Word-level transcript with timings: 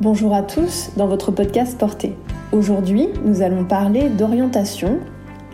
Bonjour 0.00 0.34
à 0.34 0.42
tous 0.42 0.90
dans 0.96 1.06
votre 1.06 1.30
podcast 1.30 1.78
Porté. 1.78 2.16
Aujourd'hui, 2.50 3.10
nous 3.24 3.42
allons 3.42 3.64
parler 3.64 4.08
d'orientation 4.08 4.98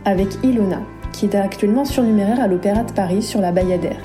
avec 0.06 0.28
Ilona, 0.42 0.80
qui 1.12 1.26
est 1.26 1.34
actuellement 1.34 1.84
surnuméraire 1.84 2.40
à 2.40 2.46
l'Opéra 2.46 2.84
de 2.84 2.92
Paris 2.92 3.22
sur 3.22 3.42
la 3.42 3.52
Bayadère. 3.52 4.00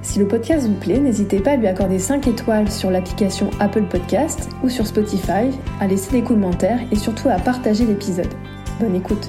Si 0.00 0.18
le 0.18 0.26
podcast 0.26 0.66
vous 0.66 0.74
plaît, 0.76 0.98
n'hésitez 0.98 1.40
pas 1.40 1.52
à 1.52 1.56
lui 1.56 1.66
accorder 1.66 1.98
5 1.98 2.26
étoiles 2.26 2.70
sur 2.70 2.90
l'application 2.90 3.50
Apple 3.60 3.84
Podcast 3.84 4.48
ou 4.64 4.70
sur 4.70 4.86
Spotify, 4.86 5.50
à 5.78 5.86
laisser 5.86 6.10
des 6.10 6.22
commentaires 6.22 6.80
et 6.90 6.96
surtout 6.96 7.28
à 7.28 7.36
partager 7.36 7.84
l'épisode. 7.84 8.32
Bonne 8.80 8.94
écoute 8.94 9.28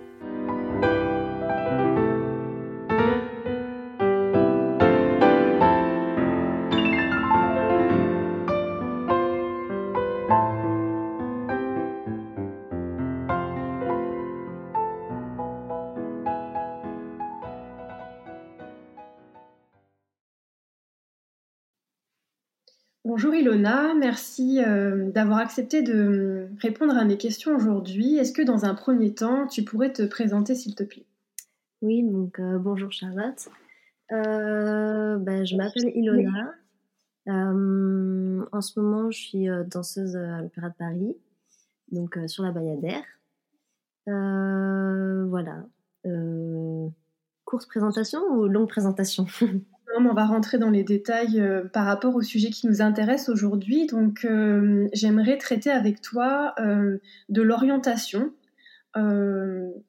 Bonjour 23.23 23.35
Ilona, 23.35 23.93
merci 23.93 24.63
euh, 24.63 25.11
d'avoir 25.11 25.37
accepté 25.37 25.83
de 25.83 26.47
répondre 26.59 26.97
à 26.97 27.05
mes 27.05 27.17
questions 27.17 27.55
aujourd'hui. 27.55 28.17
Est-ce 28.17 28.33
que 28.33 28.41
dans 28.41 28.65
un 28.65 28.73
premier 28.73 29.13
temps, 29.13 29.45
tu 29.45 29.61
pourrais 29.61 29.93
te 29.93 30.01
présenter 30.01 30.55
s'il 30.55 30.73
te 30.73 30.81
plaît? 30.81 31.05
Oui, 31.83 32.01
donc 32.01 32.39
euh, 32.39 32.57
bonjour 32.57 32.91
Charlotte. 32.91 33.47
Euh, 34.11 35.17
ben, 35.19 35.45
je 35.45 35.55
m'appelle 35.55 35.91
Ilona. 35.93 36.55
en 37.27 38.61
ce 38.61 38.79
moment, 38.79 39.11
je 39.11 39.19
suis 39.19 39.47
danseuse 39.67 40.15
à 40.15 40.41
l'Opéra 40.41 40.69
de 40.69 40.75
Paris, 40.75 41.15
donc 41.91 42.17
sur 42.25 42.43
la 42.43 42.49
Bayadère. 42.49 43.05
voilà. 45.27 45.63
courte 47.45 47.67
présentation 47.67 48.19
ou 48.31 48.47
longue 48.47 48.67
présentation? 48.67 49.27
on 49.99 50.13
va 50.13 50.25
rentrer 50.25 50.57
dans 50.57 50.69
les 50.69 50.83
détails 50.83 51.39
euh, 51.39 51.63
par 51.65 51.85
rapport 51.85 52.15
au 52.15 52.21
sujet 52.21 52.49
qui 52.49 52.67
nous 52.67 52.81
intéresse 52.81 53.29
aujourd'hui. 53.29 53.87
Donc, 53.87 54.25
euh, 54.25 54.87
j'aimerais 54.93 55.37
traiter 55.37 55.71
avec 55.71 56.01
toi 56.01 56.53
euh, 56.59 56.97
de 57.29 57.41
l'orientation 57.41 58.33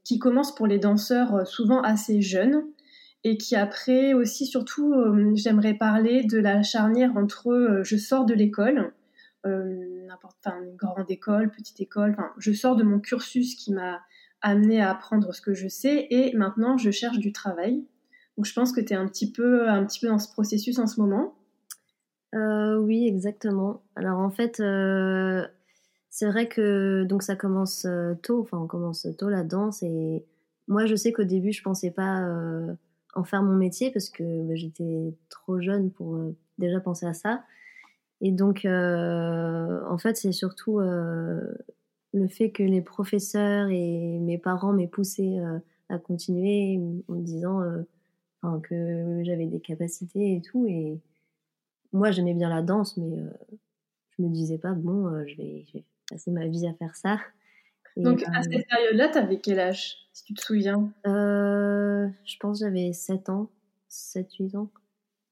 qui 0.05 0.21
commence 0.21 0.55
pour 0.55 0.69
les 0.69 0.79
danseurs 0.79 1.45
souvent 1.45 1.83
assez 1.83 2.23
jeunes 2.23 2.63
et 3.25 3.37
qui 3.37 3.57
après 3.57 4.15
aussi, 4.15 4.47
surtout, 4.47 4.95
j'aimerais 5.35 5.75
parler 5.75 6.23
de 6.23 6.39
la 6.39 6.63
charnière 6.63 7.11
entre 7.17 7.81
je 7.83 7.97
sors 7.97 8.25
de 8.25 8.33
l'école, 8.33 8.93
n'importe, 9.45 10.47
une 10.47 10.77
grande 10.77 11.11
école, 11.11 11.51
petite 11.51 11.81
école, 11.81 12.17
je 12.39 12.53
sors 12.53 12.77
de 12.77 12.85
mon 12.85 13.01
cursus 13.01 13.57
qui 13.57 13.73
m'a 13.73 14.03
amené 14.41 14.81
à 14.81 14.93
apprendre 14.93 15.35
ce 15.35 15.41
que 15.41 15.53
je 15.53 15.67
sais 15.67 16.07
et 16.11 16.37
maintenant 16.37 16.79
je 16.79 16.93
cherche 16.93 17.19
du 17.19 17.33
travail. 17.33 17.85
Donc 18.37 18.47
je 18.47 18.55
pense 18.55 18.73
que 18.73 18.81
tu 18.81 18.93
es 18.93 18.97
un 18.97 19.07
petit, 19.07 19.31
peu, 19.31 19.69
un 19.69 19.85
petit 19.85 20.01
peu 20.01 20.09
dans 20.09 20.19
ce 20.19 20.31
processus 20.33 20.79
en 20.79 20.87
ce 20.87 21.01
moment. 21.01 21.35
Euh, 22.35 22.79
oui, 22.79 23.07
exactement. 23.07 23.83
Alors 23.95 24.19
en 24.19 24.31
fait, 24.31 24.61
euh, 24.61 25.47
c'est 26.11 26.27
vrai 26.27 26.49
que 26.49 27.05
donc 27.05 27.23
ça 27.23 27.37
commence 27.37 27.85
euh, 27.85 28.15
tôt, 28.23 28.41
enfin 28.41 28.59
on 28.59 28.67
commence 28.67 29.07
tôt 29.19 29.29
la 29.29 29.45
danse 29.45 29.83
et 29.83 30.25
moi 30.69 30.87
je 30.87 30.95
sais 30.95 31.13
qu'au 31.13 31.25
début 31.25 31.53
je 31.53 31.63
pensais 31.63 31.91
pas 31.91 32.27
en 33.15 33.25
faire 33.25 33.43
mon 33.43 33.55
métier 33.55 33.91
parce 33.91 34.09
que 34.09 34.43
bah, 34.47 34.55
j'étais 34.55 35.15
trop 35.29 35.61
jeune 35.61 35.91
pour 35.91 36.19
déjà 36.59 36.81
penser 36.81 37.07
à 37.07 37.15
ça. 37.15 37.45
Et 38.23 38.33
donc 38.33 38.65
en 38.65 39.99
fait 39.99 40.17
c'est 40.17 40.33
surtout 40.33 40.79
le 40.81 42.29
fait 42.29 42.51
que 42.51 42.63
les 42.63 42.81
professeurs 42.81 43.69
et 43.69 44.19
mes 44.21 44.39
parents 44.39 44.73
m'aient 44.73 44.87
poussé 44.89 45.39
à 45.89 45.99
continuer 45.99 46.81
en 47.09 47.15
me 47.15 47.23
disant 47.23 47.61
que 48.63 49.23
j'avais 49.25 49.47
des 49.47 49.61
capacités 49.61 50.37
et 50.37 50.43
tout. 50.43 50.67
Et 50.67 50.99
moi, 51.93 52.11
j'aimais 52.11 52.35
bien 52.35 52.49
la 52.49 52.63
danse, 52.63 52.97
mais 52.97 53.19
euh, 53.19 53.31
je 54.11 54.23
me 54.23 54.29
disais 54.29 54.59
pas, 54.59 54.73
bon, 54.73 55.07
euh, 55.07 55.25
je, 55.27 55.37
vais, 55.37 55.65
passer 56.11 56.31
ma 56.31 56.47
vie 56.47 56.67
à 56.67 56.75
faire 56.75 56.97
ça. 56.97 57.19
Donc, 57.97 58.23
à 58.23 58.39
euh, 58.39 58.43
cette 58.43 58.67
période-là, 58.69 59.09
tu 59.09 59.19
avais 59.19 59.39
quel 59.39 59.61
âge, 59.61 59.97
si 60.13 60.25
tu 60.25 60.35
te 60.35 60.41
souviens? 60.41 60.93
Je 61.05 62.37
pense 62.41 62.61
que 62.61 62.67
j'avais 62.67 62.93
7 62.93 63.29
ans, 63.29 63.51
7-8 63.91 64.57
ans. 64.57 64.71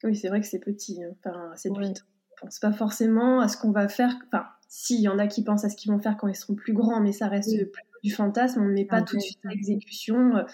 Oui, 0.04 0.14
c'est 0.16 0.28
vrai 0.28 0.40
que 0.40 0.46
c'est 0.46 0.58
petit, 0.58 1.02
hein, 1.02 1.10
enfin, 1.18 1.54
7-8 1.54 2.00
ans. 2.00 2.04
On 2.42 2.46
pense 2.46 2.58
pas 2.58 2.72
forcément 2.72 3.40
à 3.40 3.48
ce 3.48 3.56
qu'on 3.56 3.70
va 3.70 3.88
faire. 3.88 4.14
Enfin, 4.28 4.46
si, 4.68 4.96
il 4.96 5.02
y 5.02 5.08
en 5.08 5.18
a 5.18 5.26
qui 5.26 5.42
pensent 5.44 5.64
à 5.64 5.68
ce 5.68 5.76
qu'ils 5.76 5.90
vont 5.90 5.98
faire 5.98 6.16
quand 6.16 6.28
ils 6.28 6.34
seront 6.34 6.54
plus 6.54 6.72
grands, 6.72 7.00
mais 7.00 7.12
ça 7.12 7.28
reste 7.28 7.70
plus 7.70 7.82
du 8.02 8.10
fantasme. 8.10 8.62
On 8.62 8.66
ne 8.66 8.72
met 8.72 8.84
pas 8.84 9.02
tout 9.02 9.16
de 9.16 9.22
suite 9.22 9.40
à 9.44 9.48
l'exécution 9.48 10.44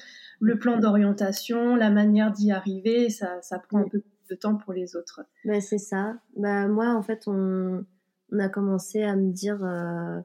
le 0.41 0.59
plan 0.59 0.79
d'orientation, 0.79 1.77
la 1.77 1.91
manière 1.91 2.33
d'y 2.33 2.51
arriver, 2.53 3.09
ça, 3.11 3.41
ça 3.43 3.59
prend 3.59 3.79
un 3.79 3.89
peu 3.89 4.03
de 4.29 4.35
temps 4.35 4.57
pour 4.57 4.73
les 4.73 4.97
autres. 4.97 5.23
Bah, 5.45 5.61
c'est 5.61 5.79
ça. 5.79 6.17
Bah, 6.37 6.69
moi, 6.69 6.95
en 6.95 7.03
fait, 7.03 7.23
on, 7.27 7.85
on 8.33 8.39
a 8.39 8.49
commencé 8.49 9.03
à 9.03 9.17
me 9.17 9.33
dire, 9.33 9.65
euh, 9.65 10.21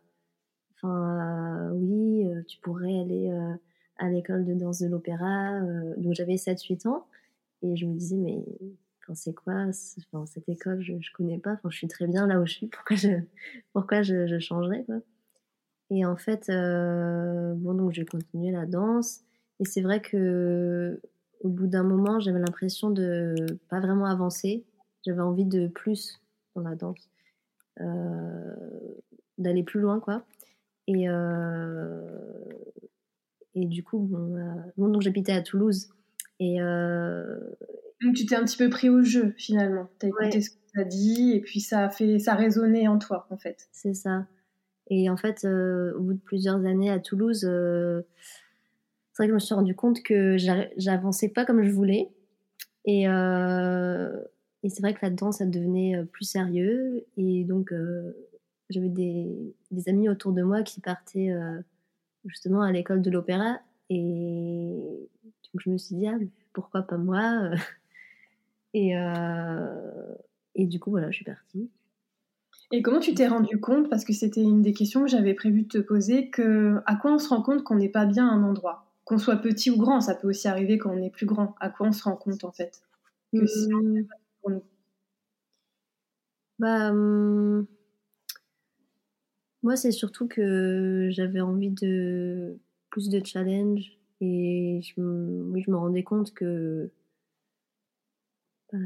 enfin, 0.76 1.70
euh, 1.70 1.74
oui, 1.74 2.28
euh, 2.28 2.42
tu 2.48 2.60
pourrais 2.60 3.00
aller 3.00 3.32
à 3.98 4.10
l'école 4.10 4.46
de 4.46 4.54
danse 4.54 4.80
de 4.80 4.88
l'opéra. 4.88 5.60
donc 5.98 6.14
j'avais 6.14 6.36
7-8 6.36 6.88
ans 6.88 7.06
et 7.62 7.76
je 7.76 7.86
me 7.86 7.94
disais, 7.94 8.18
mais 8.18 8.44
c'est 9.14 9.34
quoi 9.34 9.66
enfin, 10.14 10.26
cette 10.26 10.48
école 10.48 10.82
je, 10.82 10.94
je 11.02 11.12
connais 11.12 11.38
pas. 11.38 11.54
Enfin, 11.54 11.70
je 11.70 11.78
suis 11.78 11.88
très 11.88 12.08
bien 12.08 12.28
là 12.28 12.40
où 12.40 12.46
je 12.46 12.54
suis. 12.54 12.68
Pourquoi 12.68 12.96
je, 12.96 13.10
pourquoi 13.74 14.02
je, 14.02 14.26
je 14.26 14.40
changerais 14.40 14.84
quoi 14.86 14.96
Et 15.92 16.06
en 16.06 16.16
fait, 16.16 16.48
bon, 16.48 17.74
donc 17.76 17.92
j'ai 17.92 18.06
continué 18.06 18.52
la 18.52 18.66
danse. 18.66 19.20
Et 19.60 19.66
c'est 19.66 19.82
vrai 19.82 20.02
que 20.02 21.00
au 21.44 21.50
bout 21.50 21.68
d'un 21.68 21.84
moment, 21.84 22.20
j'avais 22.20 22.40
l'impression 22.40 22.90
de 22.90 23.36
pas 23.70 23.80
vraiment 23.80 24.06
avancer. 24.06 24.64
J'avais 25.06 25.22
envie 25.22 25.46
de 25.46 25.68
plus 25.68 26.22
dans 26.56 26.62
la 26.62 26.76
danse, 26.76 27.10
euh, 27.80 28.56
d'aller 29.38 29.64
plus 29.64 29.80
loin, 29.80 30.00
quoi. 30.00 30.24
Et, 30.88 31.10
euh, 31.10 32.02
et 33.56 33.66
du 33.66 33.84
coup, 33.84 34.00
bon, 34.00 34.36
euh, 34.36 34.54
donc 34.78 35.02
j'habitais 35.02 35.32
à 35.32 35.42
Toulouse. 35.42 35.90
Et 36.40 36.58
donc 38.02 38.16
tu 38.16 38.26
t'es 38.26 38.36
un 38.36 38.44
petit 38.44 38.58
peu 38.58 38.70
pris 38.70 38.90
au 38.90 39.04
jeu 39.04 39.36
finalement. 39.38 39.88
Tu 40.00 40.08
as 40.08 40.10
écouté 40.10 40.42
ce 40.42 40.50
que 40.50 40.56
tu 40.74 40.80
as 40.80 40.84
dit 40.84 41.34
et 41.36 41.42
puis 41.42 41.60
ça 41.60 41.86
a 41.86 41.90
fait, 41.90 42.18
ça 42.18 42.34
a 42.34 42.36
résonné 42.36 42.88
en 42.88 42.98
toi 42.98 43.28
en 43.30 43.38
fait. 43.38 43.68
C'est 43.72 43.94
ça. 43.94 44.26
Et 44.92 45.10
en 45.10 45.18
fait, 45.18 45.46
au 45.46 46.00
bout 46.00 46.14
de 46.14 46.20
plusieurs 46.20 46.66
années 46.66 46.92
à 46.92 47.00
Toulouse 47.00 47.48
c'est 49.12 49.24
vrai 49.24 49.28
que 49.28 49.32
je 49.32 49.36
me 49.36 49.40
suis 49.40 49.54
rendu 49.54 49.76
compte 49.76 50.02
que 50.04 50.38
j'avançais 50.78 51.30
pas 51.30 51.46
comme 51.46 51.64
je 51.64 51.72
voulais. 51.72 52.10
Et, 52.86 53.08
euh, 53.08 54.18
et 54.64 54.70
c'est 54.70 54.82
vrai 54.82 54.94
que 54.94 55.00
là-dedans, 55.02 55.32
ça 55.32 55.46
devenait 55.46 55.98
euh, 55.98 56.06
plus 56.06 56.26
sérieux. 56.26 57.06
Et 57.18 57.44
donc, 57.44 57.74
euh, 57.74 58.14
j'avais 58.70 58.90
des, 58.90 59.54
amis 59.88 60.08
autour 60.08 60.32
de 60.32 60.44
moi 60.44 60.64
qui 60.64 60.80
partaient 60.80 61.34
justement 62.26 62.62
à 62.62 62.72
l'école 62.72 63.02
de 63.02 63.12
l'opéra. 63.12 63.60
Et 63.90 65.10
donc, 65.54 65.62
je 65.66 65.70
me 65.70 65.78
suis 65.78 65.96
dit, 65.96 66.08
ah, 66.08 66.18
pourquoi 66.54 66.84
pas 66.84 66.98
moi? 66.98 67.52
Et 68.74 68.96
du 70.56 70.80
coup, 70.80 70.92
voilà, 70.92 71.12
je 71.12 71.18
suis 71.18 71.26
partie. 71.26 71.70
Et 72.72 72.82
comment 72.82 73.00
tu 73.00 73.14
t'es 73.14 73.28
rendu 73.28 73.60
compte, 73.60 73.90
parce 73.90 74.06
que 74.06 74.14
c'était 74.14 74.42
une 74.42 74.62
des 74.62 74.74
questions 74.74 75.02
que 75.02 75.10
j'avais 75.10 75.34
prévu 75.34 75.64
de 75.64 75.68
te 75.68 75.78
poser, 75.78 76.30
que 76.30 76.78
à 76.86 76.96
quoi 76.96 77.14
on 77.14 77.20
se 77.20 77.28
rend 77.30 77.42
compte 77.42 77.64
qu'on 77.64 77.76
n'est 77.76 77.90
pas 77.90 78.06
bien 78.06 78.28
à 78.28 78.32
un 78.32 78.44
endroit? 78.44 78.86
Qu'on 79.04 79.18
soit 79.18 79.38
petit 79.38 79.70
ou 79.72 79.78
grand, 79.78 80.00
ça 80.00 80.16
peut 80.16 80.30
aussi 80.30 80.48
arriver 80.48 80.78
quand 80.78 80.92
on 80.92 81.02
est 81.02 81.10
plus 81.10 81.26
grand. 81.26 81.56
À 81.60 81.70
quoi 81.70 81.88
on 81.88 81.92
se 81.92 82.04
rend 82.04 82.16
compte 82.16 82.44
en 82.44 82.52
fait? 82.52 82.82
Que 83.34 83.40
mmh. 83.40 84.62
Bah, 86.60 86.94
mmh, 86.94 87.66
moi, 89.64 89.76
c'est 89.76 89.92
surtout 89.92 90.28
que 90.28 91.10
j'avais 91.12 91.42
envie 91.42 91.70
de 91.70 92.58
plus 92.90 93.10
de 93.10 93.24
challenge 93.24 93.98
et 94.22 94.82
je, 94.84 95.02
oui, 95.02 95.64
je 95.66 95.72
me 95.72 95.78
rendais 95.78 96.04
compte 96.04 96.34
que 96.34 96.92
bah, 98.72 98.78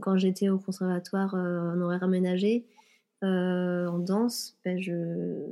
quand 0.00 0.16
j'étais 0.16 0.48
au 0.48 0.58
conservatoire 0.58 1.34
euh, 1.34 1.74
en 1.74 1.80
horaire 1.80 2.04
aménagé 2.04 2.66
euh, 3.22 3.86
en 3.86 3.98
danse, 3.98 4.56
ben 4.64 4.80
je 4.80 5.42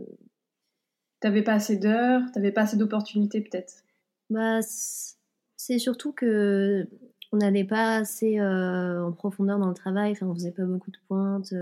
T'avais 1.20 1.42
pas 1.42 1.54
assez 1.54 1.78
d'heures, 1.78 2.20
t'avais 2.32 2.52
pas 2.52 2.62
assez 2.62 2.76
d'opportunités 2.76 3.40
peut-être? 3.40 3.82
Bah, 4.28 4.60
c'est 4.60 5.78
surtout 5.78 6.12
que 6.12 6.86
on 7.32 7.38
n'allait 7.38 7.64
pas 7.64 7.96
assez 7.96 8.38
en 8.42 9.10
profondeur 9.12 9.58
dans 9.58 9.68
le 9.68 9.74
travail, 9.74 10.12
enfin, 10.12 10.26
on 10.26 10.34
faisait 10.34 10.52
pas 10.52 10.66
beaucoup 10.66 10.90
de 10.90 10.98
pointes. 11.08 11.54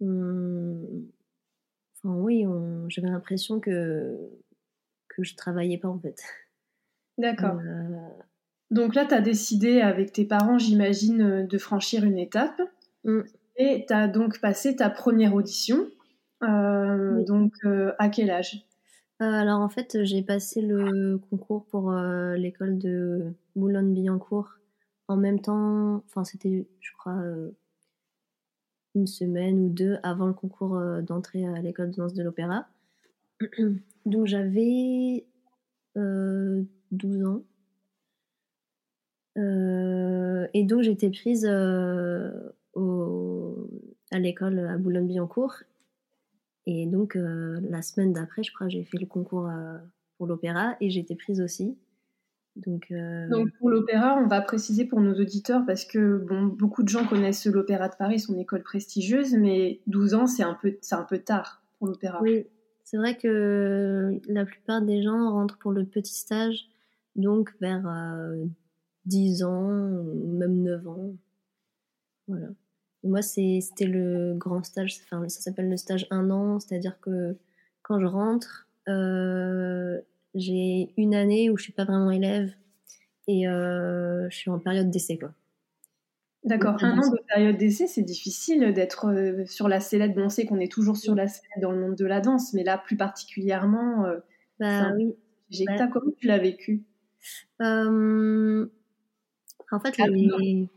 Enfin, 0.00 0.06
oui, 2.16 2.44
j'avais 2.88 3.08
l'impression 3.08 3.60
que, 3.60 4.18
que 5.06 5.22
je 5.22 5.36
travaillais 5.36 5.78
pas 5.78 5.88
en 5.88 6.00
fait. 6.00 6.20
D'accord. 7.18 7.60
Donc 8.72 8.94
là, 8.94 9.04
tu 9.04 9.14
as 9.14 9.20
décidé 9.20 9.80
avec 9.80 10.12
tes 10.12 10.24
parents, 10.24 10.58
j'imagine, 10.58 11.46
de 11.46 11.58
franchir 11.58 12.04
une 12.04 12.18
étape. 12.18 12.60
Mmh. 13.04 13.20
Et 13.56 13.84
tu 13.86 13.92
as 13.92 14.08
donc 14.08 14.40
passé 14.40 14.76
ta 14.76 14.90
première 14.90 15.34
audition. 15.34 15.88
Donc, 16.40 17.54
à 17.98 18.08
quel 18.08 18.30
âge? 18.30 18.66
Alors, 19.20 19.60
en 19.60 19.68
fait, 19.68 20.02
j'ai 20.02 20.22
passé 20.22 20.60
le 20.60 21.18
concours 21.30 21.66
pour 21.66 21.92
l'école 21.92 22.78
de 22.78 23.32
Boulogne-Billancourt 23.54 24.54
en 25.08 25.16
même 25.16 25.40
temps. 25.40 26.02
Enfin, 26.06 26.24
c'était, 26.24 26.66
je 26.80 26.90
crois, 26.98 27.22
une 28.94 29.06
semaine 29.06 29.60
ou 29.60 29.68
deux 29.68 29.98
avant 30.02 30.26
le 30.26 30.32
concours 30.32 30.80
d'entrée 31.02 31.46
à 31.46 31.60
l'école 31.60 31.90
de 31.90 31.96
danse 31.96 32.14
de 32.14 32.22
l'opéra. 32.22 32.66
Donc, 34.06 34.26
j'avais 34.26 35.24
12 35.94 37.24
ans. 37.24 37.44
et 39.36 40.64
donc, 40.64 40.82
j'étais 40.82 41.10
prise 41.10 41.46
au, 42.74 43.68
à 44.10 44.18
l'école 44.18 44.58
à 44.60 44.76
Boulogne-Billancourt. 44.78 45.62
Et 46.66 46.86
donc, 46.86 47.16
la 47.16 47.82
semaine 47.82 48.12
d'après, 48.12 48.42
je 48.42 48.52
crois, 48.52 48.68
j'ai 48.68 48.84
fait 48.84 48.98
le 48.98 49.06
concours 49.06 49.50
pour 50.16 50.26
l'opéra 50.26 50.76
et 50.80 50.90
j'étais 50.90 51.16
prise 51.16 51.40
aussi. 51.40 51.76
Donc, 52.54 52.92
Donc 53.30 53.48
pour 53.58 53.70
l'opéra, 53.70 54.16
on 54.22 54.26
va 54.26 54.40
préciser 54.42 54.84
pour 54.84 55.00
nos 55.00 55.14
auditeurs 55.14 55.64
parce 55.66 55.84
que 55.84 56.18
bon, 56.18 56.44
beaucoup 56.44 56.82
de 56.82 56.88
gens 56.88 57.06
connaissent 57.06 57.46
l'Opéra 57.46 57.88
de 57.88 57.96
Paris, 57.96 58.20
son 58.20 58.38
école 58.38 58.62
prestigieuse, 58.62 59.34
mais 59.34 59.80
12 59.86 60.14
ans, 60.14 60.26
c'est 60.26 60.42
un 60.42 60.54
peu, 60.54 60.76
c'est 60.82 60.94
un 60.94 61.02
peu 61.02 61.18
tard 61.18 61.62
pour 61.78 61.88
l'opéra. 61.88 62.20
Oui, 62.22 62.46
c'est 62.84 62.98
vrai 62.98 63.16
que 63.16 64.20
la 64.28 64.44
plupart 64.44 64.82
des 64.82 65.02
gens 65.02 65.32
rentrent 65.32 65.58
pour 65.58 65.72
le 65.72 65.84
petit 65.84 66.14
stage, 66.14 66.66
donc 67.16 67.54
vers 67.60 67.82
10 69.06 69.44
ans, 69.44 69.70
même 69.70 70.62
9 70.62 70.88
ans. 70.88 71.14
Voilà. 72.32 72.48
Moi, 73.04 73.20
c'était 73.20 73.84
le 73.84 74.34
grand 74.34 74.62
stage, 74.62 75.00
enfin, 75.04 75.28
ça 75.28 75.40
s'appelle 75.40 75.68
le 75.68 75.76
stage 75.76 76.06
un 76.10 76.30
an, 76.30 76.60
c'est-à-dire 76.60 76.98
que 77.00 77.36
quand 77.82 78.00
je 78.00 78.06
rentre, 78.06 78.68
euh, 78.88 80.00
j'ai 80.34 80.94
une 80.96 81.14
année 81.14 81.50
où 81.50 81.58
je 81.58 81.64
suis 81.64 81.72
pas 81.72 81.84
vraiment 81.84 82.10
élève 82.10 82.52
et 83.28 83.46
euh, 83.48 84.28
je 84.30 84.36
suis 84.36 84.50
en 84.50 84.58
période 84.58 84.90
d'essai, 84.90 85.18
quoi. 85.18 85.32
D'accord, 86.44 86.82
un 86.82 86.98
an 86.98 87.10
de 87.10 87.20
période 87.28 87.56
d'essai, 87.56 87.86
c'est 87.86 88.02
difficile 88.02 88.72
d'être 88.72 89.06
euh, 89.06 89.44
sur 89.46 89.68
la 89.68 89.78
sellette. 89.78 90.14
Bon, 90.14 90.24
on 90.24 90.28
sait 90.28 90.46
qu'on 90.46 90.58
est 90.58 90.70
toujours 90.70 90.96
sur 90.96 91.14
la 91.14 91.28
sellette 91.28 91.60
dans 91.60 91.70
le 91.70 91.80
monde 91.80 91.96
de 91.96 92.06
la 92.06 92.20
danse, 92.20 92.54
mais 92.54 92.64
là, 92.64 92.78
plus 92.78 92.96
particulièrement, 92.96 94.06
bah, 94.58 94.92
oui. 94.96 95.14
J'ai 95.50 95.66
bah, 95.66 95.86
comment 95.92 96.12
tu 96.18 96.28
l'as 96.28 96.38
vécu? 96.38 96.82
En 97.60 98.68
fait, 99.80 99.98
les, 99.98 100.68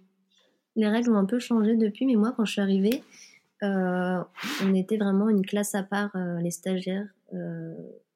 les 0.75 0.88
règles 0.88 1.12
ont 1.12 1.18
un 1.18 1.25
peu 1.25 1.39
changé 1.39 1.75
depuis, 1.75 2.06
mais 2.06 2.16
moi, 2.16 2.33
quand 2.36 2.45
je 2.45 2.54
suis 2.54 2.62
arrivée, 2.62 3.04
euh, 3.63 4.22
on 4.63 4.74
était 4.74 4.98
vraiment 4.98 5.30
une 5.30 5.45
classe 5.45 5.75
à 5.75 5.83
part, 5.83 6.16
euh, 6.16 6.39
les 6.39 6.51
stagiaires. 6.51 7.07
Euh, 7.33 7.74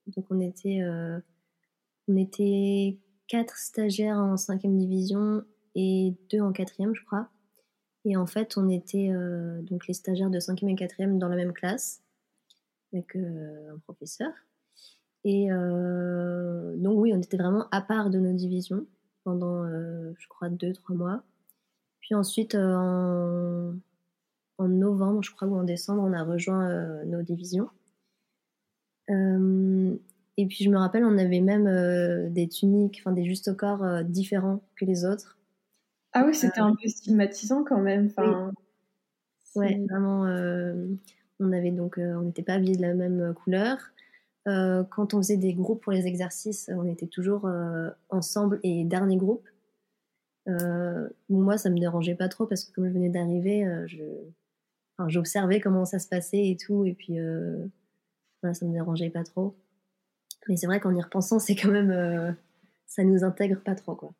donc, 0.07 0.25
on 0.29 0.39
était, 0.39 0.81
on 2.07 2.15
était 2.15 2.97
quatre 3.27 3.57
stagiaires 3.57 4.17
en 4.17 4.37
cinquième 4.37 4.77
division 4.77 5.43
et 5.75 6.15
deux 6.31 6.41
en 6.41 6.51
quatrième, 6.51 6.95
je 6.95 7.05
crois. 7.05 7.29
Et 8.05 8.17
en 8.17 8.25
fait, 8.25 8.57
on 8.57 8.69
était 8.69 9.11
donc 9.61 9.85
les 9.87 9.93
stagiaires 9.93 10.31
de 10.31 10.39
cinquième 10.39 10.71
et 10.71 10.75
quatrième 10.75 11.19
dans 11.19 11.27
la 11.27 11.35
même 11.35 11.53
classe 11.53 12.01
avec 12.91 13.15
un 13.15 13.77
professeur. 13.83 14.31
Et 15.23 15.49
donc, 15.49 16.97
oui, 16.97 17.13
on 17.13 17.21
était 17.21 17.37
vraiment 17.37 17.67
à 17.69 17.81
part 17.81 18.09
de 18.09 18.17
nos 18.17 18.33
divisions 18.33 18.87
pendant, 19.23 19.63
je 19.67 20.27
crois, 20.27 20.49
deux, 20.49 20.73
trois 20.73 20.95
mois. 20.95 21.23
Puis 22.09 22.15
ensuite, 22.15 22.55
euh, 22.55 23.71
en, 24.57 24.67
novembre, 24.67 25.21
je 25.21 25.29
crois, 25.31 25.47
ou 25.47 25.55
en 25.55 25.63
décembre, 25.63 26.01
on 26.03 26.11
a 26.11 26.23
rejoint 26.23 26.67
euh, 26.67 27.05
nos 27.05 27.21
divisions. 27.21 27.69
Euh, 29.11 29.95
et 30.37 30.47
puis 30.47 30.63
je 30.63 30.71
me 30.71 30.77
rappelle, 30.79 31.05
on 31.05 31.19
avait 31.19 31.39
même 31.39 32.33
des 32.33 32.47
tuniques, 32.47 32.99
enfin 32.99 33.11
des 33.11 33.25
justes 33.25 33.55
corps 33.55 34.03
différents 34.05 34.63
que 34.75 34.85
les 34.85 35.05
autres. 35.05 35.37
Ah 36.13 36.23
oui, 36.25 36.33
c'était 36.33 36.61
un 36.61 36.73
peu 36.73 36.89
stigmatisant 36.89 37.63
quand 37.63 37.79
même. 37.79 38.07
Enfin, 38.07 38.53
ouais, 39.55 39.79
vraiment. 39.87 40.23
on 41.39 41.51
avait 41.51 41.69
donc, 41.69 41.99
on 41.99 42.21
n'était 42.21 42.41
pas 42.41 42.53
habillés 42.53 42.75
de 42.75 42.81
la 42.81 42.95
même 42.95 43.35
couleur. 43.35 43.77
quand 44.45 45.13
on 45.13 45.17
faisait 45.17 45.37
des 45.37 45.53
groupes 45.53 45.83
pour 45.83 45.91
les 45.91 46.07
exercices, 46.07 46.71
on 46.73 46.87
était 46.87 47.05
toujours 47.05 47.47
ensemble 48.09 48.59
et 48.63 48.83
dernier 48.83 49.17
groupe. 49.17 49.47
Euh, 50.49 51.07
moi, 51.29 51.57
ça 51.57 51.69
me 51.69 51.79
dérangeait 51.79 52.15
pas 52.15 52.29
trop 52.29 52.45
parce 52.45 52.63
que 52.63 52.73
comme 52.73 52.87
je 52.87 52.93
venais 52.93 53.09
d'arriver, 53.09 53.65
euh, 53.65 53.85
je... 53.87 54.03
j'observais 55.07 55.59
comment 55.59 55.85
ça 55.85 55.99
se 55.99 56.07
passait 56.07 56.49
et 56.49 56.57
tout, 56.57 56.85
et 56.85 56.93
puis 56.93 57.19
euh, 57.19 57.65
ça 58.41 58.65
me 58.65 58.73
dérangeait 58.73 59.09
pas 59.09 59.23
trop. 59.23 59.55
Mais 60.47 60.57
c'est 60.57 60.67
vrai 60.67 60.79
qu'en 60.79 60.95
y 60.95 61.01
repensant, 61.01 61.39
c'est 61.39 61.55
quand 61.55 61.71
même, 61.71 62.35
ça 62.87 63.03
nous 63.03 63.23
intègre 63.23 63.61
pas 63.61 63.75
trop, 63.75 63.95
quoi. 63.95 64.13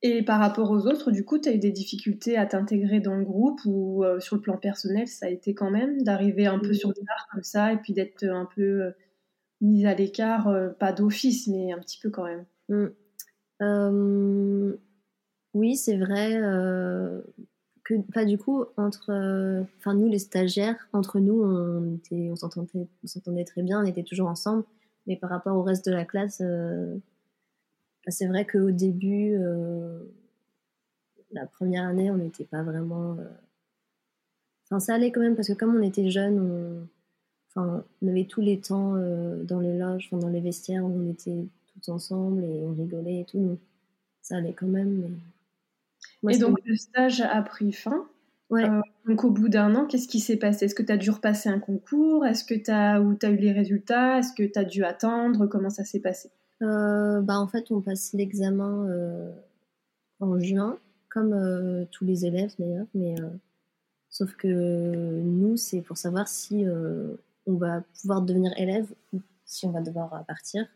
Et 0.00 0.22
par 0.22 0.38
rapport 0.38 0.70
aux 0.70 0.86
autres, 0.86 1.10
du 1.10 1.24
coup, 1.24 1.38
tu 1.38 1.48
as 1.48 1.52
eu 1.52 1.58
des 1.58 1.72
difficultés 1.72 2.36
à 2.36 2.46
t'intégrer 2.46 3.00
dans 3.00 3.16
le 3.16 3.24
groupe 3.24 3.60
ou 3.64 4.04
sur 4.20 4.36
le 4.36 4.42
plan 4.42 4.56
personnel, 4.56 5.08
ça 5.08 5.26
a 5.26 5.28
été 5.28 5.54
quand 5.54 5.72
même 5.72 6.02
d'arriver 6.02 6.46
un 6.46 6.60
peu 6.60 6.72
sur 6.72 6.90
le 6.90 6.94
tard 6.94 7.26
comme 7.32 7.42
ça 7.42 7.72
et 7.72 7.78
puis 7.78 7.94
d'être 7.94 8.22
un 8.22 8.48
peu 8.54 8.92
mise 9.60 9.86
à 9.86 9.94
l'écart, 9.94 10.54
pas 10.78 10.92
d'office, 10.92 11.48
mais 11.48 11.72
un 11.72 11.80
petit 11.80 11.98
peu 12.00 12.10
quand 12.10 12.26
même? 12.26 12.44
Mmh. 12.68 12.86
Oui, 15.54 15.76
c'est 15.76 15.96
vrai 15.96 16.36
euh, 16.36 17.22
que, 17.84 18.24
du 18.24 18.38
coup, 18.38 18.64
entre, 18.76 19.10
euh, 19.10 19.62
enfin 19.78 19.94
nous 19.94 20.08
les 20.08 20.18
stagiaires, 20.18 20.88
entre 20.92 21.20
nous, 21.20 21.42
on 21.42 21.96
était, 21.96 22.30
on 22.30 22.36
s'entendait, 22.36 23.44
très 23.44 23.62
bien, 23.62 23.82
on 23.82 23.86
était 23.86 24.02
toujours 24.02 24.28
ensemble. 24.28 24.64
Mais 25.06 25.16
par 25.16 25.30
rapport 25.30 25.56
au 25.56 25.62
reste 25.62 25.86
de 25.86 25.92
la 25.92 26.04
classe, 26.04 26.42
euh, 26.44 26.94
bah, 28.04 28.10
c'est 28.10 28.26
vrai 28.26 28.46
qu'au 28.46 28.70
début, 28.70 29.38
la 31.32 31.46
première 31.46 31.86
année, 31.86 32.10
on 32.10 32.16
n'était 32.18 32.44
pas 32.44 32.62
vraiment. 32.62 33.16
Enfin, 34.66 34.80
ça 34.80 34.94
allait 34.94 35.12
quand 35.12 35.20
même 35.20 35.36
parce 35.36 35.48
que 35.48 35.54
comme 35.54 35.76
on 35.76 35.82
était 35.82 36.10
jeunes, 36.10 36.86
on, 37.56 37.82
avait 38.06 38.26
tous 38.26 38.42
les 38.42 38.60
temps 38.60 38.94
dans 39.44 39.60
les 39.60 39.78
loges, 39.78 40.10
dans 40.12 40.28
les 40.28 40.40
vestiaires, 40.40 40.84
on 40.84 41.10
était 41.10 41.46
tous 41.72 41.90
ensemble 41.90 42.44
et 42.44 42.64
on 42.64 42.74
rigolait 42.74 43.20
et 43.20 43.24
tout. 43.24 43.40
Donc, 43.40 43.58
ça 44.20 44.36
allait 44.36 44.52
quand 44.52 44.66
même. 44.66 45.18
Et 46.28 46.38
donc, 46.38 46.58
le 46.64 46.76
stage 46.76 47.20
a 47.20 47.42
pris 47.42 47.72
fin. 47.72 48.08
Euh, 48.52 48.80
donc, 49.06 49.24
au 49.24 49.30
bout 49.30 49.48
d'un 49.48 49.74
an, 49.74 49.86
qu'est-ce 49.86 50.08
qui 50.08 50.20
s'est 50.20 50.36
passé? 50.36 50.64
Est-ce 50.64 50.74
que 50.74 50.82
tu 50.82 50.92
as 50.92 50.96
dû 50.96 51.10
repasser 51.10 51.48
un 51.48 51.58
concours? 51.58 52.24
Est-ce 52.24 52.44
que 52.44 52.54
tu 52.54 52.70
as, 52.70 53.00
ou 53.00 53.16
as 53.22 53.28
eu 53.28 53.36
les 53.36 53.52
résultats? 53.52 54.18
Est-ce 54.18 54.32
que 54.32 54.42
tu 54.42 54.58
as 54.58 54.64
dû 54.64 54.84
attendre? 54.84 55.46
Comment 55.46 55.70
ça 55.70 55.84
s'est 55.84 56.00
passé? 56.00 56.30
Euh, 56.62 57.20
bah, 57.20 57.38
En 57.38 57.46
fait, 57.46 57.70
on 57.70 57.80
passe 57.80 58.12
l'examen 58.14 58.86
euh, 58.88 59.30
en 60.20 60.38
juin, 60.40 60.78
comme 61.10 61.86
tous 61.92 62.04
les 62.04 62.24
élèves 62.24 62.54
d'ailleurs. 62.58 62.86
Mais, 62.94 63.14
sauf 64.08 64.34
que 64.34 65.20
nous, 65.22 65.56
c'est 65.56 65.82
pour 65.82 65.98
savoir 65.98 66.26
si 66.26 66.64
on 67.46 67.54
va 67.54 67.82
pouvoir 68.00 68.22
devenir 68.22 68.52
élève 68.56 68.86
ou 69.12 69.20
si 69.44 69.66
on 69.66 69.70
va 69.70 69.82
devoir 69.82 70.24
partir. 70.26 70.66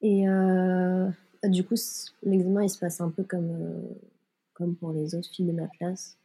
Et 0.00 0.26
du 1.48 1.64
coup, 1.64 1.74
l'examen, 2.22 2.62
il 2.62 2.70
se 2.70 2.78
passe 2.78 3.00
un 3.00 3.10
peu 3.10 3.24
comme, 3.24 3.50
euh, 3.50 3.82
comme 4.54 4.76
pour 4.76 4.92
les 4.92 5.14
autres 5.14 5.28
filles 5.28 5.46
de 5.46 5.52
ma 5.52 5.66
classe. 5.66 6.16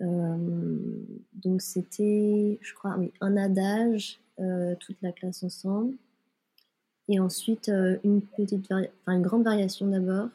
Euh, 0.00 1.04
donc, 1.34 1.62
c'était, 1.62 2.58
je 2.60 2.74
crois, 2.74 2.96
un 3.20 3.36
adage, 3.36 4.20
euh, 4.40 4.74
toute 4.80 5.00
la 5.02 5.12
classe 5.12 5.42
ensemble. 5.42 5.94
Et 7.08 7.20
ensuite, 7.20 7.70
une, 8.04 8.22
petite 8.22 8.70
une 9.06 9.22
grande 9.22 9.44
variation 9.44 9.86
d'abord, 9.88 10.28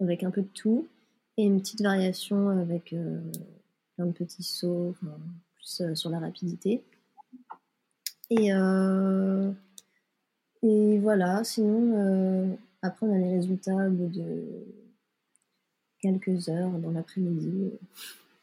avec 0.00 0.22
un 0.22 0.30
peu 0.30 0.42
de 0.42 0.48
tout. 0.54 0.86
Et 1.36 1.44
une 1.44 1.60
petite 1.60 1.82
variation 1.82 2.48
avec 2.48 2.94
un 3.98 4.10
petit 4.10 4.42
saut, 4.42 4.94
plus 5.54 5.82
sur 5.94 6.08
la 6.08 6.18
rapidité. 6.18 6.82
Et 8.30 8.50
voilà, 10.62 11.44
sinon, 11.44 12.58
après, 12.82 13.06
on 13.06 13.14
a 13.14 13.18
les 13.18 13.34
résultats 13.36 13.74
au 13.74 13.90
bout 13.90 14.08
de 14.08 14.42
quelques 16.00 16.48
heures 16.48 16.70
dans 16.70 16.90
l'après-midi. 16.90 17.72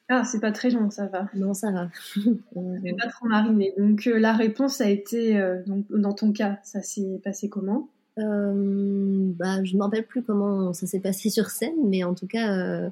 Ah, 0.10 0.24
c'est 0.26 0.40
pas 0.40 0.52
très 0.52 0.70
long, 0.70 0.90
ça 0.90 1.08
va. 1.08 1.30
Non, 1.34 1.54
ça 1.54 1.72
va. 1.72 1.90
Mais 2.56 2.94
pas 2.94 3.08
trop 3.08 3.26
mariné. 3.28 3.74
Donc 3.78 4.06
euh, 4.08 4.20
la 4.20 4.34
réponse 4.34 4.82
a 4.82 4.90
été, 4.90 5.38
euh, 5.38 5.64
donc, 5.66 5.86
dans 5.90 6.14
ton 6.14 6.34
cas, 6.34 6.60
ça 6.64 6.82
s'est 6.82 7.20
passé 7.24 7.50
comment? 7.50 7.90
Euh, 8.20 9.32
bah, 9.38 9.64
Je 9.64 9.74
ne 9.74 9.78
me 9.80 9.84
rappelle 9.84 10.06
plus 10.06 10.22
comment 10.22 10.74
ça 10.74 10.88
s'est 10.88 11.00
passé 11.00 11.30
sur 11.30 11.50
scène, 11.50 11.74
mais 11.86 12.04
en 12.04 12.14
tout 12.14 12.28
cas, 12.28 12.92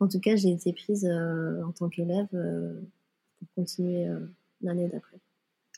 en 0.00 0.08
tout 0.08 0.18
cas 0.18 0.34
j'ai 0.34 0.50
été 0.50 0.72
prise 0.72 1.06
en 1.06 1.70
tant 1.72 1.88
qu'élève 1.88 2.26
pour 2.28 3.48
continuer 3.54 4.08
l'année 4.62 4.88
d'après. 4.88 5.18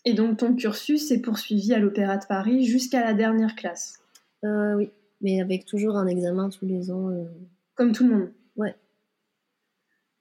Et 0.06 0.14
donc 0.14 0.38
ton 0.38 0.54
cursus 0.54 1.08
s'est 1.08 1.20
poursuivi 1.20 1.74
à 1.74 1.78
l'Opéra 1.78 2.16
de 2.16 2.24
Paris 2.24 2.64
jusqu'à 2.64 3.04
la 3.04 3.12
dernière 3.12 3.56
classe? 3.56 3.98
Oui, 4.42 4.90
mais 5.20 5.40
avec 5.40 5.64
toujours 5.64 5.96
un 5.96 6.06
examen 6.06 6.48
tous 6.48 6.66
les 6.66 6.90
ans. 6.90 7.10
Comme 7.74 7.92
tout 7.92 8.04
le 8.06 8.14
monde 8.14 8.32
Ouais. 8.56 8.74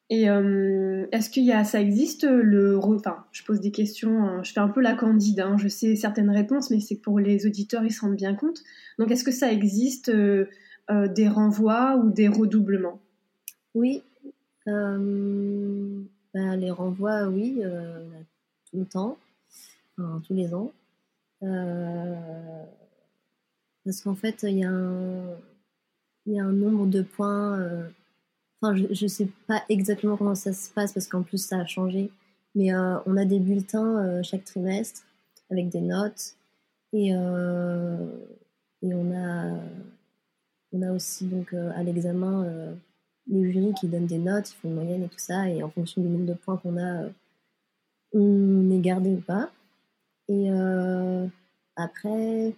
Et 0.10 0.30
euh, 0.30 1.06
est-ce 1.12 1.30
qu'il 1.30 1.44
y 1.44 1.52
a, 1.52 1.66
ça 1.66 1.82
existe 1.82 2.24
le, 2.24 2.78
enfin, 2.78 3.26
je 3.34 3.44
pose 3.44 3.60
des 3.60 3.72
questions, 3.72 4.24
hein, 4.24 4.42
je 4.42 4.54
fais 4.54 4.62
un 4.62 4.70
peu 4.70 4.80
la 4.80 4.94
candide, 4.94 5.42
hein, 5.42 5.58
je 5.58 5.68
sais 5.68 5.98
certaines 5.98 6.30
réponses, 6.30 6.70
mais 6.70 6.80
c'est 6.80 6.96
que 6.96 7.02
pour 7.02 7.20
les 7.20 7.46
auditeurs, 7.46 7.84
ils 7.84 7.92
se 7.92 8.02
rendent 8.02 8.16
bien 8.16 8.34
compte. 8.34 8.62
Donc, 9.00 9.12
est-ce 9.12 9.26
que 9.26 9.32
ça 9.32 9.52
existe 9.52 10.08
euh, 10.08 10.46
euh, 10.90 11.10
des 11.10 11.28
renvois 11.28 11.98
ou 11.98 12.10
des 12.10 12.30
redoublements? 12.30 13.02
Oui, 13.76 14.02
ben, 14.66 16.06
les 16.34 16.72
renvois, 16.72 17.28
oui, 17.28 17.62
tout 18.70 18.80
le 18.80 18.86
temps, 18.86 19.18
enfin, 19.98 20.22
tous 20.26 20.34
les 20.34 20.54
ans, 20.54 20.72
parce 23.88 24.02
qu'en 24.02 24.16
fait, 24.16 24.44
il 24.44 24.60
y 24.60 24.64
a 24.64 24.70
un, 24.70 25.36
y 26.26 26.40
a 26.40 26.44
un 26.44 26.52
nombre 26.52 26.86
de 26.88 27.02
points 27.02 27.88
Enfin, 28.62 28.76
je 28.76 29.04
ne 29.04 29.08
sais 29.08 29.28
pas 29.48 29.64
exactement 29.70 30.18
comment 30.18 30.34
ça 30.34 30.52
se 30.52 30.72
passe 30.72 30.92
parce 30.94 31.08
qu'en 31.08 31.22
plus 31.22 31.38
ça 31.38 31.60
a 31.60 31.66
changé. 31.66 32.10
Mais 32.56 32.74
euh, 32.74 32.98
on 33.06 33.18
a 33.18 33.26
des 33.26 33.40
bulletins 33.40 34.04
euh, 34.04 34.24
chaque 34.24 34.46
trimestre 34.46 35.04
avec 35.52 35.70
des 35.70 35.82
notes. 35.82 36.36
Et, 36.94 37.12
euh, 37.14 37.98
et 38.82 38.94
on, 38.94 39.16
a, 39.16 39.60
on 40.72 40.82
a 40.82 40.92
aussi 40.92 41.26
donc 41.26 41.54
à 41.54 41.84
l'examen 41.84 42.76
les 43.28 43.52
jurys 43.52 43.74
qui 43.74 43.88
donnent 43.88 44.08
des 44.08 44.20
notes, 44.20 44.52
ils 44.52 44.56
font 44.56 44.70
une 44.70 44.76
moyenne 44.76 45.04
et 45.04 45.10
tout 45.10 45.20
ça. 45.20 45.50
Et 45.50 45.62
en 45.62 45.70
fonction 45.70 46.02
du 46.02 46.08
nombre 46.08 46.26
de 46.26 46.34
points 46.34 46.58
qu'on 46.58 46.78
a, 46.82 47.10
on 48.14 48.72
est 48.72 48.80
gardé 48.80 49.12
ou 49.12 49.22
pas. 49.22 49.52
Et 50.30 50.50
après, 51.76 52.54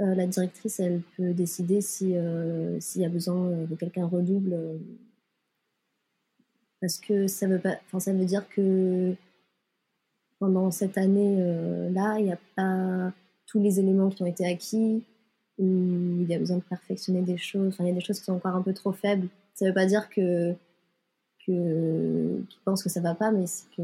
euh, 0.00 0.14
la 0.14 0.26
directrice, 0.26 0.78
elle 0.78 1.02
peut 1.16 1.32
décider 1.32 1.80
si 1.80 2.16
euh, 2.16 2.78
s'il 2.80 3.02
y 3.02 3.04
a 3.04 3.08
besoin 3.08 3.48
euh, 3.48 3.66
de 3.66 3.74
quelqu'un 3.74 4.06
redouble. 4.06 4.56
parce 6.80 6.98
que 6.98 7.26
ça 7.26 7.48
veut, 7.48 7.58
pas, 7.58 7.78
ça 7.98 8.12
veut 8.12 8.24
dire 8.24 8.48
que 8.48 9.14
pendant 10.38 10.70
cette 10.70 10.96
année-là, 10.98 12.18
il 12.20 12.26
n'y 12.26 12.32
a 12.32 12.38
pas 12.54 13.12
tous 13.46 13.60
les 13.60 13.80
éléments 13.80 14.10
qui 14.10 14.22
ont 14.22 14.26
été 14.26 14.46
acquis, 14.46 15.02
il 15.58 16.26
y 16.28 16.34
a 16.34 16.38
besoin 16.38 16.58
de 16.58 16.62
perfectionner 16.62 17.22
des 17.22 17.38
choses. 17.38 17.76
il 17.80 17.86
y 17.86 17.90
a 17.90 17.92
des 17.92 18.00
choses 18.00 18.20
qui 18.20 18.26
sont 18.26 18.34
encore 18.34 18.54
un 18.54 18.62
peu 18.62 18.72
trop 18.72 18.92
faibles. 18.92 19.28
Ça 19.54 19.64
ne 19.64 19.70
veut 19.70 19.74
pas 19.74 19.86
dire 19.86 20.08
que 20.10 20.54
qu'ils 21.44 22.44
pensent 22.64 22.84
que 22.84 22.90
ça 22.90 23.00
va 23.00 23.14
pas, 23.14 23.32
mais 23.32 23.46
c'est 23.46 23.66
que 23.76 23.82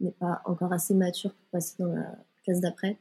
n'est 0.00 0.10
pas 0.10 0.42
encore 0.44 0.72
assez 0.72 0.94
mature 0.94 1.30
pour 1.32 1.48
passer 1.52 1.74
dans 1.78 1.92
la 1.92 2.16
classe 2.44 2.60
d'après. 2.60 2.96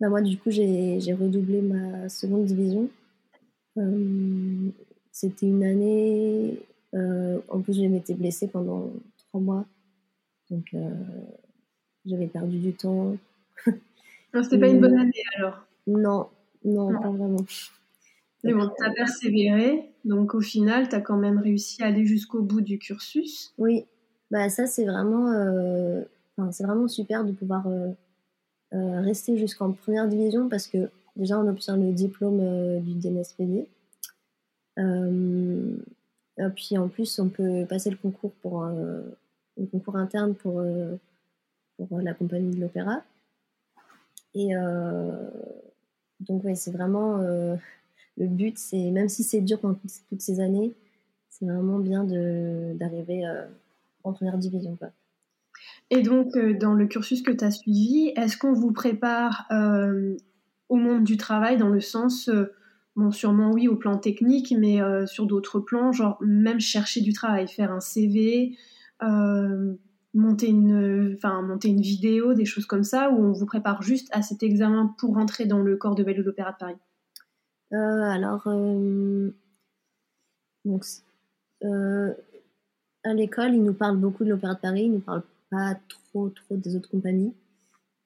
Bah, 0.00 0.08
moi, 0.08 0.22
du 0.22 0.38
coup, 0.38 0.50
j'ai 0.50 1.12
redoublé 1.12 1.60
ma 1.60 2.08
seconde 2.08 2.46
division. 2.46 2.88
Euh, 3.76 4.70
c'était 5.12 5.46
une 5.46 5.62
année. 5.62 6.58
Euh, 6.94 7.38
en 7.48 7.60
plus, 7.60 7.74
je 7.74 7.82
m'étais 7.82 8.14
blessée 8.14 8.48
pendant 8.48 8.90
trois 9.28 9.40
mois. 9.40 9.66
Donc, 10.50 10.64
euh, 10.74 10.90
j'avais 12.06 12.26
perdu 12.26 12.58
du 12.58 12.72
temps. 12.72 13.16
Non, 14.32 14.44
c'était 14.44 14.60
pas 14.60 14.68
une 14.68 14.80
bonne 14.80 14.96
année 14.96 15.24
alors 15.36 15.66
Non, 15.88 16.28
non, 16.64 16.92
pas 17.00 17.10
vraiment. 17.10 17.44
Mais 18.44 18.54
bon, 18.54 18.70
tu 18.78 18.84
as 18.84 18.92
persévéré, 18.92 19.90
donc 20.04 20.36
au 20.36 20.40
final, 20.40 20.88
tu 20.88 20.94
as 20.94 21.00
quand 21.00 21.16
même 21.16 21.38
réussi 21.38 21.82
à 21.82 21.86
aller 21.86 22.06
jusqu'au 22.06 22.40
bout 22.40 22.60
du 22.60 22.78
cursus. 22.78 23.52
Oui, 23.58 23.86
bah 24.30 24.48
ça 24.48 24.68
c'est 24.68 24.84
vraiment, 24.84 25.32
c'est 26.52 26.62
vraiment 26.62 26.86
super 26.86 27.24
de 27.24 27.32
pouvoir 27.32 27.66
euh, 28.72 29.00
rester 29.00 29.36
jusqu'en 29.36 29.72
première 29.72 30.06
division 30.06 30.48
parce 30.48 30.68
que 30.68 30.90
déjà 31.16 31.38
on 31.40 31.48
obtient 31.48 31.76
le 31.76 31.92
diplôme 31.92 32.38
euh, 32.40 32.78
du 32.80 32.94
DNSPD. 32.94 33.66
Euh, 34.78 35.76
puis 36.54 36.78
en 36.78 36.88
plus 36.88 37.18
on 37.18 37.28
peut 37.28 37.66
passer 37.68 37.90
le 37.90 37.96
concours 37.96 38.32
pour 38.40 38.64
le 38.64 39.66
concours 39.70 39.96
interne 39.96 40.34
pour, 40.34 40.62
pour 41.76 42.00
la 42.00 42.14
compagnie 42.14 42.54
de 42.54 42.60
l'opéra. 42.60 43.02
Et 44.34 44.54
donc 46.20 46.42
ouais, 46.44 46.54
c'est 46.54 46.70
vraiment 46.70 47.18
le 47.18 48.26
but, 48.26 48.56
c'est 48.56 48.90
même 48.90 49.10
si 49.10 49.22
c'est 49.22 49.42
dur 49.42 49.58
pendant 49.58 49.78
toutes 50.08 50.22
ces 50.22 50.40
années, 50.40 50.72
c'est 51.28 51.44
vraiment 51.44 51.78
bien 51.78 52.04
d'arriver 52.04 53.30
en 54.02 54.14
première 54.14 54.38
division. 54.38 54.76
Quoi. 54.76 54.90
Et 55.90 56.02
donc, 56.02 56.36
euh, 56.36 56.54
dans 56.54 56.74
le 56.74 56.86
cursus 56.86 57.22
que 57.22 57.32
tu 57.32 57.44
as 57.44 57.50
suivi, 57.50 58.12
est-ce 58.16 58.38
qu'on 58.38 58.52
vous 58.52 58.72
prépare 58.72 59.46
euh, 59.50 60.16
au 60.68 60.76
monde 60.76 61.02
du 61.02 61.16
travail 61.16 61.56
dans 61.56 61.68
le 61.68 61.80
sens, 61.80 62.28
euh, 62.28 62.54
bon, 62.94 63.10
sûrement 63.10 63.50
oui, 63.50 63.66
au 63.66 63.74
plan 63.74 63.98
technique, 63.98 64.54
mais 64.56 64.78
sur 65.06 65.26
d'autres 65.26 65.58
plans, 65.58 65.90
genre 65.92 66.16
même 66.20 66.60
chercher 66.60 67.00
du 67.00 67.12
travail, 67.12 67.48
faire 67.48 67.72
un 67.72 67.80
CV, 67.80 68.56
monter, 70.14 70.48
une, 70.48 71.18
monter 71.24 71.68
une 71.68 71.80
vidéo, 71.80 72.34
des 72.34 72.44
choses 72.44 72.66
comme 72.66 72.84
ça, 72.84 73.10
ou 73.10 73.24
on 73.24 73.32
vous 73.32 73.46
prépare 73.46 73.82
juste 73.82 74.08
à 74.12 74.22
cet 74.22 74.44
examen 74.44 74.94
pour 74.98 75.14
rentrer 75.14 75.46
dans 75.46 75.60
le 75.60 75.76
corps 75.76 75.96
de 75.96 76.04
ballet 76.04 76.18
de 76.18 76.22
l'Opéra 76.22 76.52
de 76.52 76.56
Paris? 76.56 76.76
Alors, 77.72 78.44
donc, 80.64 80.84
à 81.62 83.14
l'école, 83.14 83.54
ils 83.54 83.64
nous 83.64 83.74
parlent 83.74 83.98
beaucoup 83.98 84.24
de 84.24 84.30
l'Opéra 84.30 84.54
de 84.54 84.60
Paris, 84.60 84.84
ils 84.84 84.92
nous 84.92 85.00
parlent 85.00 85.22
pas 85.50 85.78
trop, 85.88 86.30
trop 86.30 86.56
des 86.56 86.76
autres 86.76 86.90
compagnies. 86.90 87.34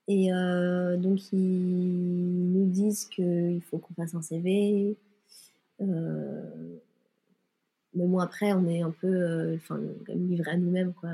Et 0.06 0.32
euh, 0.32 0.96
donc, 0.96 1.32
ils 1.32 2.52
nous 2.52 2.66
disent 2.66 3.06
qu'il 3.06 3.62
faut 3.62 3.78
qu'on 3.78 3.94
fasse 3.94 4.14
un 4.14 4.22
CV. 4.22 4.96
Euh, 5.80 6.78
mais 7.94 8.06
bon, 8.06 8.18
après, 8.18 8.52
on 8.52 8.68
est 8.68 8.82
un 8.82 8.90
peu 8.90 9.06
euh, 9.06 9.56
enfin, 9.56 9.80
livré 10.08 10.50
à 10.52 10.56
nous-mêmes. 10.56 10.92
quoi. 10.94 11.10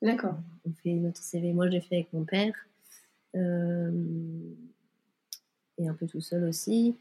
D'accord. 0.00 0.36
On 0.66 0.72
fait 0.72 0.94
notre 0.94 1.22
CV. 1.22 1.52
Moi, 1.52 1.68
j'ai 1.68 1.80
fait 1.80 1.96
avec 1.96 2.12
mon 2.12 2.24
père. 2.24 2.54
et 3.34 3.38
un 5.88 5.94
peu 5.94 6.06
tout 6.06 6.20
seul 6.20 6.44
aussi. 6.44 6.96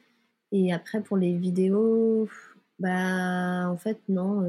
Et 0.51 0.73
après, 0.73 1.01
pour 1.01 1.17
les 1.17 1.37
vidéos, 1.37 2.27
bah, 2.79 3.69
en 3.69 3.77
fait, 3.77 3.99
non 4.09 4.41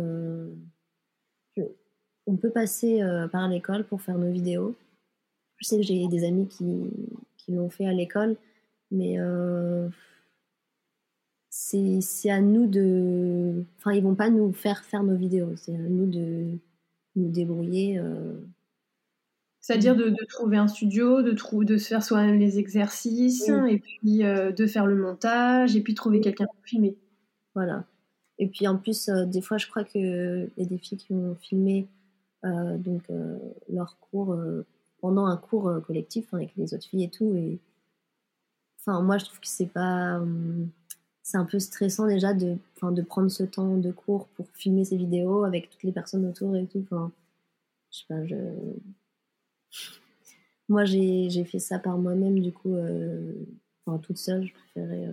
on 2.26 2.36
peut 2.36 2.50
passer 2.50 3.02
euh, 3.02 3.28
par 3.28 3.48
l'école 3.48 3.84
pour 3.84 4.00
faire 4.00 4.18
nos 4.18 4.30
vidéos. 4.30 4.74
Je 5.58 5.68
sais 5.68 5.76
que 5.76 5.82
j'ai 5.82 6.06
des 6.08 6.24
amis 6.24 6.48
qui, 6.48 7.52
l'ont 7.52 7.68
fait 7.68 7.86
à 7.86 7.92
l'école, 7.92 8.36
mais 8.90 9.18
euh, 9.18 9.88
c'est 11.50 12.30
à 12.30 12.40
nous 12.40 12.66
de. 12.66 13.64
Enfin, 13.78 13.92
ils 13.92 14.02
vont 14.02 14.14
pas 14.14 14.30
nous 14.30 14.52
faire 14.52 14.82
faire 14.84 15.02
nos 15.02 15.16
vidéos, 15.16 15.54
c'est 15.56 15.74
à 15.74 15.78
nous 15.78 16.06
de 16.06 16.58
nous 17.16 17.30
débrouiller. 17.30 17.98
Euh. 17.98 18.40
C'est-à-dire 19.60 19.94
de, 19.94 20.14
trouver 20.28 20.56
un 20.56 20.68
studio, 20.68 21.22
de, 21.22 21.32
de 21.64 21.76
se 21.76 21.88
faire 21.88 22.02
soi-même 22.02 22.38
les 22.38 22.58
exercices, 22.58 23.48
et 23.48 23.78
puis 23.78 24.18
de 24.18 24.66
faire 24.66 24.86
le 24.86 24.96
montage, 24.96 25.74
et 25.76 25.80
puis 25.80 25.94
trouver 25.94 26.20
quelqu'un 26.20 26.44
pour 26.46 26.64
filmer. 26.64 26.96
Voilà. 27.54 27.86
Et 28.38 28.48
puis 28.48 28.66
en 28.66 28.76
plus, 28.76 29.08
des 29.08 29.40
fois, 29.40 29.56
je 29.56 29.66
crois 29.66 29.84
qu'il 29.84 30.50
y 30.56 30.62
a 30.62 30.66
des 30.66 30.78
filles 30.78 30.98
qui 30.98 31.14
ont 31.14 31.34
filmé 31.36 31.86
euh, 31.86 32.03
donc 32.44 33.02
euh, 33.10 33.38
leur 33.68 33.98
cours 33.98 34.32
euh, 34.32 34.66
pendant 35.00 35.26
un 35.26 35.36
cours 35.36 35.82
collectif 35.86 36.32
avec 36.34 36.54
les 36.56 36.74
autres 36.74 36.86
filles 36.86 37.04
et 37.04 37.10
tout. 37.10 37.34
Et 37.34 37.58
enfin, 38.80 39.02
moi, 39.02 39.18
je 39.18 39.24
trouve 39.24 39.40
que 39.40 39.48
c'est 39.48 39.66
pas 39.66 40.20
c'est 41.22 41.38
un 41.38 41.46
peu 41.46 41.58
stressant 41.58 42.06
déjà 42.06 42.34
de, 42.34 42.58
de 42.82 43.02
prendre 43.02 43.30
ce 43.30 43.44
temps 43.44 43.78
de 43.78 43.90
cours 43.92 44.28
pour 44.28 44.46
filmer 44.52 44.84
ces 44.84 44.98
vidéos 44.98 45.44
avec 45.44 45.70
toutes 45.70 45.82
les 45.82 45.92
personnes 45.92 46.26
autour 46.26 46.54
et 46.56 46.66
tout. 46.66 46.84
Enfin, 46.90 47.10
je 47.90 47.98
sais 47.98 48.04
pas, 48.08 48.26
je... 48.26 48.36
Moi, 50.68 50.84
j'ai 50.84 51.44
fait 51.44 51.58
ça 51.58 51.78
par 51.78 51.98
moi-même, 51.98 52.40
du 52.40 52.52
coup, 52.52 52.76
enfin, 53.86 53.98
toute 53.98 54.18
seule, 54.18 54.46
je 54.46 54.52
préférais, 54.52 55.10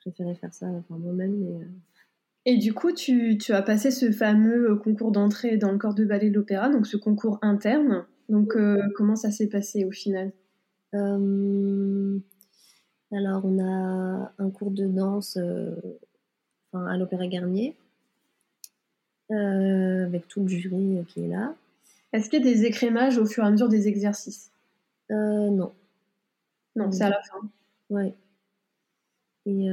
préférais 0.00 0.34
faire 0.34 0.54
ça 0.54 0.66
par 0.88 0.98
moi-même. 0.98 1.36
Mais, 1.36 1.66
et 2.44 2.56
du 2.56 2.74
coup, 2.74 2.92
tu, 2.92 3.38
as 3.50 3.62
passé 3.62 3.90
ce 3.90 4.10
fameux 4.10 4.72
euh, 4.72 4.76
concours 4.76 5.12
d'entrée 5.12 5.56
dans 5.56 5.70
le 5.70 5.78
corps 5.78 5.94
de 5.94 6.04
ballet 6.04 6.28
de 6.28 6.34
l'opéra, 6.34 6.68
donc 6.68 6.86
ce 6.86 6.96
concours 6.96 7.38
interne. 7.42 8.04
Donc, 8.28 8.56
euh, 8.56 8.82
comment 8.96 9.14
ça 9.14 9.30
s'est 9.30 9.48
passé 9.48 9.84
au 9.84 9.92
final? 9.92 10.32
Euh, 10.94 12.18
Alors, 13.12 13.44
on 13.44 13.58
a 13.60 14.32
un 14.38 14.50
cours 14.50 14.72
de 14.72 14.86
danse 14.86 15.38
à 16.72 16.96
l'Opéra 16.96 17.26
Garnier. 17.28 17.76
avec 19.30 20.26
tout 20.28 20.42
le 20.42 20.48
jury 20.48 21.04
qui 21.08 21.24
est 21.24 21.28
là. 21.28 21.54
Est-ce 22.12 22.28
qu'il 22.28 22.44
y 22.44 22.48
a 22.48 22.52
des 22.52 22.64
écrémages 22.64 23.18
au 23.18 23.24
fur 23.24 23.44
et 23.44 23.46
à 23.46 23.50
mesure 23.50 23.68
des 23.68 23.88
exercices? 23.88 24.50
Non. 25.10 25.72
Non, 26.74 26.90
c'est 26.90 27.04
à 27.04 27.10
la 27.10 27.22
fin. 27.22 27.40
Ouais. 27.90 28.14
Et 29.46 29.68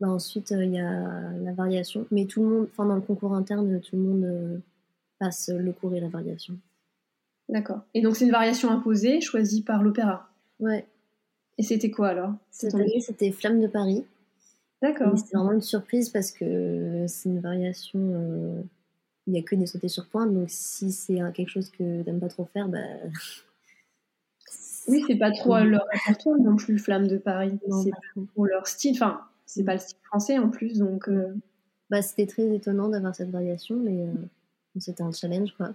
bah, 0.00 0.08
ensuite, 0.08 0.50
il 0.50 0.74
y 0.74 0.78
a 0.78 1.30
la 1.42 1.52
variation. 1.52 2.06
Mais 2.10 2.26
tout 2.26 2.42
le 2.42 2.48
monde, 2.48 2.68
enfin, 2.70 2.86
dans 2.86 2.96
le 2.96 3.00
concours 3.00 3.34
interne, 3.34 3.80
tout 3.80 3.96
le 3.96 4.02
monde 4.02 4.62
passe 5.18 5.50
le 5.50 5.72
cours 5.72 5.94
et 5.94 6.00
la 6.00 6.08
variation. 6.08 6.58
D'accord. 7.48 7.82
Et 7.94 8.00
donc, 8.00 8.16
c'est 8.16 8.24
une 8.24 8.30
variation 8.30 8.70
imposée, 8.70 9.20
choisie 9.20 9.62
par 9.62 9.82
l'opéra 9.82 10.28
Ouais. 10.60 10.86
Et 11.58 11.62
c'était 11.62 11.90
quoi 11.90 12.08
alors? 12.08 12.32
Cette 12.50 12.74
année, 12.74 13.00
c'était 13.00 13.30
Flamme 13.30 13.60
de 13.60 13.66
Paris. 13.66 14.04
D'accord. 14.82 15.16
C'était 15.16 15.36
vraiment 15.36 15.52
une 15.52 15.62
surprise 15.62 16.10
parce 16.10 16.30
que 16.30 17.04
c'est 17.06 17.28
une 17.28 17.40
variation. 17.40 18.00
Euh, 18.00 18.62
il 19.26 19.32
n'y 19.32 19.38
a 19.38 19.42
que 19.42 19.54
des 19.54 19.66
sautés 19.66 19.88
sur 19.88 20.06
pointe, 20.06 20.34
donc 20.34 20.46
si 20.48 20.92
c'est 20.92 21.18
quelque 21.32 21.48
chose 21.48 21.70
que 21.70 22.02
t'aimes 22.02 22.20
pas 22.20 22.28
trop 22.28 22.44
faire, 22.44 22.68
bah. 22.68 22.78
Oui, 24.86 25.02
c'est 25.06 25.16
pas 25.16 25.30
trop 25.30 25.56
leur 25.64 25.86
répertoire 25.90 26.38
non 26.38 26.56
plus, 26.56 26.78
Flamme 26.78 27.06
de 27.06 27.16
Paris. 27.16 27.58
C'est 27.82 28.26
pour 28.34 28.46
leur 28.46 28.66
style. 28.66 28.92
Enfin, 28.94 29.22
c'est 29.46 29.64
pas 29.64 29.74
le 29.74 29.80
style 29.80 29.98
français 30.04 30.38
en 30.38 30.48
plus, 30.48 30.78
donc. 30.78 31.08
Euh. 31.08 31.34
Bah, 31.90 32.00
c'était 32.00 32.26
très 32.26 32.54
étonnant 32.54 32.88
d'avoir 32.88 33.14
cette 33.14 33.30
variation, 33.30 33.76
mais 33.76 34.06
euh, 34.06 34.12
c'était 34.78 35.02
un 35.02 35.12
challenge, 35.12 35.52
quoi. 35.56 35.74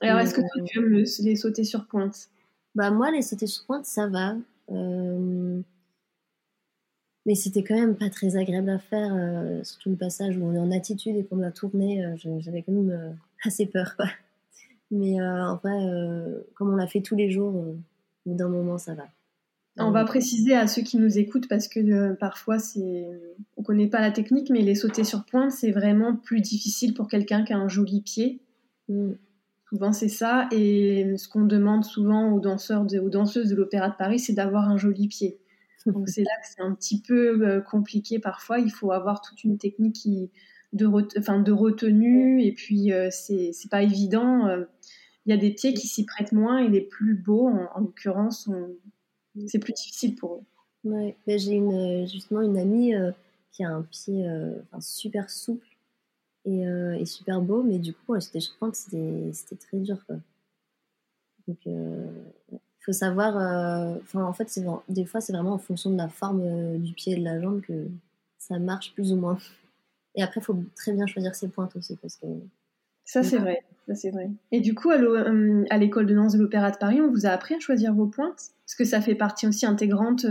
Alors, 0.00 0.20
est-ce 0.20 0.34
que 0.34 0.40
tu 0.66 0.78
aimes 0.78 0.92
les 0.92 1.36
sauter 1.36 1.64
sur 1.64 1.86
pointe? 1.86 2.28
Bah, 2.74 2.90
moi, 2.90 3.10
les 3.10 3.22
sauter 3.22 3.46
sur 3.46 3.66
pointe, 3.66 3.84
ça 3.84 4.06
va. 4.06 4.36
Euh, 4.70 5.60
mais 7.26 7.34
c'était 7.34 7.62
quand 7.62 7.74
même 7.74 7.96
pas 7.96 8.08
très 8.08 8.36
agréable 8.36 8.70
à 8.70 8.78
faire, 8.78 9.12
euh, 9.14 9.62
surtout 9.64 9.90
le 9.90 9.96
passage 9.96 10.38
où 10.38 10.44
on 10.44 10.54
est 10.54 10.58
en 10.58 10.70
attitude 10.70 11.16
et 11.16 11.24
qu'on 11.24 11.36
doit 11.36 11.50
tourner. 11.50 12.04
Euh, 12.04 12.16
j'avais 12.38 12.62
quand 12.62 12.72
même 12.72 13.16
assez 13.44 13.66
peur. 13.66 13.96
Quoi. 13.96 14.06
Mais 14.90 15.20
en 15.22 15.56
vrai, 15.56 15.78
comme 16.54 16.72
on 16.72 16.76
l'a 16.76 16.86
fait 16.86 17.00
tous 17.00 17.16
les 17.16 17.30
jours, 17.30 17.54
au 17.54 17.76
bout 18.26 18.34
d'un 18.34 18.48
moment, 18.48 18.78
ça 18.78 18.94
va. 18.94 19.04
On 19.78 19.92
va 19.92 20.04
préciser 20.04 20.54
à 20.54 20.66
ceux 20.66 20.82
qui 20.82 20.98
nous 20.98 21.18
écoutent 21.18 21.48
parce 21.48 21.66
que 21.66 22.12
parfois 22.14 22.58
c'est 22.58 23.06
on 23.56 23.62
connaît 23.62 23.86
pas 23.86 24.00
la 24.00 24.10
technique, 24.10 24.50
mais 24.50 24.60
les 24.60 24.74
sauter 24.74 25.04
sur 25.04 25.24
pointe 25.24 25.52
c'est 25.52 25.70
vraiment 25.70 26.16
plus 26.16 26.40
difficile 26.40 26.92
pour 26.92 27.08
quelqu'un 27.08 27.44
qui 27.44 27.52
a 27.52 27.58
un 27.58 27.68
joli 27.68 28.02
pied. 28.02 28.42
Mm. 28.88 29.12
Souvent, 29.70 29.92
c'est 29.92 30.08
ça. 30.08 30.48
Et 30.50 31.16
ce 31.16 31.28
qu'on 31.28 31.44
demande 31.44 31.84
souvent 31.84 32.32
aux 32.32 32.40
danseurs, 32.40 32.82
aux 32.82 33.08
danseuses 33.08 33.48
de 33.48 33.54
l'Opéra 33.54 33.88
de 33.88 33.94
Paris, 33.96 34.18
c'est 34.18 34.32
d'avoir 34.32 34.68
un 34.68 34.76
joli 34.76 35.06
pied. 35.06 35.38
Donc, 35.86 36.08
c'est 36.08 36.22
là 36.22 36.30
que 36.42 36.48
c'est 36.48 36.60
un 36.60 36.74
petit 36.74 37.00
peu 37.00 37.46
euh, 37.46 37.60
compliqué 37.60 38.18
parfois. 38.18 38.58
Il 38.58 38.70
faut 38.70 38.90
avoir 38.90 39.20
toute 39.20 39.44
une 39.44 39.58
technique 39.58 39.94
qui, 39.94 40.30
de, 40.72 40.88
enfin, 41.16 41.40
de 41.40 41.52
retenue. 41.52 42.42
Et 42.42 42.52
puis, 42.52 42.92
euh, 42.92 43.08
c'est 43.12 43.52
pas 43.70 43.82
évident. 43.82 44.48
Euh. 44.48 44.64
Il 45.24 45.30
y 45.30 45.32
a 45.32 45.36
des 45.36 45.52
pieds 45.52 45.72
qui 45.72 45.86
s'y 45.86 46.04
prêtent 46.04 46.32
moins 46.32 46.58
et 46.58 46.68
les 46.68 46.80
plus 46.80 47.14
beaux, 47.14 47.48
en, 47.48 47.80
l'occurrence, 47.80 48.50
c'est 49.46 49.58
plus 49.58 49.72
difficile 49.72 50.14
pour 50.14 50.34
eux. 50.34 50.42
Ouais, 50.84 51.16
j'ai 51.26 51.52
une, 51.52 52.06
justement 52.06 52.40
une 52.40 52.56
amie 52.56 52.92
qui 53.52 53.64
a 53.64 53.70
un 53.70 53.82
pied 53.82 54.26
super 54.80 55.28
souple 55.28 55.66
euh, 56.46 56.92
et, 56.92 57.04
super 57.04 57.40
beau, 57.40 57.62
mais 57.62 57.78
du 57.78 57.92
coup, 57.92 58.14
crois 58.56 58.70
que 58.70 58.76
c'était, 58.76 59.56
très 59.56 59.78
dur. 59.78 60.04
Quoi. 60.06 60.16
Donc, 61.46 61.58
il 61.66 61.72
euh, 61.72 62.10
faut 62.80 62.92
savoir. 62.92 63.36
Euh, 63.36 63.98
enfin, 64.02 64.24
en 64.24 64.32
fait, 64.32 64.60
des 64.88 65.04
fois, 65.04 65.20
c'est 65.20 65.32
vraiment 65.32 65.54
en 65.54 65.58
fonction 65.58 65.90
de 65.90 65.96
la 65.96 66.08
forme 66.08 66.78
du 66.78 66.94
pied 66.94 67.14
et 67.14 67.16
de 67.16 67.24
la 67.24 67.40
jambe 67.40 67.60
que 67.60 67.88
ça 68.38 68.58
marche 68.58 68.94
plus 68.94 69.12
ou 69.12 69.16
moins. 69.16 69.38
Et 70.14 70.22
après, 70.22 70.40
il 70.40 70.44
faut 70.44 70.56
très 70.76 70.92
bien 70.92 71.06
choisir 71.06 71.34
ses 71.34 71.48
pointes 71.48 71.76
aussi. 71.76 71.96
Parce 71.96 72.16
que, 72.16 72.26
ça, 73.10 73.22
c'est 73.22 73.38
vrai. 73.38 73.64
Ça, 73.88 73.94
c'est 73.94 74.10
vrai. 74.10 74.30
Et 74.52 74.60
du 74.60 74.74
coup, 74.74 74.90
à, 74.90 75.78
l'école 75.78 76.06
de 76.06 76.14
danse 76.14 76.34
de 76.34 76.42
l'Opéra 76.42 76.70
de 76.70 76.76
Paris, 76.76 77.00
on 77.00 77.10
vous 77.10 77.26
a 77.26 77.30
appris 77.30 77.54
à 77.54 77.58
choisir 77.58 77.92
vos 77.92 78.06
pointes? 78.06 78.52
Parce 78.64 78.76
que 78.76 78.84
ça 78.84 79.00
fait 79.00 79.16
partie 79.16 79.48
aussi 79.48 79.66
intégrante 79.66 80.24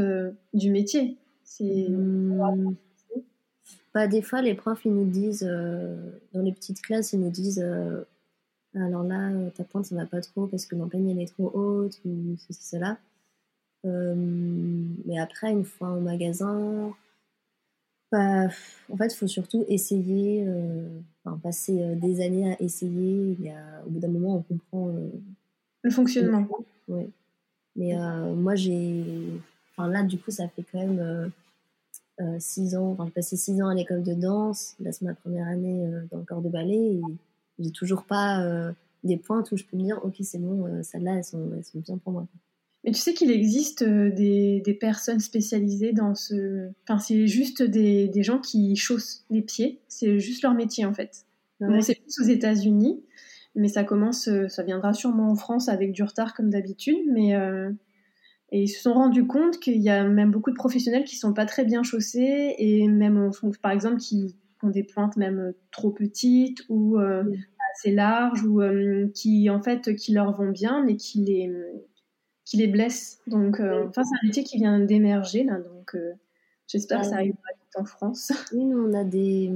du 0.54 0.72
métier. 0.72 1.18
C'est. 1.44 1.88
Mmh. 1.90 2.76
Bah, 3.94 4.08
des 4.08 4.22
fois, 4.22 4.42
les 4.42 4.54
profs, 4.54 4.86
ils 4.86 4.94
nous 4.94 5.10
disent, 5.10 5.48
euh, 5.48 6.12
dans 6.34 6.42
les 6.42 6.52
petites 6.52 6.82
classes, 6.82 7.14
ils 7.14 7.20
nous 7.20 7.32
disent 7.32 7.62
euh, 7.64 8.04
alors 8.76 9.04
là, 9.04 9.30
euh, 9.30 9.50
ta 9.50 9.64
pointe, 9.64 9.86
ça 9.86 9.96
va 9.96 10.06
pas 10.06 10.22
trop 10.22 10.48
parce 10.48 10.66
que 10.66 10.76
l'empeigne, 10.76 11.10
elle 11.10 11.20
est 11.20 11.34
trop 11.34 11.52
haute, 11.54 12.00
ou 12.06 12.38
ceci, 12.38 12.64
cela. 12.64 12.98
mais 13.84 15.20
après, 15.20 15.52
une 15.52 15.66
fois 15.66 15.92
au 15.92 16.00
magasin, 16.00 16.94
bah, 18.12 18.48
en 18.92 18.98
fait, 18.98 19.14
il 19.14 19.16
faut 19.16 19.28
surtout 19.28 19.66
essayer, 19.68 20.46
enfin, 21.24 21.38
passer 21.44 21.96
des 21.96 22.22
années 22.22 22.54
à 22.54 22.62
essayer. 22.62 23.36
Il 23.40 23.46
y 23.46 23.50
a, 23.50 23.84
au 23.86 23.90
bout 23.90 24.00
d'un 24.00 24.08
moment, 24.08 24.36
on 24.38 24.42
comprend 24.42 24.92
le 25.84 25.90
fonctionnement. 25.92 26.48
Mais 27.76 27.96
moi, 28.36 28.56
j'ai. 28.56 29.04
Enfin, 29.72 29.90
là, 29.90 30.04
du 30.04 30.18
coup, 30.18 30.32
ça 30.32 30.48
fait 30.48 30.64
quand 30.72 30.80
même 30.80 31.32
euh, 32.22 32.36
six 32.40 32.76
ans, 32.76 32.92
enfin, 32.92 33.06
j'ai 33.06 33.12
passé 33.12 33.38
six 33.38 33.62
ans 33.62 33.70
à 33.70 33.74
l'école 33.74 34.04
de 34.04 34.14
danse. 34.14 34.76
Là, 34.80 34.92
c'est 34.92 35.06
ma 35.06 35.14
première 35.14 35.48
année 35.48 35.88
euh, 35.88 36.06
dans 36.12 36.18
le 36.18 36.26
corps 36.26 36.42
de 36.42 36.50
ballet. 36.50 36.96
Et 36.96 37.02
j'ai 37.60 37.72
toujours 37.72 38.04
pas 38.04 38.42
euh, 38.42 38.74
des 39.04 39.16
pointes 39.16 39.52
où 39.52 39.58
je 39.58 39.64
peux 39.64 39.78
me 39.78 39.84
dire, 39.84 40.00
ok, 40.04 40.16
c'est 40.22 40.40
bon, 40.40 40.84
celles-là, 40.84 41.16
elles 41.18 41.24
sont, 41.24 41.50
elles 41.56 41.64
sont 41.64 41.80
bien 41.80 41.98
pour 41.98 42.12
moi. 42.12 42.28
Mais 42.84 42.92
tu 42.92 43.00
sais 43.00 43.14
qu'il 43.14 43.30
existe 43.30 43.84
des, 43.84 44.62
des, 44.64 44.74
personnes 44.74 45.20
spécialisées 45.20 45.92
dans 45.92 46.16
ce. 46.16 46.70
Enfin, 46.84 46.98
c'est 47.00 47.28
juste 47.28 47.62
des, 47.62 48.08
des, 48.08 48.24
gens 48.24 48.40
qui 48.40 48.76
chaussent 48.78 49.26
les 49.30 49.42
pieds. 49.42 49.82
C'est 49.90 50.20
juste 50.20 50.44
leur 50.44 50.54
métier, 50.54 50.86
en 50.86 50.94
fait. 50.94 51.26
Ah 51.62 51.82
c'est 51.82 51.96
plus 51.96 52.22
aux 52.22 52.28
États-Unis, 52.30 53.04
mais 53.54 53.68
ça 53.68 53.84
commence, 53.84 54.30
ça 54.48 54.64
viendra 54.64 54.94
sûrement 54.94 55.30
en 55.30 55.36
France 55.36 55.68
avec 55.68 55.92
du 55.92 56.04
retard, 56.04 56.34
comme 56.34 56.50
d'habitude. 56.50 57.04
Mais 57.12 57.36
et 58.52 58.64
ils 58.64 58.68
se 58.68 58.82
sont 58.82 58.94
rendus 58.94 59.28
compte 59.28 59.60
qu'il 59.60 59.82
y 59.82 59.90
a 59.90 60.04
même 60.04 60.32
beaucoup 60.32 60.50
de 60.50 60.56
professionnels 60.56 61.04
qui 61.04 61.16
sont 61.16 61.34
pas 61.34 61.46
très 61.46 61.66
bien 61.66 61.84
chaussés 61.84 62.56
et 62.58 62.88
même, 62.88 63.30
par 63.62 63.72
exemple, 63.72 63.98
qui 63.98 64.36
ont 64.64 64.70
des 64.70 64.84
pointes 64.84 65.18
même 65.18 65.54
trop 65.72 65.92
petites 65.92 66.64
ou 66.68 66.98
euh, 66.98 67.24
assez 67.76 67.92
larges 67.92 68.44
ou 68.44 68.62
euh, 68.62 69.08
qui, 69.14 69.50
en 69.50 69.62
fait, 69.62 69.96
qui 69.96 70.14
leur 70.14 70.36
vont 70.36 70.50
bien 70.50 70.84
mais 70.84 70.96
qui 70.96 71.24
les, 71.24 71.52
qui 72.50 72.58
les 72.58 72.68
blessent. 72.68 73.20
Donc, 73.28 73.60
euh, 73.60 73.88
enfin, 73.88 74.04
c'est 74.04 74.16
un 74.16 74.28
métier 74.28 74.44
qui 74.44 74.58
vient 74.58 74.80
d'émerger 74.80 75.44
là. 75.44 75.60
Donc, 75.60 75.96
j'espère 76.68 77.02
que 77.02 77.08
ça 77.08 77.16
arrivera 77.16 77.42
vite 77.60 77.76
en 77.78 77.86
France. 77.86 78.32
Oui, 78.54 78.66
nous, 78.66 78.78
on 78.78 78.94
a 78.94 79.04
des, 79.04 79.52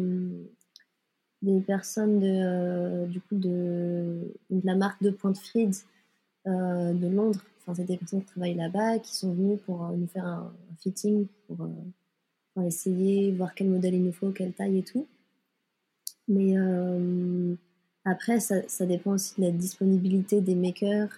des 1.42 1.62
personnes 1.62 2.20
de, 2.20 3.08
du 3.08 3.22
coup, 3.22 3.36
de, 3.36 4.34
de 4.50 4.62
la 4.64 4.76
marque 4.76 5.02
de 5.02 5.10
Pointe 5.10 5.38
Fried 5.38 5.74
de 6.46 7.08
Londres 7.08 7.42
enfin, 7.64 7.76
c'est 7.76 7.86
des 7.86 7.98
personnes 7.98 8.22
qui 8.22 8.28
travaillent 8.28 8.56
là-bas, 8.56 9.00
qui 9.00 9.16
sont 9.16 9.34
venues 9.34 9.58
pour 9.58 9.86
euh, 9.86 9.96
nous 9.96 10.08
faire 10.08 10.26
un, 10.26 10.54
fitting, 10.80 11.28
pour, 11.48 11.66
euh, 11.66 12.64
essayer, 12.66 13.32
voir 13.32 13.56
quel 13.56 13.70
modèle 13.70 13.96
il 13.96 14.04
nous 14.04 14.12
faut, 14.12 14.32
quelle 14.32 14.54
taille 14.54 14.80
et 14.80 14.84
tout. 14.84 15.08
Mais 16.28 16.58
euh, 16.58 17.56
après, 18.06 18.40
ça, 18.40 18.68
ça, 18.68 18.86
dépend 18.86 19.12
aussi 19.14 19.40
de 19.40 19.46
la 19.46 19.52
disponibilité 19.52 20.42
des 20.42 20.56
makers, 20.56 21.10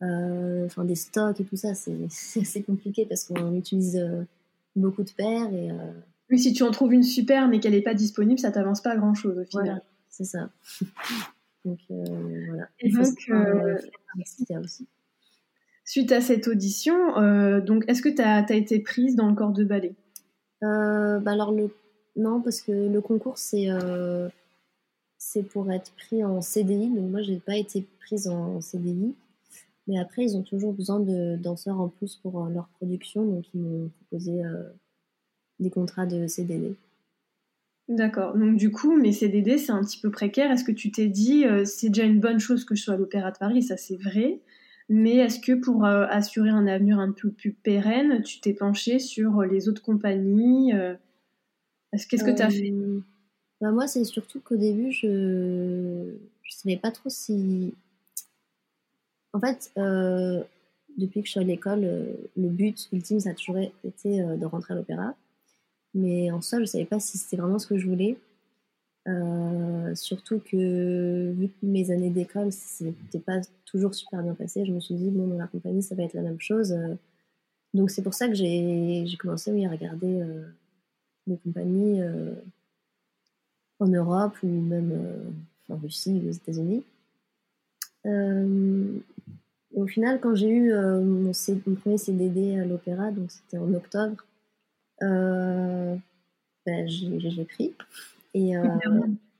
enfin 0.00 0.84
des 0.84 0.94
stocks 0.94 1.40
et 1.40 1.44
tout 1.44 1.56
ça. 1.56 1.74
C'est 1.74 2.62
compliqué 2.66 3.06
parce 3.06 3.24
qu'on 3.24 3.54
utilise 3.54 4.04
beaucoup 4.74 5.02
de 5.02 5.10
paires. 5.10 5.52
Et, 5.52 5.70
Oui, 6.30 6.38
si 6.38 6.52
tu 6.52 6.62
en 6.62 6.70
trouves 6.70 6.92
une 6.92 7.02
super 7.02 7.48
mais 7.48 7.60
qu'elle 7.60 7.72
n'est 7.72 7.82
pas 7.82 7.94
disponible, 7.94 8.38
ça 8.38 8.50
t'avance 8.50 8.80
pas 8.80 8.96
grand-chose 8.96 9.38
au 9.38 9.44
final. 9.44 9.64
Voilà, 9.64 9.82
c'est 10.08 10.24
ça. 10.24 10.50
donc 11.64 11.78
voilà. 11.88 12.68
Et 12.80 12.90
donc, 12.90 13.06
aussi. 14.62 14.86
Suite 15.86 16.10
à 16.10 16.20
cette 16.20 16.48
audition, 16.48 17.16
euh, 17.16 17.60
donc 17.60 17.84
est-ce 17.86 18.02
que 18.02 18.08
tu 18.08 18.20
as, 18.20 18.44
été 18.50 18.80
prise 18.80 19.14
dans 19.14 19.28
le 19.28 19.36
corps 19.36 19.52
de 19.52 19.62
ballet? 19.62 19.94
Euh, 20.64 21.20
bah 21.20 21.30
alors 21.30 21.52
le 21.52 21.70
non 22.16 22.40
parce 22.40 22.60
que 22.60 22.72
le 22.72 23.00
concours 23.00 23.38
c'est 23.38 23.66
euh, 23.70 24.28
c'est 25.16 25.42
pour 25.42 25.70
être 25.70 25.92
pris 25.92 26.24
en 26.24 26.40
CDI 26.40 26.88
donc 26.88 27.10
moi 27.10 27.20
j'ai 27.20 27.36
pas 27.36 27.56
été 27.56 27.86
prise 28.00 28.26
en 28.26 28.62
CDI 28.62 29.14
mais 29.86 29.98
après 29.98 30.24
ils 30.24 30.36
ont 30.36 30.42
toujours 30.42 30.72
besoin 30.72 31.00
de 31.00 31.36
danseurs 31.36 31.80
en 31.80 31.88
plus 31.88 32.16
pour 32.16 32.46
leur 32.46 32.68
production 32.78 33.24
donc 33.24 33.44
ils 33.54 33.60
m'ont 33.60 33.90
proposé 34.08 34.42
des 35.60 35.70
contrats 35.70 36.06
de 36.06 36.26
CDD. 36.26 36.74
D'accord. 37.88 38.36
Donc 38.36 38.56
du 38.56 38.72
coup, 38.72 38.96
mes 38.96 39.12
CDD, 39.12 39.58
c'est 39.58 39.70
un 39.70 39.82
petit 39.84 40.00
peu 40.00 40.10
précaire. 40.10 40.50
Est-ce 40.50 40.64
que 40.64 40.72
tu 40.72 40.90
t'es 40.90 41.06
dit, 41.06 41.44
c'est 41.64 41.88
déjà 41.88 42.02
une 42.02 42.18
bonne 42.18 42.40
chose 42.40 42.64
que 42.64 42.74
je 42.74 42.82
sois 42.82 42.94
à 42.94 42.96
l'Opéra 42.96 43.30
de 43.30 43.38
Paris, 43.38 43.62
ça 43.62 43.76
c'est 43.76 43.96
vrai, 43.96 44.40
mais 44.88 45.16
est-ce 45.16 45.40
que 45.40 45.52
pour 45.52 45.84
euh, 45.84 46.06
assurer 46.08 46.50
un 46.50 46.66
avenir 46.66 47.00
un 47.00 47.10
peu 47.10 47.30
plus 47.30 47.52
pérenne, 47.52 48.22
tu 48.22 48.40
t'es 48.40 48.52
penché 48.52 48.98
sur 48.98 49.40
euh, 49.40 49.46
les 49.46 49.68
autres 49.68 49.82
compagnies 49.82 50.74
euh, 50.74 50.94
Qu'est-ce 51.92 52.24
que 52.24 52.30
tu 52.36 52.42
as 52.42 52.50
fait 52.50 52.72
bah 53.60 53.70
Moi, 53.70 53.86
c'est 53.86 54.04
surtout 54.04 54.40
qu'au 54.40 54.56
début, 54.56 54.92
je 54.92 55.06
ne 55.06 56.14
savais 56.48 56.76
pas 56.76 56.90
trop 56.90 57.08
si. 57.08 57.74
En 59.36 59.40
fait, 59.40 59.70
depuis 60.96 61.20
que 61.20 61.26
je 61.26 61.32
suis 61.32 61.40
à 61.40 61.44
l'école, 61.44 61.82
le 61.82 62.48
but 62.48 62.88
ultime, 62.90 63.20
ça 63.20 63.30
a 63.30 63.34
toujours 63.34 63.58
été 63.58 64.22
de 64.22 64.46
rentrer 64.46 64.72
à 64.72 64.76
l'opéra. 64.78 65.14
Mais 65.92 66.30
en 66.30 66.40
soi, 66.40 66.56
je 66.56 66.62
ne 66.62 66.66
savais 66.66 66.86
pas 66.86 67.00
si 67.00 67.18
c'était 67.18 67.36
vraiment 67.36 67.58
ce 67.58 67.66
que 67.66 67.76
je 67.76 67.86
voulais. 67.86 68.16
surtout 69.94 70.40
que 70.40 71.32
vu 71.32 71.48
que 71.48 71.66
mes 71.66 71.90
années 71.90 72.08
d'école, 72.08 72.50
c'était 72.50 73.20
pas 73.20 73.42
toujours 73.66 73.94
super 73.94 74.22
bien 74.22 74.32
passé, 74.32 74.64
je 74.64 74.72
me 74.72 74.80
suis 74.80 74.94
dit, 74.94 75.10
bon, 75.10 75.26
dans 75.26 75.36
la 75.36 75.48
compagnie, 75.48 75.82
ça 75.82 75.94
va 75.94 76.04
être 76.04 76.14
la 76.14 76.22
même 76.22 76.40
chose. 76.40 76.74
donc 77.74 77.90
c'est 77.90 78.02
pour 78.02 78.14
ça 78.14 78.28
que 78.28 78.34
j'ai 78.34 79.04
commencé 79.18 79.50
à 79.66 79.70
regarder 79.70 80.24
des 81.26 81.36
compagnies 81.36 82.00
en 83.80 83.88
Europe 83.88 84.36
ou 84.42 84.48
même 84.48 84.94
en 85.68 85.76
Russie 85.76 86.22
aux 86.26 86.32
États-Unis. 86.32 86.84
Euh, 89.76 89.80
au 89.80 89.86
final, 89.86 90.20
quand 90.20 90.34
j'ai 90.34 90.48
eu 90.48 90.72
euh, 90.72 91.00
mon, 91.00 91.32
premier 91.76 91.98
CDD 91.98 92.58
à 92.58 92.64
l'opéra, 92.64 93.10
donc 93.10 93.30
c'était 93.30 93.58
en 93.58 93.72
octobre, 93.74 94.16
euh, 95.02 95.96
ben, 96.64 96.88
j'ai 96.88 97.44
pris. 97.44 97.74
Et, 98.34 98.54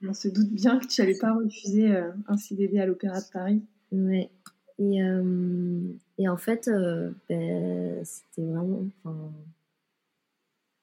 On 0.06 0.12
se 0.12 0.28
doute 0.28 0.50
bien 0.50 0.78
que 0.78 0.86
tu 0.86 1.00
n'allais 1.00 1.18
pas 1.18 1.32
refuser 1.32 1.88
un 2.28 2.36
CDD 2.36 2.78
à 2.78 2.86
l'Opéra 2.86 3.18
de 3.18 3.26
Paris. 3.32 3.62
Ouais. 3.90 4.28
Et, 4.78 4.98
et 6.18 6.28
en 6.28 6.36
fait, 6.36 6.70
ben, 7.28 8.04
c'était 8.04 8.46
vraiment. 8.46 8.84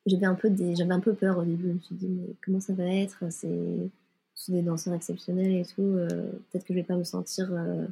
J'avais 0.06 0.26
un, 0.26 0.36
peu 0.36 0.50
des, 0.50 0.82
un 0.82 1.00
peu 1.00 1.14
peur 1.14 1.38
au 1.38 1.44
début. 1.44 1.68
Je 1.68 1.74
me 1.74 1.80
suis 1.80 1.96
dit, 1.96 2.08
mais 2.08 2.36
comment 2.44 2.60
ça 2.60 2.74
va 2.74 2.86
être? 2.86 3.24
C'est 3.30 4.52
des 4.52 4.62
danseurs 4.62 4.94
exceptionnels 4.94 5.54
et 5.54 5.66
tout. 5.66 5.82
Euh, 5.82 6.32
peut-être 6.52 6.66
que 6.66 6.74
je 6.74 6.80
vais 6.80 6.84
pas 6.84 6.98
me 6.98 7.04
sentir 7.04 7.50
euh, 7.52 7.86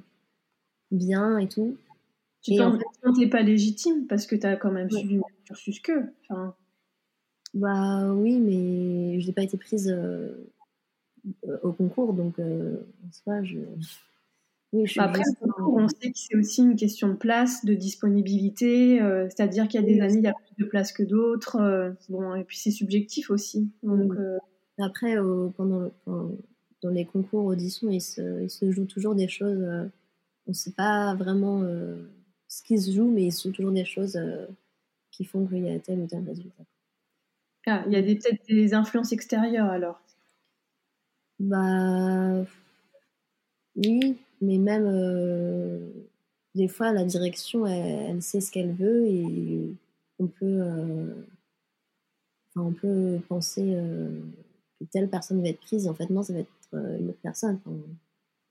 bien 0.92 1.38
et 1.38 1.48
tout. 1.48 1.78
Tu 2.42 2.56
t'en 2.56 2.78
fait... 2.78 3.28
pas 3.28 3.42
légitime 3.42 4.08
parce 4.08 4.26
que 4.26 4.36
tu 4.36 4.48
as 4.48 4.56
quand 4.56 4.72
même 4.72 4.90
suivi 4.90 5.18
un 5.18 5.46
cursus 5.46 5.80
que. 5.80 6.06
Enfin... 6.24 6.56
Bah 7.54 8.14
oui, 8.14 8.40
mais 8.40 9.20
je 9.20 9.28
n'ai 9.28 9.34
pas 9.34 9.44
été 9.44 9.58
prise 9.58 9.90
euh, 9.90 10.50
au 11.64 11.74
concours, 11.74 12.14
donc 12.14 12.40
en 12.40 13.12
soi, 13.12 13.44
je. 13.44 13.60
Oui, 14.74 14.88
je 14.88 15.02
Après, 15.02 15.24
on 15.60 15.90
sait 15.90 16.12
que 16.12 16.18
c'est 16.18 16.38
aussi 16.38 16.62
une 16.62 16.78
question 16.78 17.10
de 17.10 17.16
place, 17.16 17.66
de 17.66 17.74
disponibilité, 17.74 19.00
c'est-à-dire 19.30 19.68
qu'il 19.68 19.82
y 19.82 19.84
a 19.84 19.86
des 19.86 20.00
années, 20.00 20.20
il 20.20 20.24
y 20.24 20.28
a 20.28 20.34
plus 20.34 20.64
de 20.64 20.70
place 20.70 20.94
que 20.94 21.04
d'autres. 21.04 21.94
bon, 22.08 22.36
et 22.36 22.46
puis 22.46 22.58
c'est 22.58 22.72
subjectif 22.72 23.30
aussi. 23.32 23.70
Donc, 23.84 24.14
après, 24.80 25.18
pendant, 25.58 25.92
dans 26.06 26.90
les 26.90 27.06
concours 27.06 27.46
auditions, 27.46 27.90
il 27.90 28.00
se, 28.00 28.42
il 28.44 28.50
se, 28.50 28.72
joue 28.72 28.86
toujours 28.86 29.14
des 29.14 29.28
choses. 29.28 29.62
Euh, 30.52 30.54
on 30.54 30.54
ne 30.54 30.54
sait 30.54 30.72
pas 30.72 31.16
vraiment 31.16 31.62
euh, 31.62 31.96
ce 32.48 32.64
qui 32.64 32.80
se 32.80 32.92
joue, 32.92 33.10
mais 33.10 33.32
se 33.32 33.48
joue 33.48 33.54
toujours 33.54 33.72
des 33.72 33.86
choses 33.86 34.16
euh, 34.16 34.46
qui 35.12 35.26
font 35.26 35.46
qu'il 35.48 35.66
y 35.66 35.70
a 35.70 35.80
tel 35.80 36.00
ou 36.00 36.08
tel 36.08 36.24
résultat. 36.28 36.64
Ah, 37.68 37.84
il 37.88 37.94
y 37.94 37.96
a 37.96 38.02
peut-être 38.02 38.46
des 38.48 38.74
influences 38.74 39.12
extérieures 39.12 39.70
alors 39.70 40.02
Bah. 41.40 42.44
Oui, 43.76 44.18
mais 44.42 44.58
même 44.58 45.94
des 46.56 46.68
fois, 46.68 46.92
la 46.92 47.06
direction, 47.06 47.66
elle, 47.66 48.22
sait 48.22 48.42
ce 48.42 48.52
qu'elle 48.52 48.74
veut 48.74 49.06
et 49.06 49.74
on 50.20 50.28
peut, 50.28 50.62
on 52.58 52.74
peut 52.74 53.20
penser 53.30 53.78
telle 54.90 55.10
personne 55.10 55.42
va 55.42 55.50
être 55.50 55.60
prise, 55.60 55.88
en 55.88 55.94
fait, 55.94 56.10
non, 56.10 56.24
ça 56.24 56.34
va 56.34 56.40
être 56.40 56.50
euh, 56.74 57.00
une 57.00 57.10
autre 57.10 57.20
personne. 57.22 57.60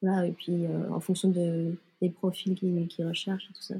voilà, 0.02 0.26
et 0.26 0.32
puis 0.32 0.66
euh, 0.66 0.90
en 0.90 1.00
fonction 1.00 1.30
de, 1.30 1.74
des 2.00 2.10
profils 2.10 2.54
qu'ils 2.54 3.06
recherchent 3.06 3.48
et 3.50 3.54
tout 3.54 3.62
ça. 3.62 3.74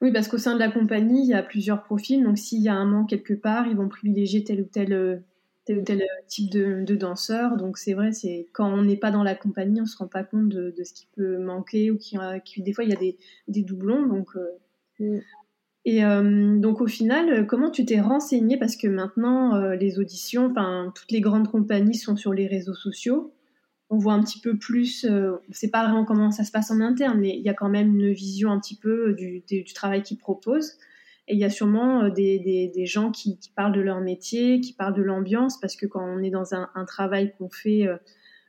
Oui, 0.00 0.12
parce 0.12 0.28
qu'au 0.28 0.38
sein 0.38 0.54
de 0.54 0.58
la 0.58 0.70
compagnie, 0.70 1.22
il 1.22 1.28
y 1.28 1.34
a 1.34 1.42
plusieurs 1.42 1.82
profils. 1.82 2.22
Donc, 2.22 2.38
s'il 2.38 2.62
y 2.62 2.68
a 2.68 2.74
un 2.74 2.86
manque 2.86 3.10
quelque 3.10 3.34
part, 3.34 3.66
ils 3.66 3.76
vont 3.76 3.88
privilégier 3.88 4.44
tel 4.44 4.62
ou 4.62 4.64
tel, 4.64 4.92
euh, 4.94 5.16
tel, 5.66 5.80
ou 5.80 5.82
tel 5.82 6.02
type 6.26 6.50
de, 6.50 6.84
de 6.84 6.94
danseur. 6.94 7.56
Donc, 7.56 7.76
c'est 7.76 7.92
vrai, 7.92 8.12
c'est 8.12 8.48
quand 8.52 8.72
on 8.72 8.82
n'est 8.82 8.96
pas 8.96 9.10
dans 9.10 9.22
la 9.22 9.34
compagnie, 9.34 9.80
on 9.80 9.84
ne 9.84 9.88
se 9.88 9.98
rend 9.98 10.08
pas 10.08 10.24
compte 10.24 10.48
de, 10.48 10.74
de, 10.76 10.84
ce 10.84 10.94
qui 10.94 11.06
peut 11.14 11.38
manquer 11.38 11.90
ou 11.90 11.98
qui, 11.98 12.16
qui, 12.44 12.62
des 12.62 12.72
fois, 12.72 12.84
il 12.84 12.90
y 12.90 12.94
a 12.94 12.98
des, 12.98 13.18
des 13.48 13.62
doublons. 13.62 14.06
Donc, 14.06 14.30
mm. 14.98 15.18
Et 15.84 16.04
euh, 16.04 16.58
donc 16.58 16.80
au 16.80 16.86
final, 16.86 17.46
comment 17.46 17.70
tu 17.70 17.84
t'es 17.84 18.00
renseigné 18.00 18.58
Parce 18.58 18.76
que 18.76 18.86
maintenant, 18.86 19.54
euh, 19.54 19.74
les 19.76 19.98
auditions, 19.98 20.50
enfin 20.50 20.92
toutes 20.94 21.10
les 21.10 21.20
grandes 21.20 21.48
compagnies 21.50 21.94
sont 21.94 22.16
sur 22.16 22.34
les 22.34 22.46
réseaux 22.46 22.74
sociaux. 22.74 23.32
On 23.90 23.98
voit 23.98 24.12
un 24.14 24.22
petit 24.22 24.40
peu 24.40 24.56
plus, 24.56 25.04
euh, 25.04 25.36
c'est 25.50 25.70
pas 25.70 25.84
vraiment 25.84 26.04
comment 26.04 26.30
ça 26.30 26.44
se 26.44 26.52
passe 26.52 26.70
en 26.70 26.80
interne, 26.80 27.20
mais 27.20 27.36
il 27.36 27.42
y 27.42 27.48
a 27.48 27.54
quand 27.54 27.68
même 27.68 27.88
une 27.98 28.12
vision 28.12 28.50
un 28.50 28.60
petit 28.60 28.76
peu 28.76 29.14
du, 29.14 29.64
travail 29.74 30.02
qu'ils 30.02 30.18
proposent. 30.18 30.78
Et 31.28 31.34
il 31.34 31.38
y 31.38 31.44
a 31.44 31.50
sûrement 31.50 32.08
des, 32.08 32.38
des, 32.74 32.86
gens 32.86 33.10
qui, 33.10 33.38
parlent 33.54 33.74
de 33.74 33.80
leur 33.80 34.00
métier, 34.00 34.60
qui 34.60 34.72
parlent 34.72 34.94
de 34.94 35.02
l'ambiance, 35.02 35.60
parce 35.60 35.76
que 35.76 35.86
quand 35.86 36.04
on 36.04 36.22
est 36.22 36.30
dans 36.30 36.54
un, 36.54 36.84
travail 36.86 37.34
qu'on 37.36 37.50
fait 37.50 37.86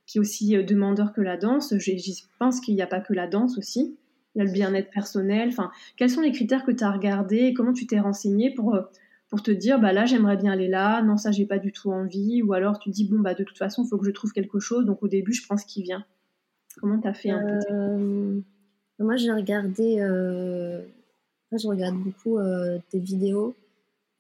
qui 0.07 0.17
est 0.17 0.21
aussi 0.21 0.63
demandeur 0.63 1.13
que 1.13 1.21
la 1.21 1.37
danse, 1.37 1.75
je, 1.77 1.91
pense 2.39 2.59
qu'il 2.59 2.73
n'y 2.75 2.81
a 2.81 2.87
pas 2.87 3.01
que 3.01 3.13
la 3.13 3.27
danse 3.27 3.57
aussi 3.57 3.97
il 4.35 4.39
y 4.39 4.41
a 4.41 4.45
le 4.45 4.51
bien-être 4.51 4.91
personnel. 4.91 5.49
Enfin, 5.49 5.71
quels 5.97 6.09
sont 6.09 6.21
les 6.21 6.31
critères 6.31 6.63
que 6.63 6.71
tu 6.71 6.83
as 6.83 6.91
regardés? 6.91 7.53
Comment 7.53 7.73
tu 7.73 7.85
t'es 7.87 7.99
renseigné 7.99 8.53
pour, 8.53 8.75
euh, 8.75 8.81
pour 9.31 9.41
te 9.41 9.49
dire, 9.49 9.79
bah 9.79 9.93
là, 9.93 10.05
j'aimerais 10.05 10.37
bien 10.37 10.51
aller 10.51 10.67
là, 10.67 11.01
non, 11.01 11.17
ça, 11.17 11.31
j'ai 11.31 11.47
pas 11.47 11.57
du 11.57 11.71
tout 11.71 11.91
envie, 11.91 12.43
ou 12.43 12.53
alors 12.53 12.77
tu 12.77 12.91
dis, 12.91 13.07
bon, 13.07 13.19
bah 13.19 13.33
de 13.33 13.43
toute 13.43 13.57
façon, 13.57 13.83
il 13.83 13.89
faut 13.89 13.97
que 13.97 14.05
je 14.05 14.11
trouve 14.11 14.31
quelque 14.31 14.59
chose, 14.59 14.85
donc 14.85 15.01
au 15.01 15.07
début, 15.07 15.33
je 15.33 15.43
prends 15.43 15.57
ce 15.57 15.65
qui 15.65 15.81
vient. 15.81 16.05
Comment 16.79 16.99
tu 16.99 17.07
as 17.07 17.13
fait 17.13 17.31
un 17.31 17.41
peu 17.41 17.73
euh, 17.73 18.39
Moi, 18.99 19.15
j'ai 19.15 19.31
regardé, 19.31 19.99
euh... 19.99 20.83
je 21.51 21.67
regarde 21.67 21.95
beaucoup 21.95 22.37
euh, 22.37 22.77
tes 22.89 22.99
vidéos, 22.99 23.55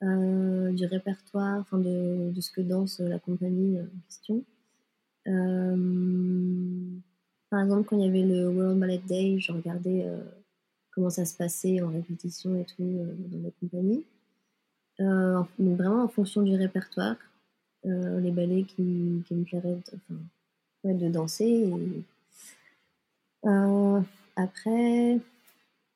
du 0.01 0.85
répertoire, 0.87 1.59
enfin 1.59 1.77
de, 1.77 2.31
de, 2.31 2.41
ce 2.41 2.49
que 2.49 2.61
danse 2.61 2.99
la 2.99 3.19
compagnie 3.19 3.77
en 3.79 3.99
question. 4.07 4.43
Par 7.51 7.61
exemple, 7.61 7.83
quand 7.83 7.97
il 7.97 8.05
y 8.05 8.07
avait 8.07 8.23
le 8.23 8.47
World 8.47 8.79
Ballet 8.79 9.01
Day, 9.05 9.37
je 9.37 9.51
regardais 9.51 10.05
euh, 10.05 10.23
comment 10.91 11.09
ça 11.09 11.25
se 11.25 11.35
passait 11.35 11.81
en 11.81 11.89
répétition 11.89 12.55
et 12.55 12.63
tout 12.63 12.81
euh, 12.81 13.13
dans 13.27 13.43
la 13.43 13.51
compagnie. 13.59 14.05
Euh, 15.01 15.41
vraiment 15.59 16.03
en 16.03 16.07
fonction 16.07 16.43
du 16.43 16.55
répertoire, 16.55 17.15
les 17.83 18.31
ballets 18.31 18.63
qui, 18.63 18.83
me 18.83 19.43
plairaient 19.43 19.79
de 20.83 21.09
danser. 21.09 21.73
après, 24.35 25.19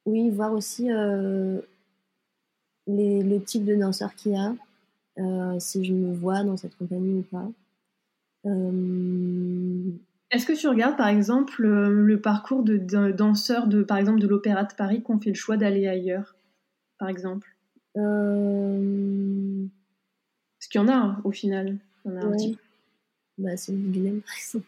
oui, 0.05 0.29
voir 0.31 0.53
aussi 0.53 0.87
les, 2.87 3.23
le 3.23 3.41
type 3.43 3.65
de 3.65 3.75
danseur 3.75 4.15
qu'il 4.15 4.31
y 4.31 4.35
a, 4.35 4.55
si 5.59 5.85
je 5.85 5.93
me 5.93 6.15
vois 6.15 6.43
dans 6.43 6.57
cette 6.57 6.75
compagnie 6.77 7.19
ou 7.19 7.23
pas. 7.23 7.47
Est-ce 10.31 10.45
que 10.45 10.53
tu 10.53 10.67
regardes 10.67 10.97
par 10.97 11.07
exemple 11.07 11.63
le 11.63 12.19
parcours 12.19 12.63
de, 12.63 12.77
danseurs 13.11 13.67
de 13.67 13.83
par 13.83 13.97
exemple 13.97 14.19
de 14.19 14.27
l'Opéra 14.27 14.63
de 14.63 14.73
Paris 14.73 15.03
qui 15.03 15.11
ont 15.11 15.19
fait 15.19 15.29
le 15.29 15.35
choix 15.35 15.57
d'aller 15.57 15.87
ailleurs, 15.87 16.35
par 16.97 17.09
exemple? 17.09 17.54
Euh... 17.97 19.65
Parce 20.59 20.67
qu'il 20.69 20.81
y 20.81 20.83
en 20.83 20.87
a 20.87 21.19
au 21.23 21.31
final. 21.31 21.77
On 22.05 22.15
a 22.15 22.25
un 22.25 22.31
petit... 22.31 22.57
Bah, 23.37 23.57
c'est 23.57 23.73
par 23.73 24.35
exemple. 24.37 24.65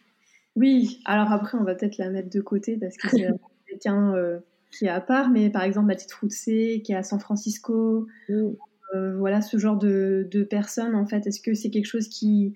Oui, 0.56 1.00
alors 1.04 1.32
après 1.32 1.56
on 1.56 1.62
va 1.62 1.74
peut-être 1.74 1.98
la 1.98 2.10
mettre 2.10 2.30
de 2.30 2.40
côté 2.40 2.76
parce 2.76 2.96
que 2.96 3.08
c'est 3.08 3.28
quelqu'un 3.68 4.14
euh, 4.14 4.40
qui 4.70 4.86
est 4.86 4.90
à 4.90 5.00
part, 5.00 5.30
mais 5.30 5.50
par 5.50 5.62
exemple 5.62 5.86
Mathilde 5.86 6.12
Routsé 6.20 6.82
qui 6.84 6.92
est 6.92 6.96
à 6.96 7.02
San 7.02 7.20
Francisco. 7.20 8.08
Euh, 8.28 9.16
voilà 9.18 9.40
ce 9.40 9.56
genre 9.58 9.76
de, 9.76 10.26
de 10.30 10.42
personnes 10.42 10.94
en 10.94 11.06
fait. 11.06 11.26
Est-ce 11.26 11.40
que 11.40 11.54
c'est 11.54 11.70
quelque 11.70 11.86
chose 11.86 12.08
qui 12.08 12.54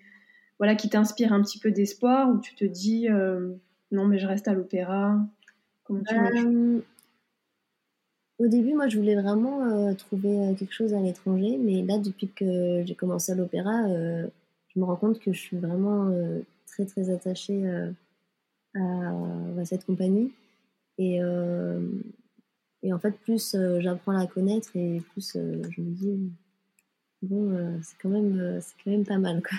voilà, 0.58 0.74
qui 0.74 0.88
t'inspire 0.88 1.32
un 1.32 1.42
petit 1.42 1.58
peu 1.58 1.70
d'espoir 1.70 2.28
ou 2.30 2.38
tu 2.38 2.54
te 2.54 2.64
dis 2.64 3.08
euh, 3.08 3.52
non 3.92 4.06
mais 4.06 4.18
je 4.18 4.26
reste 4.26 4.48
à 4.48 4.54
l'opéra? 4.54 5.18
Au 8.42 8.48
début, 8.48 8.74
moi, 8.74 8.88
je 8.88 8.98
voulais 8.98 9.14
vraiment 9.14 9.62
euh, 9.64 9.94
trouver 9.94 10.55
quelque 10.59 10.72
chose 10.72 10.94
à 10.94 11.00
l'étranger, 11.00 11.59
mais 11.59 11.83
là, 11.83 11.98
depuis 11.98 12.28
que 12.28 12.83
j'ai 12.85 12.94
commencé 12.94 13.33
à 13.33 13.35
l'opéra, 13.35 13.87
je 13.88 14.81
me 14.81 14.85
rends 14.85 14.96
compte 14.96 15.20
que 15.20 15.33
je 15.33 15.38
suis 15.38 15.57
vraiment 15.57 16.11
très 16.66 16.87
très 16.87 17.11
attachée 17.11 17.62
à, 18.74 19.64
cette 19.64 19.85
compagnie. 19.85 20.33
Et, 20.98 21.20
et 22.83 22.92
en 22.92 22.98
fait, 22.98 23.12
plus 23.20 23.57
j'apprends 23.78 24.12
à 24.12 24.20
la 24.20 24.26
connaître 24.26 24.70
et 24.74 25.00
plus 25.12 25.35
je 25.35 25.81
me 25.81 25.90
dis 25.90 26.33
bon, 27.22 27.78
c'est 27.83 27.96
quand 28.02 28.09
même 28.09 28.61
c'est 28.61 28.74
quand 28.83 28.90
même 28.90 29.05
pas 29.05 29.18
mal 29.18 29.40
quoi. 29.40 29.59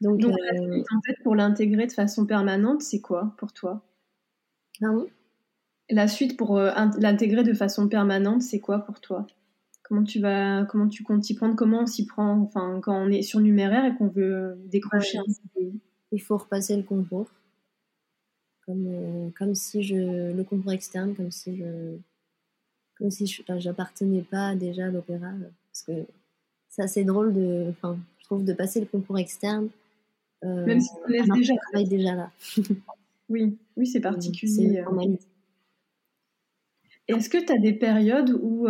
Donc, 0.00 0.24
euh, 0.24 0.30
en 0.30 1.00
fait, 1.02 1.16
pour 1.22 1.34
l'intégrer 1.34 1.86
de 1.86 1.92
façon 1.92 2.24
permanente, 2.24 2.82
c'est 2.82 3.00
quoi 3.00 3.34
pour 3.36 3.52
toi? 3.52 3.82
Pardon? 4.80 5.08
La 5.90 6.06
suite 6.08 6.36
pour 6.36 6.58
euh, 6.58 6.70
l'intégrer 6.98 7.42
de 7.44 7.54
façon 7.54 7.88
permanente, 7.88 8.42
c'est 8.42 8.60
quoi 8.60 8.80
pour 8.80 9.00
toi? 9.00 9.26
Comment 9.82 10.04
tu 10.04 10.20
vas, 10.20 10.64
comment 10.66 10.88
tu 10.88 11.02
comptes 11.02 11.28
y 11.30 11.34
prendre? 11.34 11.56
Comment 11.56 11.80
on 11.82 11.86
s'y 11.86 12.04
prend? 12.04 12.38
Enfin, 12.40 12.80
quand 12.82 12.94
on 12.94 13.10
est 13.10 13.22
surnuméraire 13.22 13.86
et 13.86 13.94
qu'on 13.96 14.08
veut 14.08 14.58
décrocher 14.66 15.18
un 15.18 15.22
CDI 15.24 15.80
Il 16.12 16.20
faut 16.20 16.36
repasser 16.36 16.76
le 16.76 16.82
concours, 16.82 17.30
comme, 18.66 18.86
euh, 18.86 19.30
comme 19.38 19.54
si 19.54 19.82
je 19.82 20.32
le 20.32 20.44
concours 20.44 20.72
externe, 20.72 21.14
comme 21.14 21.30
si 21.30 21.56
je, 21.56 21.96
comme 22.98 23.10
si 23.10 23.26
j'appartenais 23.58 24.22
pas 24.22 24.54
déjà 24.54 24.86
à 24.86 24.90
l'opéra, 24.90 25.30
parce 25.70 25.82
que 25.82 26.06
c'est 26.68 26.82
assez 26.82 27.04
drôle 27.04 27.32
de, 27.32 27.66
enfin, 27.70 27.98
je 28.18 28.24
trouve 28.24 28.44
de 28.44 28.52
passer 28.52 28.80
le 28.80 28.86
concours 28.86 29.18
externe 29.18 29.68
Même 30.42 30.80
si 30.80 30.90
on 31.04 31.34
déjà. 31.34 31.54
travaille 31.56 31.88
déjà 31.88 32.14
là. 32.14 32.30
oui, 33.30 33.56
oui, 33.76 33.86
c'est 33.86 34.00
particulier. 34.02 34.84
Est-ce 37.08 37.28
que 37.30 37.38
tu 37.38 37.52
as 37.52 37.58
des 37.58 37.72
périodes 37.72 38.38
où 38.42 38.66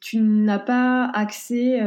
tu 0.00 0.20
n'as 0.20 0.58
pas 0.58 1.06
accès 1.06 1.80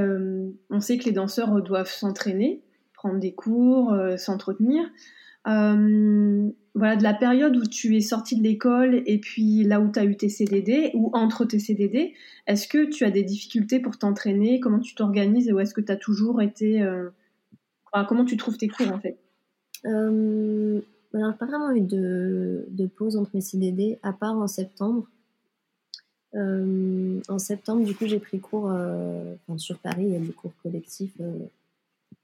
On 0.70 0.80
sait 0.80 0.98
que 0.98 1.06
les 1.06 1.12
danseurs 1.12 1.62
doivent 1.62 1.92
s'entraîner, 1.92 2.62
prendre 2.94 3.20
des 3.20 3.34
cours, 3.34 3.94
s'entretenir. 4.18 4.84
voilà, 5.46 6.96
de 6.96 7.04
la 7.04 7.14
période 7.14 7.58
où 7.58 7.66
tu 7.66 7.98
es 7.98 8.02
sorti 8.02 8.38
de 8.38 8.44
l'école 8.44 9.04
et 9.06 9.20
puis 9.20 9.64
là 9.64 9.82
où 9.82 9.92
tu 9.92 10.00
as 10.00 10.06
eu 10.06 10.16
tes 10.16 10.30
CDD 10.30 10.92
ou 10.94 11.10
entre 11.14 11.44
tes 11.44 11.60
CDD, 11.60 12.14
est-ce 12.48 12.68
que 12.68 12.86
tu 12.86 13.04
as 13.04 13.12
des 13.12 13.24
difficultés 13.24 13.80
pour 13.80 13.98
t'entraîner? 13.98 14.62
Comment 14.62 14.80
tu 14.80 14.96
t'organises 14.96 15.52
ou 15.52 15.60
est-ce 15.60 15.74
que 15.74 15.82
tu 15.82 15.92
as 15.92 15.98
toujours 15.98 16.42
été. 16.42 16.82
comment 18.08 18.26
tu 18.26 18.38
trouves 18.38 18.58
tes 18.58 18.70
cours 18.70 18.92
en 18.94 19.00
fait? 19.00 19.18
Euh, 19.86 20.82
Alors, 21.14 21.38
pas 21.38 21.46
vraiment 21.46 21.72
eu 21.72 21.82
de, 21.82 22.66
de 22.70 22.88
pause 22.88 23.18
entre 23.18 23.32
mes 23.34 23.42
CDD, 23.42 24.00
à 24.04 24.14
part 24.14 24.38
en 24.38 24.48
septembre 24.48 25.08
euh, 25.08 25.17
en 26.34 27.40
septembre, 27.40 27.86
du 27.86 27.96
coup, 27.96 28.06
j'ai 28.06 28.20
pris 28.20 28.40
cours 28.40 28.70
euh, 28.72 29.36
sur 29.58 29.78
Paris. 29.80 30.04
Il 30.06 30.14
y 30.14 30.16
a 30.16 30.20
des 30.20 30.34
cours 30.34 30.54
collectifs 30.62 31.16
euh, 31.20 31.46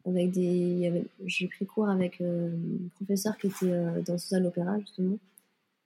avec 0.05 0.31
des. 0.31 1.05
J'ai 1.25 1.47
pris 1.47 1.65
cours 1.65 1.89
avec 1.89 2.21
un 2.21 2.51
professeur 2.95 3.37
qui 3.37 3.47
était 3.47 4.01
danseuse 4.05 4.33
à 4.33 4.39
l'opéra 4.39 4.79
justement. 4.79 5.17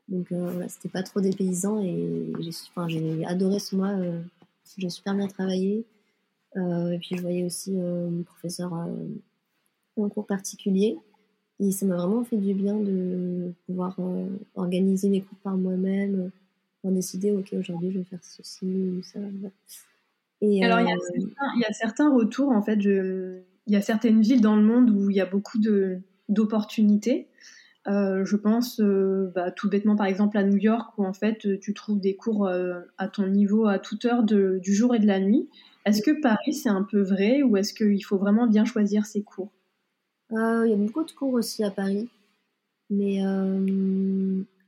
Donc 0.08 0.32
voilà, 0.32 0.69
c'était 0.69 0.89
pas 0.89 1.03
trop 1.03 1.19
dépaysant 1.19 1.82
et 1.82 2.32
j'ai 2.39 2.51
enfin, 2.75 2.88
adoré 3.25 3.60
ce 3.60 3.75
mois. 3.75 3.93
j'ai 4.77 4.89
super 4.89 5.13
bien 5.13 5.27
travaillé. 5.27 5.86
et 6.56 6.97
puis 6.99 7.17
je 7.17 7.21
voyais 7.21 7.43
aussi 7.43 7.71
mon 7.71 8.23
professeur 8.23 8.73
en 8.73 10.10
cours 10.10 10.25
particulier. 10.25 10.97
Et 11.60 11.71
ça 11.71 11.86
m'a 11.86 11.97
vraiment 11.97 12.23
fait 12.23 12.38
du 12.38 12.53
bien 12.53 12.80
de 12.80 13.51
pouvoir 13.65 13.99
organiser 14.56 15.10
mes 15.10 15.21
cours 15.21 15.38
par 15.39 15.58
moi-même, 15.58 16.32
décider, 16.84 17.32
ok, 17.32 17.54
aujourd'hui 17.54 17.92
je 17.92 18.00
vais 18.00 18.06
faire 18.06 18.24
ceci 18.24 18.66
ou 18.66 19.04
ça. 19.04 19.20
Et, 20.42 20.63
Alors, 20.63 20.80
il, 20.80 20.88
y 20.88 20.92
a 20.92 20.96
euh, 20.96 21.00
certains, 21.00 21.52
il 21.56 21.62
y, 21.62 21.66
a 21.66 21.74
certains 21.74 22.13
retours, 22.13 22.50
en 22.50 22.62
fait, 22.62 22.80
il 22.84 23.44
y 23.68 23.76
a 23.76 23.82
certaines 23.82 24.22
villes 24.22 24.42
dans 24.42 24.56
le 24.56 24.63
monde 24.63 24.92
où 24.92 25.10
il 25.10 25.16
y 25.16 25.22
a 25.22 25.26
beaucoup 25.26 25.58
d'opportunités. 26.30 27.28
Euh, 27.88 28.26
je 28.26 28.36
pense 28.36 28.82
euh, 28.82 29.32
bah, 29.34 29.50
tout 29.50 29.70
bêtement 29.70 29.96
par 29.96 30.08
exemple 30.08 30.38
à 30.38 30.44
New 30.44 30.58
York 30.58 30.92
où 30.98 31.06
en 31.06 31.13
fait 31.13 31.58
tu 31.62 31.74
trouves 31.74 32.02
des 32.02 32.18
cours 32.18 32.50
à 32.50 33.08
ton 33.08 33.28
niveau 33.28 33.66
à 33.66 33.80
toute 33.80 34.04
heure 34.04 34.24
de, 34.24 34.60
du 34.62 34.76
jour 34.76 34.94
et 34.94 35.00
de 35.00 35.08
la 35.08 35.22
nuit. 35.22 35.48
Est-ce 35.86 36.02
que 36.02 36.12
Paris 36.22 36.54
c'est 36.54 36.68
un 36.68 36.84
peu 36.84 37.02
vrai 37.02 37.44
ou 37.44 37.56
est-ce 37.56 37.74
qu'il 37.74 38.04
faut 38.04 38.18
vraiment 38.18 38.46
bien 38.46 38.66
choisir 38.66 39.06
ses 39.06 39.24
cours? 39.24 39.54
Il 40.32 40.68
y 40.68 40.74
a 40.74 40.76
beaucoup 40.76 41.06
de 41.06 41.12
cours 41.12 41.32
aussi 41.32 41.63
à 41.63 41.72
Paris, 41.72 42.10
mais 42.90 43.22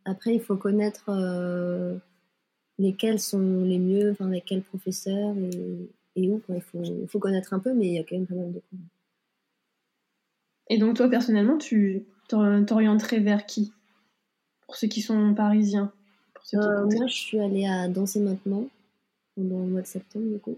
après 0.05 0.33
il 0.35 0.41
faut 0.41 0.57
connaître 0.57 1.11
lesquels 2.79 3.19
sont 3.19 3.63
les 3.63 3.77
mieux, 3.77 4.11
enfin, 4.11 4.27
avec 4.27 4.45
quels 4.45 4.63
professeurs 4.63 5.35
et, 5.37 5.89
et 6.15 6.29
où. 6.29 6.39
Quoi. 6.39 6.55
Il, 6.55 6.61
faut, 6.61 6.81
il 6.81 7.07
faut 7.07 7.19
connaître 7.19 7.53
un 7.53 7.59
peu, 7.59 7.73
mais 7.73 7.87
il 7.87 7.93
y 7.93 7.99
a 7.99 8.03
quand 8.03 8.15
même 8.15 8.25
pas 8.25 8.35
mal 8.35 8.53
de 8.53 8.59
cours. 8.59 8.79
Et 10.69 10.77
donc, 10.77 10.95
toi, 10.95 11.09
personnellement, 11.09 11.57
tu 11.57 12.05
t'orienterais 12.27 13.19
vers 13.19 13.45
qui? 13.45 13.73
Pour 14.61 14.75
ceux 14.75 14.87
qui 14.87 15.01
sont 15.01 15.33
parisiens 15.33 15.91
euh, 16.53 16.85
Moi, 16.85 17.07
je 17.07 17.13
suis 17.13 17.39
allée 17.39 17.65
à 17.65 17.87
Danser 17.89 18.19
Maintenant 18.19 18.65
pendant 19.35 19.59
le 19.59 19.65
mois 19.65 19.81
de 19.81 19.87
septembre, 19.87 20.31
du 20.31 20.39
coup. 20.39 20.57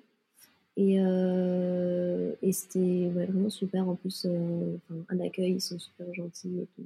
Et, 0.77 0.97
euh, 0.99 2.33
et 2.41 2.51
c'était 2.51 3.09
vraiment 3.09 3.49
super. 3.49 3.87
En 3.87 3.95
plus, 3.95 4.25
euh, 4.29 4.77
un 5.09 5.19
accueil, 5.21 5.53
ils 5.53 5.61
sont 5.61 5.79
super 5.79 6.13
gentils. 6.13 6.59
Et 6.59 6.67
tout. 6.75 6.83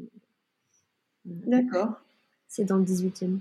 D'accord. 1.25 1.99
C'est 2.47 2.65
dans 2.65 2.77
le 2.77 2.83
18e. 2.83 3.39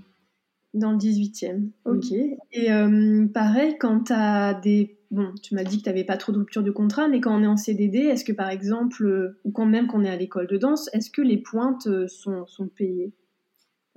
Dans 0.73 0.91
le 0.91 0.97
18e, 0.97 1.69
ok. 1.85 2.11
Et 2.51 2.71
euh, 2.71 3.27
pareil, 3.27 3.77
quand 3.79 4.05
tu 4.05 4.13
as 4.13 4.53
des... 4.53 4.97
Bon, 5.09 5.33
tu 5.41 5.55
m'as 5.55 5.63
dit 5.63 5.77
que 5.77 5.83
tu 5.83 5.89
n'avais 5.89 6.03
pas 6.03 6.17
trop 6.17 6.33
de 6.33 6.39
rupture 6.39 6.63
de 6.63 6.71
contrat, 6.71 7.07
mais 7.07 7.21
quand 7.21 7.33
on 7.33 7.41
est 7.41 7.47
en 7.47 7.55
CDD, 7.55 7.99
est-ce 7.99 8.25
que 8.25 8.33
par 8.33 8.49
exemple, 8.49 9.37
ou 9.45 9.51
quand 9.51 9.65
même 9.65 9.87
qu'on 9.87 10.03
est 10.03 10.09
à 10.09 10.17
l'école 10.17 10.47
de 10.47 10.57
danse, 10.57 10.89
est-ce 10.91 11.09
que 11.09 11.21
les 11.21 11.37
pointes 11.37 11.87
euh, 11.87 12.09
sont, 12.09 12.45
sont 12.47 12.67
payées? 12.67 13.13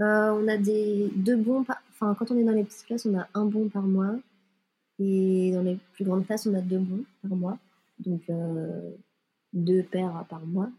Euh, 0.01 0.31
On 0.31 0.47
a 0.47 0.57
des 0.57 1.11
deux 1.16 1.37
bons... 1.37 1.64
Enfin, 1.90 2.14
quand 2.16 2.31
on 2.31 2.38
est 2.38 2.44
dans 2.44 2.53
les 2.53 2.62
petites 2.62 2.87
classes, 2.87 3.07
on 3.07 3.18
a 3.18 3.27
un 3.35 3.47
bon 3.47 3.68
par 3.68 3.83
mois. 3.83 4.14
Et 5.01 5.51
dans 5.53 5.62
les 5.62 5.79
plus 5.94 6.05
grandes 6.05 6.27
classes, 6.27 6.47
on 6.47 6.55
a 6.55 6.61
deux 6.61 6.79
bons 6.79 7.05
par 7.23 7.37
mois. 7.37 7.59
Donc, 7.99 8.23
deux 9.53 9.83
paires 9.83 10.25
par 10.29 10.47
mois. 10.47 10.71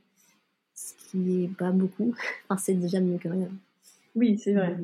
Ce 0.73 0.93
qui 0.93 1.43
est 1.43 1.57
pas 1.57 1.71
beaucoup. 1.71 2.13
enfin, 2.49 2.57
c'est 2.57 2.75
déjà 2.75 3.01
mieux 3.01 3.17
que 3.17 3.27
rien. 3.27 3.49
Oui, 4.19 4.37
c'est 4.37 4.53
vrai. 4.53 4.75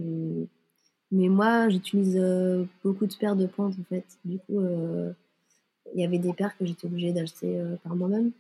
Mais 1.12 1.28
moi, 1.28 1.68
j'utilise 1.68 2.16
euh, 2.18 2.64
beaucoup 2.84 3.06
de 3.06 3.14
paires 3.16 3.36
de 3.36 3.48
pointes 3.48 3.76
en 3.78 3.84
fait. 3.84 4.06
Du 4.24 4.40
coup, 4.40 4.62
euh, 4.62 5.12
il 5.94 6.00
y 6.00 6.06
avait 6.06 6.20
des 6.20 6.32
paires 6.32 6.58
que 6.58 6.66
j'étais 6.66 6.88
obligée 6.88 7.12
d'acheter 7.12 7.60
euh, 7.60 7.76
par 7.84 7.98
moi-même. 7.98 8.32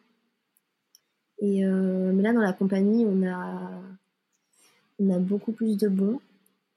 Et 1.39 1.65
mais 1.65 2.23
là, 2.23 2.31
dans 2.31 2.39
la 2.39 2.53
compagnie, 2.53 3.05
on 3.05 3.27
a, 3.27 3.81
on 4.99 5.09
a 5.13 5.19
beaucoup 5.19 5.51
plus 5.51 5.75
de 5.77 5.89
bons. 5.89 6.21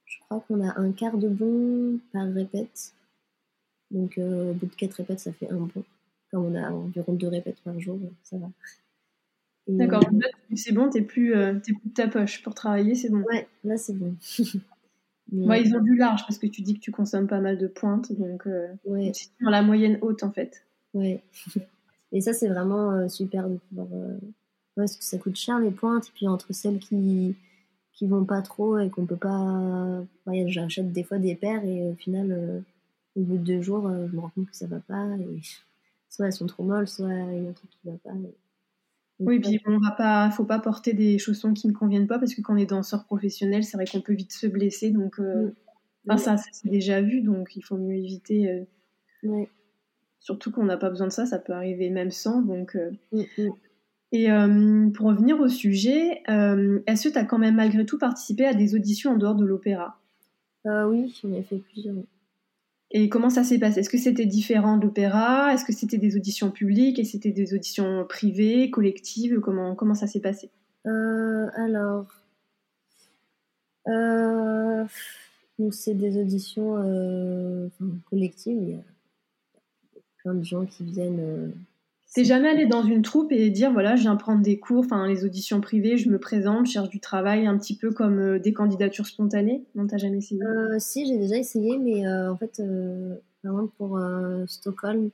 Je 0.05 0.19
crois 0.25 0.41
qu'on 0.41 0.67
a 0.69 0.81
un 0.81 0.91
quart 0.91 1.17
de 1.17 1.29
bons 1.29 2.01
par 2.13 2.27
répète. 2.27 2.93
Donc, 3.93 4.19
au 4.19 4.53
bout 4.55 4.67
de 4.67 4.75
quatre 4.75 4.95
répètes, 4.95 5.21
ça 5.21 5.33
fait 5.33 5.49
un 5.49 5.59
bon. 5.59 5.85
Comme 6.33 6.47
on 6.47 6.55
a 6.57 6.73
environ 6.73 7.13
deux 7.13 7.29
répètes 7.29 7.61
par 7.63 7.79
jour, 7.79 8.01
ça 8.25 8.37
va. 8.37 8.51
D'accord, 9.69 10.03
c'est 10.55 10.73
bon, 10.73 10.89
t'es 10.89 11.03
plus, 11.03 11.33
plus 11.63 11.75
de 11.85 11.95
ta 11.95 12.09
poche 12.09 12.43
pour 12.43 12.55
travailler, 12.55 12.95
c'est 12.95 13.11
bon. 13.11 13.23
Ouais, 13.23 13.47
là 13.65 13.77
c'est 13.77 13.93
bon. 13.93 14.15
Ouais, 15.33 15.63
ils 15.63 15.77
ont 15.77 15.81
du 15.81 15.95
large 15.95 16.23
parce 16.23 16.39
que 16.39 16.47
tu 16.47 16.63
dis 16.63 16.75
que 16.75 16.81
tu 16.81 16.91
consommes 16.91 17.27
pas 17.27 17.41
mal 17.41 17.59
de 17.59 17.67
pointes, 17.67 18.13
donc 18.13 18.47
euh, 18.47 18.69
ouais. 18.87 19.13
dans 19.43 19.51
la 19.51 19.63
moyenne 19.63 19.99
haute 20.01 20.23
en 20.23 20.31
fait. 20.31 20.65
Ouais. 20.95 21.23
Et 22.13 22.23
ça, 22.23 22.33
c'est 22.33 22.49
vraiment 22.49 22.93
euh, 22.93 23.09
super 23.09 23.49
de 23.49 23.59
pouvoir. 23.69 23.89
Euh, 23.93 24.19
parce 24.75 24.97
que 24.97 25.05
ça 25.05 25.19
coûte 25.19 25.37
cher 25.37 25.59
les 25.59 25.71
pointes, 25.71 26.07
et 26.07 26.11
puis 26.15 26.29
entre 26.29 26.53
celles 26.53 26.79
qui 26.79 27.35
qui 27.93 28.07
vont 28.07 28.25
pas 28.25 28.43
trop 28.43 28.79
et 28.79 28.91
qu'on 28.91 29.07
peut 29.07 29.17
pas. 29.17 30.05
J'achète 30.47 30.93
des 30.93 31.03
fois 31.03 31.19
des 31.19 31.35
paires 31.35 31.65
et 31.65 31.83
au 31.83 31.95
final, 31.95 32.63
au 33.17 33.21
bout 33.23 33.39
de 33.39 33.43
deux 33.43 33.61
jours, 33.61 33.91
je 33.91 34.15
me 34.15 34.21
rends 34.21 34.29
compte 34.29 34.49
que 34.49 34.57
ça 34.57 34.69
va 34.69 34.79
pas. 34.79 35.05
Et... 35.17 35.41
Soit 36.11 36.27
elles 36.27 36.33
sont 36.33 36.47
trop 36.47 36.63
molles, 36.63 36.89
soit 36.89 37.13
il 37.13 37.43
y 37.43 37.47
a 37.47 37.51
un 37.51 37.53
truc 37.53 37.71
qui 37.71 37.79
va 37.85 37.93
pas. 38.03 38.13
Oui, 39.21 39.41
puis 39.41 39.61
on 39.67 39.79
va 39.79 39.91
pas, 39.91 40.31
faut 40.31 40.45
pas 40.45 40.61
porter 40.61 40.93
des 40.93 41.19
chaussons 41.19 41.53
qui 41.53 41.67
ne 41.67 41.73
conviennent 41.73 42.07
pas 42.07 42.19
parce 42.19 42.35
que 42.35 42.41
quand 42.41 42.55
on 42.55 42.57
est 42.57 42.67
danseur 42.67 43.05
professionnel, 43.05 43.65
c'est 43.65 43.77
vrai 43.77 43.87
qu'on 43.87 44.01
peut 44.01 44.15
vite 44.15 44.33
se 44.33 44.47
blesser. 44.47 44.91
Donc, 44.91 45.19
euh, 45.19 45.51
mm. 46.07 46.19
ça, 46.19 46.37
c'est 46.37 46.69
déjà 46.69 47.01
vu, 47.01 47.21
donc 47.21 47.57
il 47.57 47.63
faut 47.63 47.77
mieux 47.77 47.97
éviter. 47.97 48.67
Euh, 49.25 49.45
surtout 50.21 50.53
qu'on 50.53 50.65
n'a 50.65 50.77
pas 50.77 50.91
besoin 50.91 51.09
de 51.09 51.13
ça, 51.13 51.27
ça 51.27 51.39
peut 51.39 51.53
arriver 51.53 51.91
même 51.91 52.13
sans. 52.13 52.43
Donc, 52.43 52.77
euh. 52.77 52.93
mm, 53.13 53.23
mm. 53.39 53.51
Et 54.11 54.29
pour 54.95 55.09
revenir 55.09 55.39
au 55.39 55.49
sujet, 55.49 56.23
est-ce 56.87 57.09
que 57.09 57.13
tu 57.13 57.19
as 57.19 57.25
quand 57.25 57.37
même 57.37 57.57
malgré 57.57 57.85
tout 57.85 57.99
participé 57.99 58.47
à 58.47 58.55
des 58.55 58.75
auditions 58.75 59.13
en 59.13 59.17
dehors 59.17 59.35
de 59.35 59.45
l'opéra? 59.45 60.01
Oui, 60.65 61.15
j'en 61.23 61.33
ai 61.33 61.43
fait 61.43 61.59
plusieurs. 61.59 61.97
Et 62.91 63.09
comment 63.09 63.29
ça 63.29 63.45
s'est 63.45 63.59
passé? 63.59 63.81
Est-ce 63.81 63.91
que 63.91 63.99
c'était 63.99 64.25
différent 64.25 64.79
d'opéra? 64.79 65.53
Est-ce 65.53 65.65
que 65.65 65.73
c'était 65.73 65.99
des 65.99 66.17
auditions 66.17 66.51
publiques? 66.51 66.99
Et 66.99 67.05
c'était 67.05 67.33
des 67.33 67.55
auditions 67.55 68.07
privées, 68.09 68.71
collectives? 68.71 69.41
Comment, 69.41 69.75
comment 69.75 69.95
ça 69.95 70.07
s'est 70.07 70.21
passé? 70.21 70.51
Euh, 70.87 71.49
Alors, 71.55 72.07
euh, 73.89 74.85
c'est 75.71 75.95
des 75.95 76.19
auditions 76.19 76.77
euh, 76.79 77.69
collectives. 78.09 78.59
Il 78.63 78.71
y 78.71 78.75
a 78.75 78.83
plein 80.23 80.35
de 80.35 80.45
gens 80.45 80.65
qui 80.65 80.85
viennent 80.85 81.53
T'es 82.15 82.25
jamais 82.25 82.49
allé 82.49 82.67
dans 82.67 82.83
une 82.83 83.03
troupe 83.03 83.33
et 83.33 83.51
dire 83.51 83.71
voilà, 83.73 83.95
je 83.95 84.03
viens 84.03 84.17
prendre 84.17 84.43
des 84.43 84.59
cours, 84.59 84.85
enfin 84.85 85.07
les 85.07 85.25
auditions 85.25 85.61
privées, 85.61 85.99
je 85.99 86.09
me 86.09 86.19
présente, 86.19 86.67
je 86.67 86.73
cherche 86.73 86.89
du 86.89 87.01
travail, 87.01 87.47
un 87.47 87.59
petit 87.59 87.77
peu 87.77 87.93
comme 87.93 88.19
euh, 88.19 88.39
des 88.39 88.55
candidatures 88.55 89.07
spontanées 89.07 89.63
Non, 89.75 89.87
t'as 89.87 89.99
jamais 89.99 90.19
essayé? 90.19 90.41
Euh, 90.43 90.79
Si, 90.79 91.07
j'ai 91.07 91.19
déjà 91.19 91.37
essayé, 91.37 91.77
mais 91.79 92.07
euh, 92.07 92.33
en 92.33 92.37
fait, 92.37 92.63
par 93.43 93.53
exemple 93.53 93.73
pour 93.77 94.01
Stockholm, 94.47 95.11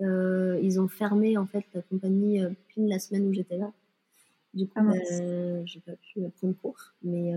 ils 0.00 0.80
ont 0.80 0.88
fermé 0.88 1.36
en 1.36 1.46
fait 1.46 1.64
la 1.74 1.82
compagnie 1.82 2.40
pile 2.68 2.88
la 2.88 3.00
semaine 3.00 3.26
où 3.26 3.32
j'étais 3.32 3.58
là. 3.58 3.72
Du 4.54 4.66
coup, 4.66 4.72
ah, 4.76 4.82
ben, 4.82 5.66
j'ai 5.66 5.80
pas 5.80 5.92
pu 5.92 6.20
prendre 6.38 6.54
cours, 6.62 6.94
mais 7.02 7.34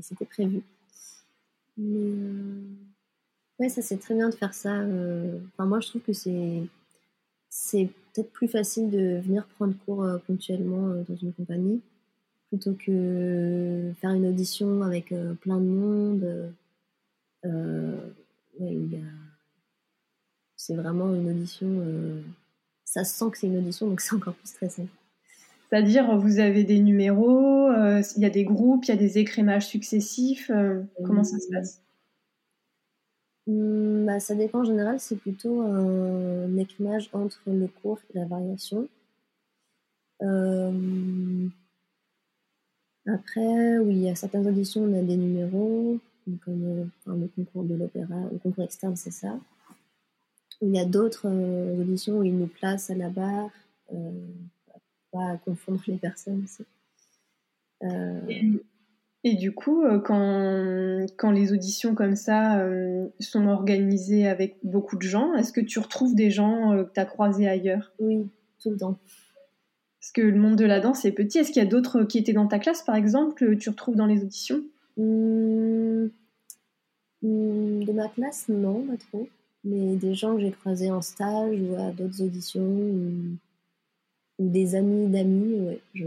c'était 0.00 0.24
prévu. 0.26 0.62
Mais 1.78 2.12
ouais, 3.60 3.68
ça 3.68 3.82
c'est 3.82 3.98
très 3.98 4.14
bien 4.14 4.28
de 4.28 4.34
faire 4.34 4.52
ça. 4.52 4.74
Enfin, 4.74 5.66
moi, 5.66 5.78
je 5.80 5.88
trouve 5.88 6.02
que 6.02 6.12
c'est 6.12 6.62
c'est 7.62 7.90
peut-être 8.12 8.32
plus 8.32 8.48
facile 8.48 8.90
de 8.90 9.20
venir 9.20 9.46
prendre 9.56 9.74
cours 9.84 10.02
euh, 10.02 10.18
ponctuellement 10.26 10.88
euh, 10.88 11.02
dans 11.08 11.16
une 11.16 11.32
compagnie 11.32 11.80
plutôt 12.48 12.74
que 12.74 13.92
faire 14.00 14.10
une 14.10 14.26
audition 14.26 14.82
avec 14.82 15.12
euh, 15.12 15.34
plein 15.34 15.58
de 15.58 15.66
monde. 15.66 16.52
c'est 20.56 20.74
vraiment 20.74 21.14
une 21.14 21.28
audition. 21.28 21.68
ça 22.84 23.04
sent 23.04 23.26
que 23.30 23.38
c'est 23.38 23.46
une 23.46 23.58
audition, 23.58 23.88
donc 23.88 24.00
c'est 24.00 24.14
encore 24.14 24.34
plus 24.34 24.48
stressant. 24.48 24.86
C'est-à-dire, 25.70 26.18
vous 26.18 26.40
avez 26.40 26.64
des 26.64 26.80
numéros, 26.80 27.68
euh, 27.68 28.02
il 28.16 28.22
y 28.22 28.26
a 28.26 28.30
des 28.30 28.42
groupes, 28.42 28.86
il 28.86 28.88
y 28.88 28.92
a 28.92 28.96
des 28.96 29.18
écrémages 29.18 29.68
successifs. 29.68 30.50
Euh, 30.50 30.82
comment 31.04 31.22
ça 31.22 31.38
se 31.38 31.48
passe? 31.48 31.80
Hmm, 33.50 34.06
bah, 34.06 34.20
Ça 34.20 34.34
dépend. 34.34 34.60
En 34.60 34.64
général, 34.64 35.00
c'est 35.00 35.16
plutôt 35.16 35.60
un 35.62 36.56
écrémage 36.56 37.10
entre 37.12 37.40
le 37.46 37.66
cours 37.68 37.98
et 38.10 38.18
la 38.18 38.26
variation. 38.26 38.88
Euh, 40.22 41.48
après, 43.06 43.78
oui, 43.78 44.08
a 44.08 44.14
certaines 44.14 44.46
auditions, 44.46 44.82
on 44.82 44.98
a 44.98 45.02
des 45.02 45.16
numéros, 45.16 45.98
comme 46.44 46.90
le 47.06 47.28
concours 47.28 47.64
de 47.64 47.74
l'opéra, 47.74 48.28
le 48.30 48.38
concours 48.38 48.64
externe, 48.64 48.96
c'est 48.96 49.10
ça. 49.10 49.38
Il 50.60 50.74
y 50.74 50.78
a 50.78 50.84
d'autres 50.84 51.26
auditions 51.80 52.18
où 52.18 52.22
ils 52.22 52.36
nous 52.36 52.46
placent 52.46 52.90
à 52.90 52.94
la 52.94 53.08
barre 53.08 53.50
pas 55.10 55.36
confondre 55.44 55.82
les 55.86 55.96
personnes. 55.96 56.46
Euh, 57.82 58.58
et, 59.24 59.34
du 59.34 59.52
coup, 59.52 59.84
euh, 59.84 59.98
quand, 59.98 61.06
quand 61.16 61.30
les 61.30 61.52
auditions 61.52 61.94
comme 61.94 62.16
ça 62.16 62.60
euh, 62.60 63.08
sont 63.20 63.46
organisées 63.48 64.26
avec 64.26 64.56
beaucoup 64.62 64.96
de 64.96 65.02
gens, 65.02 65.34
est-ce 65.34 65.52
que 65.52 65.60
tu 65.60 65.78
retrouves 65.78 66.14
des 66.14 66.30
gens 66.30 66.84
que 66.84 66.92
tu 66.92 67.00
as 67.00 67.04
croisés 67.04 67.48
ailleurs? 67.48 67.92
Oui, 67.98 68.26
tout 68.62 68.70
le 68.70 68.76
temps. 68.76 68.98
Parce 70.00 70.12
que 70.12 70.22
le 70.22 70.40
monde 70.40 70.56
de 70.56 70.64
la 70.64 70.80
danse 70.80 71.04
est 71.04 71.12
petit. 71.12 71.38
Est-ce 71.38 71.52
qu'il 71.52 71.62
y 71.62 71.66
a 71.66 71.68
d'autres 71.68 72.04
qui 72.04 72.18
étaient 72.18 72.32
dans 72.32 72.46
ta 72.46 72.58
classe, 72.58 72.82
par 72.82 72.96
exemple, 72.96 73.34
que 73.34 73.54
tu 73.54 73.68
retrouves 73.68 73.96
dans 73.96 74.06
les 74.06 74.22
auditions? 74.22 74.62
Mmh, 74.96 76.06
mmh, 77.22 77.84
De 77.84 77.92
ma 77.92 78.08
classe, 78.08 78.48
non, 78.48 78.82
pas 78.82 78.96
trop. 78.96 79.28
Mais 79.64 79.96
des 79.96 80.14
gens 80.14 80.36
que 80.36 80.40
j'ai 80.40 80.50
croisés 80.50 80.90
en 80.90 81.02
stage 81.02 81.58
ou 81.60 81.74
à 81.76 81.90
d'autres 81.92 82.22
auditions 82.22 82.62
ou 82.62 83.36
des 84.38 84.74
amis 84.74 85.06
d'amis, 85.08 85.60
ouais, 85.60 85.80
je, 85.94 86.06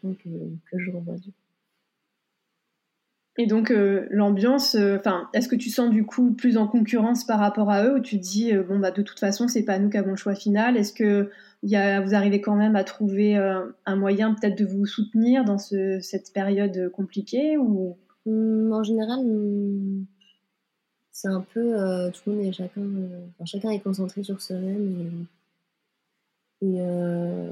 plein 0.00 0.14
que, 0.14 0.28
que 0.70 0.78
je 0.78 0.90
revois 0.90 1.16
du 1.16 1.30
Et 3.36 3.46
donc 3.46 3.70
euh, 3.72 4.06
l'ambiance, 4.10 4.76
euh, 4.76 4.96
enfin, 4.98 5.28
est-ce 5.34 5.48
que 5.48 5.56
tu 5.56 5.68
sens 5.68 5.90
du 5.90 6.06
coup 6.06 6.32
plus 6.32 6.56
en 6.56 6.68
concurrence 6.68 7.24
par 7.24 7.40
rapport 7.40 7.70
à 7.70 7.84
eux 7.84 7.96
ou 7.96 8.00
tu 8.00 8.18
te 8.18 8.22
dis 8.22 8.52
euh, 8.54 8.62
bon 8.62 8.78
bah 8.78 8.92
de 8.92 9.02
toute 9.02 9.18
façon 9.18 9.48
c'est 9.48 9.64
pas 9.64 9.78
nous 9.80 9.90
qui 9.90 9.96
avons 9.96 10.10
le 10.10 10.16
choix 10.16 10.36
final? 10.36 10.76
Est-ce 10.76 10.92
que 10.92 11.30
y 11.64 11.74
a, 11.76 12.00
vous 12.00 12.14
arrivez 12.14 12.40
quand 12.40 12.54
même 12.54 12.76
à 12.76 12.84
trouver 12.84 13.36
un 13.36 13.96
moyen 13.96 14.34
peut-être 14.34 14.56
de 14.58 14.64
vous 14.64 14.86
soutenir 14.86 15.44
dans 15.44 15.58
ce, 15.58 15.98
cette 16.00 16.32
période 16.32 16.90
compliquée 16.92 17.56
ou? 17.56 17.96
Mmh, 18.26 18.72
En 18.72 18.82
général, 18.84 19.24
mmh, 19.24 20.06
c'est 21.12 21.28
un 21.28 21.40
peu 21.40 21.60
tout 22.12 22.30
le 22.30 22.36
monde 22.36 22.46
est 22.46 22.52
chacun, 22.52 22.82
chacun 23.44 23.70
est 23.70 23.80
concentré 23.80 24.22
sur 24.22 24.40
soi-même 24.40 25.26
et 26.64 26.80
euh, 26.80 27.50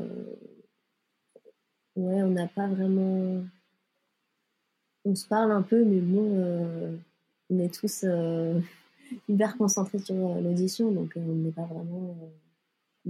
ouais, 1.97 2.23
on 2.23 2.31
n'a 2.31 2.49
pas 2.49 2.66
vraiment. 2.68 3.45
On 5.05 5.15
se 5.15 5.27
parle 5.27 5.53
un 5.53 5.62
peu, 5.62 5.85
mais 5.85 6.01
bon, 6.01 6.37
euh, 6.37 6.95
on 7.51 7.59
est 7.59 7.75
tous 7.75 8.05
euh, 8.05 8.59
hyper 9.29 9.57
concentrés 9.57 9.99
sur 9.99 10.15
l'audition, 10.15 10.91
donc 10.93 11.12
on 11.17 11.21
n'est 11.21 11.51
pas 11.51 11.67
vraiment. 11.67 12.17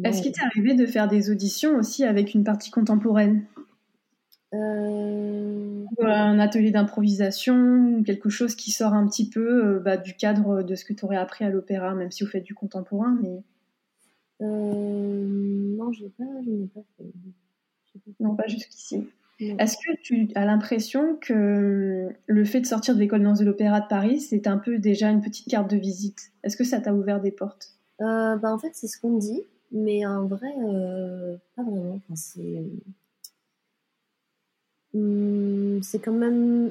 Est-ce 0.03 0.23
qu'il 0.23 0.33
t'est 0.33 0.43
arrivé 0.43 0.75
de 0.75 0.87
faire 0.87 1.07
des 1.07 1.31
auditions 1.31 1.77
aussi 1.77 2.05
avec 2.05 2.33
une 2.35 2.45
partie 2.45 2.71
contemporaine? 2.71 3.45
Un 4.55 6.39
atelier 6.39 6.71
d'improvisation, 6.71 8.03
quelque 8.05 8.29
chose 8.29 8.55
qui 8.55 8.71
sort 8.71 8.93
un 8.95 9.07
petit 9.07 9.29
peu 9.29 9.79
bah, 9.79 9.97
du 9.97 10.15
cadre 10.15 10.63
de 10.63 10.75
ce 10.75 10.85
que 10.85 10.93
tu 10.93 11.05
aurais 11.05 11.17
appris 11.17 11.45
à 11.45 11.51
l'opéra, 11.51 11.95
même 11.95 12.11
si 12.11 12.25
vous 12.25 12.31
faites 12.31 12.45
du 12.45 12.55
contemporain, 12.55 13.19
mais 13.23 13.43
euh, 14.43 15.77
non, 15.77 15.93
je 15.93 16.07
pas, 16.07 16.25
n'ai 16.47 16.67
pas 16.67 16.81
fait. 16.97 17.05
Non, 18.21 18.35
pas 18.35 18.49
jusqu'ici. 18.49 19.09
Est-ce 19.59 19.77
que 19.77 20.01
tu 20.03 20.29
as 20.35 20.45
l'impression 20.45 21.17
que 21.17 22.09
le 22.27 22.45
fait 22.45 22.61
de 22.61 22.67
sortir 22.67 22.95
de 22.95 23.01
l'école 23.01 23.23
dans 23.23 23.35
de 23.35 23.45
l'Opéra 23.45 23.81
de 23.81 23.87
Paris, 23.89 24.21
c'est 24.21 24.47
un 24.47 24.59
peu 24.59 24.79
déjà 24.79 25.11
une 25.11 25.21
petite 25.21 25.49
carte 25.49 25.71
de 25.71 25.77
visite? 25.77 26.33
Est-ce 26.43 26.57
que 26.57 26.65
ça 26.65 26.81
t'a 26.81 26.95
ouvert 26.95 27.21
des 27.21 27.31
portes? 27.31 27.79
Euh, 28.01 28.37
bah, 28.37 28.53
En 28.53 28.59
fait, 28.59 28.71
c'est 28.75 28.89
ce 28.89 28.99
qu'on 29.01 29.17
dit, 29.19 29.43
mais 29.71 30.07
en 30.07 30.27
vrai, 30.27 30.53
euh, 30.65 31.37
pas 31.57 31.63
vraiment. 31.63 32.01
c'est... 32.15 32.63
Hmm, 34.95 35.81
c'est 35.83 35.99
quand 36.01 36.13
même. 36.13 36.71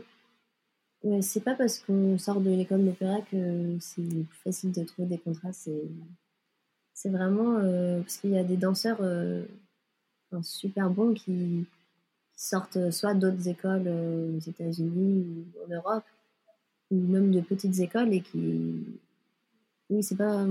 Ouais, 1.03 1.21
c'est 1.21 1.43
pas 1.43 1.55
parce 1.55 1.79
qu'on 1.79 2.17
sort 2.19 2.39
de 2.41 2.51
l'école 2.51 2.86
d'opéra 2.86 3.21
que 3.31 3.77
c'est 3.79 4.03
plus 4.03 4.39
facile 4.43 4.71
de 4.71 4.84
trouver 4.84 5.07
des 5.07 5.17
contrats. 5.17 5.53
C'est 5.53 5.81
c'est 6.93 7.10
vraiment 7.10 7.57
euh, 7.57 8.01
parce 8.01 8.17
qu'il 8.17 8.29
y 8.29 8.38
a 8.38 8.43
des 8.43 8.57
danseurs 8.57 8.99
euh, 9.01 9.43
super 10.43 10.91
bons 10.91 11.15
qui, 11.15 11.65
sortent 12.41 12.91
soit 12.91 13.13
d'autres 13.13 13.47
écoles 13.47 13.84
euh, 13.86 14.38
aux 14.38 14.39
États-Unis 14.39 15.25
ou 15.25 15.65
en 15.65 15.75
Europe, 15.75 16.04
ou 16.91 16.95
même 16.95 17.32
de 17.32 17.41
petites 17.41 17.80
écoles 17.80 18.13
et 18.13 18.21
qui. 18.21 18.84
Oui, 19.89 20.04
c'est 20.04 20.15
pas. 20.15 20.45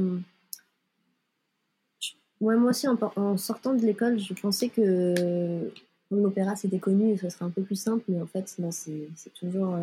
moi 2.41 2.55
aussi, 2.57 2.87
en, 2.89 3.37
sortant 3.37 3.75
de 3.75 3.83
l'école, 3.83 4.19
je 4.19 4.35
pensais 4.35 4.69
que 4.69 5.71
l'opéra 6.11 6.57
c'était 6.57 6.79
connu 6.79 7.11
et 7.13 7.17
ce 7.17 7.29
serait 7.31 7.45
un 7.47 7.51
peu 7.51 7.63
plus 7.63 7.77
simple, 7.77 8.05
mais 8.09 8.21
en 8.21 8.27
fait, 8.27 8.49
c'est 8.71 9.35
toujours 9.35 9.77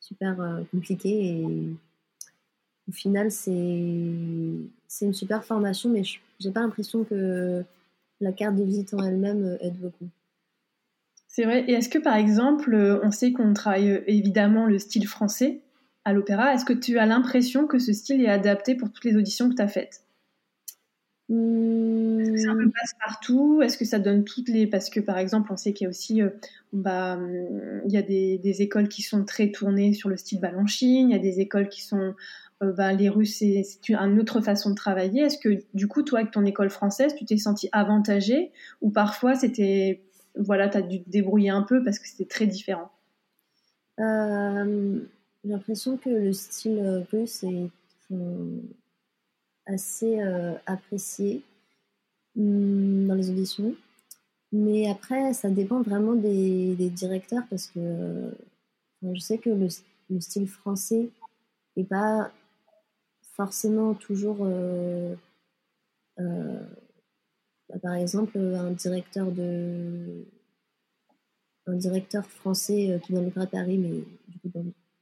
super 0.00 0.36
compliqué 0.72 1.40
et 1.40 1.44
au 2.88 2.92
final, 2.92 3.30
c'est 3.30 3.50
une 3.50 4.70
super 5.12 5.44
formation, 5.44 5.90
mais 5.90 6.02
j'ai 6.40 6.50
pas 6.50 6.60
l'impression 6.60 7.04
que 7.04 7.64
la 8.20 8.32
carte 8.32 8.56
de 8.56 8.64
visite 8.64 8.94
en 8.94 9.02
elle-même 9.04 9.44
euh, 9.44 9.58
aide 9.60 9.78
beaucoup. 9.78 10.08
C'est 11.38 11.44
vrai. 11.44 11.64
Et 11.68 11.74
est-ce 11.74 11.88
que, 11.88 12.00
par 12.00 12.16
exemple, 12.16 12.74
euh, 12.74 12.98
on 13.04 13.12
sait 13.12 13.32
qu'on 13.32 13.54
travaille 13.54 13.92
euh, 13.92 14.02
évidemment 14.08 14.66
le 14.66 14.80
style 14.80 15.06
français 15.06 15.60
à 16.04 16.12
l'opéra. 16.12 16.52
Est-ce 16.52 16.64
que 16.64 16.72
tu 16.72 16.98
as 16.98 17.06
l'impression 17.06 17.68
que 17.68 17.78
ce 17.78 17.92
style 17.92 18.20
est 18.20 18.28
adapté 18.28 18.74
pour 18.74 18.90
toutes 18.90 19.04
les 19.04 19.14
auditions 19.14 19.48
que 19.48 19.54
tu 19.54 19.62
as 19.62 19.68
faites? 19.68 20.02
Est-ce 21.30 22.32
que 22.32 22.38
ça 22.38 22.54
mmh. 22.54 22.72
passe 22.72 22.94
partout? 23.06 23.62
Est-ce 23.62 23.78
que 23.78 23.84
ça 23.84 24.00
donne 24.00 24.24
toutes 24.24 24.48
les... 24.48 24.66
Parce 24.66 24.90
que, 24.90 24.98
par 24.98 25.16
exemple, 25.16 25.52
on 25.52 25.56
sait 25.56 25.72
qu'il 25.72 25.84
y 25.84 25.86
a 25.86 25.90
aussi... 25.90 26.22
bah, 26.72 27.16
il 27.84 27.92
y 27.92 27.96
a 27.96 28.02
des, 28.02 28.38
des, 28.38 28.62
écoles 28.62 28.88
qui 28.88 29.02
sont 29.02 29.24
très 29.24 29.52
tournées 29.52 29.92
sur 29.92 30.08
le 30.08 30.16
style 30.16 30.40
Balanchine, 30.40 31.10
il 31.10 31.12
y 31.12 31.16
a 31.16 31.20
des 31.20 31.38
écoles 31.38 31.68
qui 31.68 31.84
sont 31.84 32.16
euh, 32.62 32.72
bah, 32.72 32.92
les 32.92 33.08
Russes, 33.08 33.36
c'est 33.36 33.88
une 33.88 34.18
autre 34.18 34.40
façon 34.40 34.70
de 34.70 34.74
travailler. 34.74 35.22
Est-ce 35.22 35.38
que, 35.38 35.60
du 35.74 35.86
coup, 35.86 36.02
toi, 36.02 36.20
avec 36.20 36.32
ton 36.32 36.44
école 36.44 36.70
française, 36.70 37.14
tu 37.14 37.24
t'es 37.24 37.36
senti 37.36 37.68
avantagé 37.72 38.50
ou 38.80 38.90
parfois 38.90 39.34
c'était, 39.34 40.02
voilà, 40.38 40.68
tu 40.68 40.78
as 40.78 40.82
dû 40.82 41.02
te 41.02 41.10
débrouiller 41.10 41.50
un 41.50 41.62
peu 41.62 41.82
parce 41.84 41.98
que 41.98 42.08
c'était 42.08 42.24
très 42.24 42.46
différent 42.46 42.90
euh, 44.00 45.00
J'ai 45.44 45.50
l'impression 45.50 45.96
que 45.96 46.08
le 46.08 46.32
style 46.32 47.04
russe 47.10 47.44
est 47.44 47.70
assez 49.66 50.20
euh, 50.20 50.54
apprécié 50.66 51.42
hum, 52.36 53.06
dans 53.06 53.14
les 53.14 53.30
auditions. 53.30 53.74
Mais 54.50 54.88
après, 54.88 55.34
ça 55.34 55.50
dépend 55.50 55.82
vraiment 55.82 56.14
des, 56.14 56.74
directeurs 56.90 57.44
parce 57.50 57.66
que 57.66 58.30
je 59.02 59.20
sais 59.20 59.36
que 59.36 59.50
le, 59.50 59.68
le 60.08 60.20
style 60.20 60.48
français 60.48 61.10
n'est 61.76 61.84
pas 61.84 62.32
forcément 63.38 63.94
toujours, 63.94 64.38
euh, 64.40 65.14
euh, 66.18 66.60
bah, 67.68 67.78
par 67.80 67.94
exemple, 67.94 68.38
un 68.38 68.70
directeur 68.70 69.30
de 69.30 70.24
un 71.66 71.76
directeur 71.76 72.26
français 72.26 72.92
euh, 72.92 72.98
qui 72.98 73.12
vient 73.12 73.20
de 73.20 73.28
Paris, 73.28 73.76
mais 73.76 74.02
du 74.28 74.38
coup, 74.38 74.50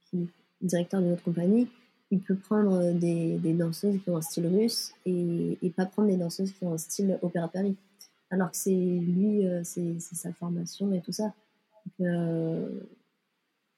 qui 0.09 0.27
directeur 0.59 1.01
de 1.01 1.05
notre 1.07 1.23
compagnie, 1.23 1.69
il 2.11 2.19
peut 2.19 2.35
prendre 2.35 2.93
des, 2.93 3.37
des, 3.37 3.53
danseuses 3.53 4.01
qui 4.03 4.09
ont 4.09 4.17
un 4.17 4.21
style 4.21 4.47
russe 4.47 4.91
et, 5.05 5.57
et, 5.61 5.69
pas 5.69 5.85
prendre 5.85 6.09
des 6.09 6.17
danseuses 6.17 6.51
qui 6.51 6.63
ont 6.65 6.73
un 6.73 6.77
style 6.77 7.19
opéra 7.21 7.47
Paris. 7.47 7.77
Alors 8.31 8.51
que 8.51 8.57
c'est 8.57 8.71
lui, 8.71 9.45
c'est 9.63 9.99
sa 9.99 10.33
formation 10.33 10.91
et 10.93 11.01
tout 11.01 11.11
ça. 11.11 11.33
oui, 11.99 12.07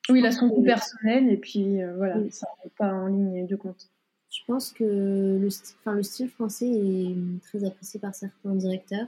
il 0.09 0.25
a 0.25 0.31
son 0.31 0.47
goût 0.47 0.63
personnel 0.63 1.29
et 1.29 1.37
puis 1.37 1.83
voilà, 1.97 2.15
ça 2.31 2.47
n'est 2.63 2.71
pas 2.77 2.93
en 2.93 3.07
ligne 3.07 3.45
de 3.45 3.55
compte. 3.55 3.89
Je 4.29 4.41
pense 4.45 4.71
que 4.71 4.83
le, 4.83 5.47
enfin, 5.79 5.95
le 5.95 6.03
style 6.03 6.29
français 6.29 6.69
est 6.69 7.15
très 7.41 7.63
apprécié 7.63 7.99
par 7.99 8.13
certains 8.13 8.55
directeurs, 8.55 9.07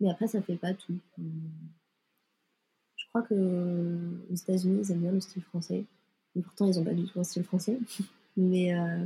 mais 0.00 0.10
après, 0.10 0.28
ça 0.28 0.40
fait 0.42 0.56
pas 0.56 0.74
tout. 0.74 0.96
Je 2.96 3.04
crois 3.08 3.22
que 3.22 3.34
les 4.30 4.40
États-Unis, 4.40 4.80
ils 4.82 4.92
aiment 4.92 5.00
bien 5.00 5.12
le 5.12 5.20
style 5.20 5.42
français. 5.42 5.84
Et 6.36 6.40
pourtant, 6.40 6.66
ils 6.66 6.76
n'ont 6.78 6.84
pas 6.84 6.94
du 6.94 7.04
tout 7.06 7.20
un 7.20 7.24
style 7.24 7.44
français. 7.44 7.78
mais. 8.36 8.74
Euh, 8.74 9.04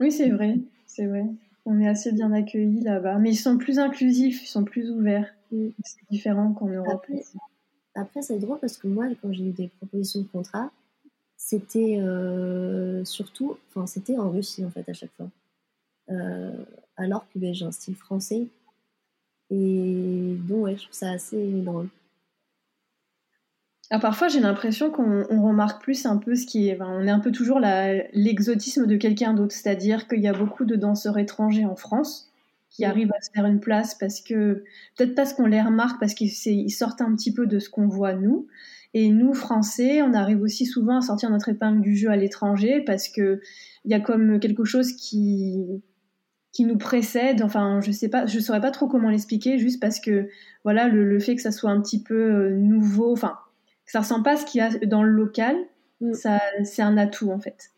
oui, 0.00 0.12
c'est 0.12 0.30
vrai. 0.30 0.56
C'est 0.86 1.06
vrai. 1.06 1.26
On 1.66 1.78
est 1.78 1.88
assez 1.88 2.12
bien 2.12 2.32
accueillis 2.32 2.80
là-bas. 2.80 3.18
Mais 3.18 3.30
ils 3.30 3.36
sont 3.36 3.58
plus 3.58 3.78
inclusifs, 3.78 4.42
ils 4.42 4.46
sont 4.46 4.64
plus 4.64 4.90
ouverts. 4.90 5.32
Mm. 5.52 5.68
C'est 5.84 6.10
différent 6.10 6.52
qu'en 6.52 6.68
Europe. 6.68 7.04
Après, 7.04 7.22
après 7.94 8.22
c'est 8.22 8.38
drôle 8.38 8.58
parce 8.58 8.76
que 8.76 8.86
moi, 8.86 9.06
quand 9.20 9.32
j'ai 9.32 9.44
eu 9.44 9.52
des 9.52 9.68
propositions 9.68 10.20
de 10.20 10.26
contrat, 10.26 10.70
c'était 11.50 11.98
euh, 11.98 13.04
surtout, 13.04 13.56
enfin 13.68 13.84
c'était 13.88 14.16
en 14.16 14.30
Russie 14.30 14.64
en 14.64 14.70
fait 14.70 14.88
à 14.88 14.92
chaque 14.92 15.10
fois. 15.16 15.28
Euh, 16.10 16.52
alors 16.96 17.26
que 17.28 17.40
ben, 17.40 17.52
j'ai 17.52 17.64
un 17.64 17.72
style 17.72 17.96
français, 17.96 18.46
Et 19.50 20.36
donc, 20.46 20.64
ouais, 20.64 20.76
je 20.76 20.84
trouve 20.84 20.94
ça 20.94 21.10
assez 21.10 21.50
drôle. 21.62 21.88
Alors 23.90 24.00
parfois, 24.00 24.28
j'ai 24.28 24.38
l'impression 24.38 24.90
qu'on 24.90 25.24
remarque 25.42 25.82
plus 25.82 26.06
un 26.06 26.18
peu 26.18 26.36
ce 26.36 26.46
qui 26.46 26.68
est. 26.68 26.80
on 26.80 27.02
est 27.06 27.10
un 27.10 27.18
peu 27.18 27.32
toujours 27.32 27.58
l'exotisme 27.58 28.86
de 28.86 28.96
quelqu'un 28.96 29.34
d'autre, 29.34 29.52
c'est-à-dire 29.52 30.06
qu'il 30.06 30.20
y 30.20 30.28
a 30.28 30.32
beaucoup 30.32 30.64
de 30.64 30.76
danseurs 30.76 31.18
étrangers 31.18 31.64
en 31.64 31.74
France 31.74 32.30
qui 32.68 32.84
arrivent 32.84 33.12
à 33.12 33.20
se 33.20 33.32
faire 33.32 33.46
une 33.46 33.58
place 33.58 33.96
parce 33.96 34.20
que 34.20 34.62
peut-être 34.96 35.16
parce 35.16 35.32
qu'on 35.32 35.46
les 35.46 35.60
remarque, 35.60 35.98
parce 35.98 36.14
qu'ils 36.14 36.70
sortent 36.70 37.00
un 37.00 37.16
petit 37.16 37.34
peu 37.34 37.46
de 37.48 37.58
ce 37.58 37.68
qu'on 37.68 37.88
voit 37.88 38.14
nous. 38.14 38.46
Et 38.92 39.10
nous, 39.10 39.34
Français, 39.34 40.02
on 40.02 40.12
arrive 40.14 40.42
aussi 40.42 40.66
souvent 40.66 40.98
à 40.98 41.00
sortir 41.00 41.30
notre 41.30 41.48
épingle 41.48 41.80
du 41.80 41.96
jeu 41.96 42.10
à 42.10 42.16
l'étranger 42.16 42.82
parce 42.84 43.08
que 43.08 43.40
il 43.84 43.90
y 43.90 43.94
a 43.94 44.00
comme 44.00 44.40
quelque 44.40 44.64
chose 44.64 44.92
qui 44.92 45.82
qui 46.52 46.64
nous 46.64 46.78
précède. 46.78 47.42
Enfin, 47.42 47.80
je 47.80 47.90
sais 47.92 48.08
pas, 48.08 48.26
je 48.26 48.38
saurais 48.40 48.60
pas 48.60 48.70
trop 48.70 48.88
comment 48.88 49.10
l'expliquer, 49.10 49.58
juste 49.58 49.80
parce 49.80 50.00
que 50.00 50.28
voilà, 50.64 50.88
le, 50.88 51.18
fait 51.18 51.36
que 51.36 51.42
ça 51.42 51.52
soit 51.52 51.70
un 51.70 51.80
petit 51.80 52.02
peu 52.02 52.14
euh, 52.14 52.50
nouveau, 52.50 53.12
enfin, 53.12 53.38
que 53.86 53.92
ça 53.92 54.00
ressemble 54.00 54.24
pas 54.24 54.32
à 54.32 54.36
ce 54.36 54.44
qu'il 54.44 54.60
y 54.60 54.62
a 54.62 54.70
dans 54.86 55.02
le 55.02 55.10
local, 55.10 55.56
mm. 56.00 56.14
ça, 56.14 56.40
c'est 56.64 56.82
un 56.82 56.96
atout 56.96 57.30
en 57.30 57.38
fait. 57.38 57.70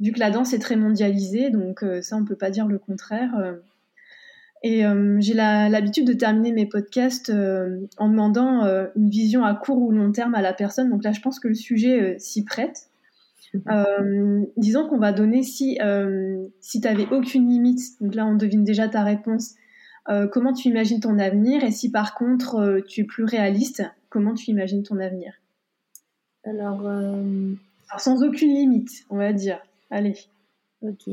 Vu 0.00 0.12
que 0.12 0.18
la 0.18 0.30
danse 0.30 0.52
est 0.52 0.58
très 0.58 0.76
mondialisée, 0.76 1.50
donc 1.50 1.82
euh, 1.82 2.02
ça, 2.02 2.16
on 2.16 2.24
peut 2.24 2.36
pas 2.36 2.50
dire 2.50 2.66
le 2.66 2.78
contraire. 2.78 3.34
Euh. 3.38 3.54
Et 4.66 4.82
j'ai 5.18 5.34
l'habitude 5.34 6.06
de 6.06 6.14
terminer 6.14 6.50
mes 6.50 6.64
podcasts 6.64 7.30
en 7.98 8.08
demandant 8.08 8.64
une 8.96 9.10
vision 9.10 9.44
à 9.44 9.54
court 9.54 9.76
ou 9.76 9.92
long 9.92 10.10
terme 10.10 10.34
à 10.34 10.40
la 10.40 10.54
personne. 10.54 10.88
Donc 10.88 11.04
là, 11.04 11.12
je 11.12 11.20
pense 11.20 11.38
que 11.38 11.48
le 11.48 11.54
sujet 11.54 12.16
s'y 12.18 12.44
prête. 12.44 12.88
Euh, 13.68 14.44
disons 14.56 14.88
qu'on 14.88 14.98
va 14.98 15.12
donner 15.12 15.42
si, 15.42 15.78
euh, 15.80 16.46
si 16.60 16.80
tu 16.80 16.88
n'avais 16.88 17.06
aucune 17.12 17.48
limite, 17.48 18.00
donc 18.00 18.14
là 18.14 18.26
on 18.26 18.34
devine 18.34 18.64
déjà 18.64 18.88
ta 18.88 19.04
réponse, 19.04 19.54
euh, 20.08 20.26
comment 20.26 20.52
tu 20.52 20.68
imagines 20.68 21.00
ton 21.00 21.18
avenir 21.18 21.62
et 21.64 21.70
si 21.70 21.90
par 21.90 22.14
contre 22.14 22.82
tu 22.88 23.02
es 23.02 23.04
plus 23.04 23.24
réaliste, 23.24 23.82
comment 24.08 24.34
tu 24.34 24.50
imagines 24.50 24.82
ton 24.82 24.98
avenir? 24.98 25.34
Alors, 26.44 26.82
sans 27.96 28.22
aucune 28.22 28.54
limite, 28.54 28.90
on 29.08 29.16
va 29.16 29.32
dire. 29.32 29.60
Allez. 29.90 30.16
Ok. 30.82 31.08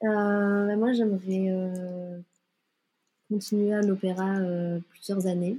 Bah, 0.00 0.76
moi 0.76 0.92
j'aimerais 0.92 1.50
continuer 3.28 3.74
à 3.74 3.82
l'opéra 3.82 4.36
plusieurs 4.90 5.26
années 5.26 5.58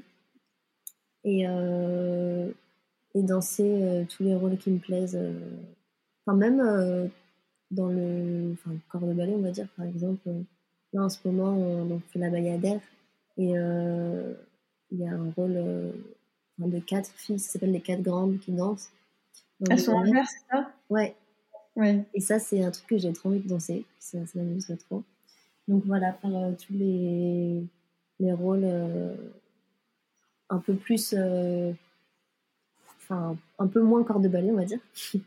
et, 1.23 1.43
et 1.43 3.23
danser 3.23 4.05
tous 4.09 4.23
les 4.23 4.35
rôles 4.35 4.57
qui 4.57 4.71
me 4.71 4.79
plaisent 4.79 5.19
même 6.35 6.59
euh, 6.59 7.07
dans 7.71 7.87
le 7.87 8.55
corps 8.89 9.01
de 9.01 9.13
ballet, 9.13 9.33
on 9.35 9.41
va 9.41 9.51
dire, 9.51 9.67
par 9.75 9.85
exemple, 9.85 10.21
euh, 10.27 10.41
là 10.93 11.03
en 11.03 11.09
ce 11.09 11.19
moment, 11.25 11.55
on, 11.55 11.99
fait 12.11 12.19
la 12.19 12.29
bayadère 12.29 12.81
et 13.37 13.57
euh, 13.57 14.33
il 14.91 14.99
y 14.99 15.07
a 15.07 15.11
un 15.11 15.31
rôle 15.35 15.93
de 16.57 16.79
quatre 16.79 17.11
filles, 17.11 17.39
ça 17.39 17.53
s'appelle 17.53 17.71
les 17.71 17.81
quatre 17.81 18.01
grandes 18.01 18.39
qui 18.39 18.51
dansent. 18.51 18.91
Elles 19.69 19.79
sont 19.79 19.93
en 19.93 20.05
c'est 20.05 20.51
ça? 20.51 20.71
Ouais. 20.89 21.15
Ouais. 21.75 22.03
Et 22.13 22.19
ça, 22.19 22.39
c'est 22.39 22.63
un 22.63 22.71
truc 22.71 22.87
que 22.87 22.97
j'ai 22.97 23.13
trop 23.13 23.29
envie 23.29 23.39
de 23.39 23.47
danser. 23.47 23.85
Ça, 23.99 24.25
ça 24.25 24.39
m'amuserait 24.39 24.77
trop. 24.77 25.03
Donc 25.69 25.85
voilà, 25.85 26.11
faire 26.13 26.53
tous 26.57 26.73
les, 26.73 27.63
les 28.19 28.33
rôles 28.33 28.67
un 30.49 30.57
peu 30.57 30.73
plus. 30.73 31.15
Enfin, 32.97 33.37
un 33.57 33.67
peu 33.67 33.81
moins 33.81 34.03
corps 34.03 34.19
de 34.19 34.27
ballet, 34.27 34.51
on 34.51 34.57
va 34.57 34.65
dire. 34.65 34.79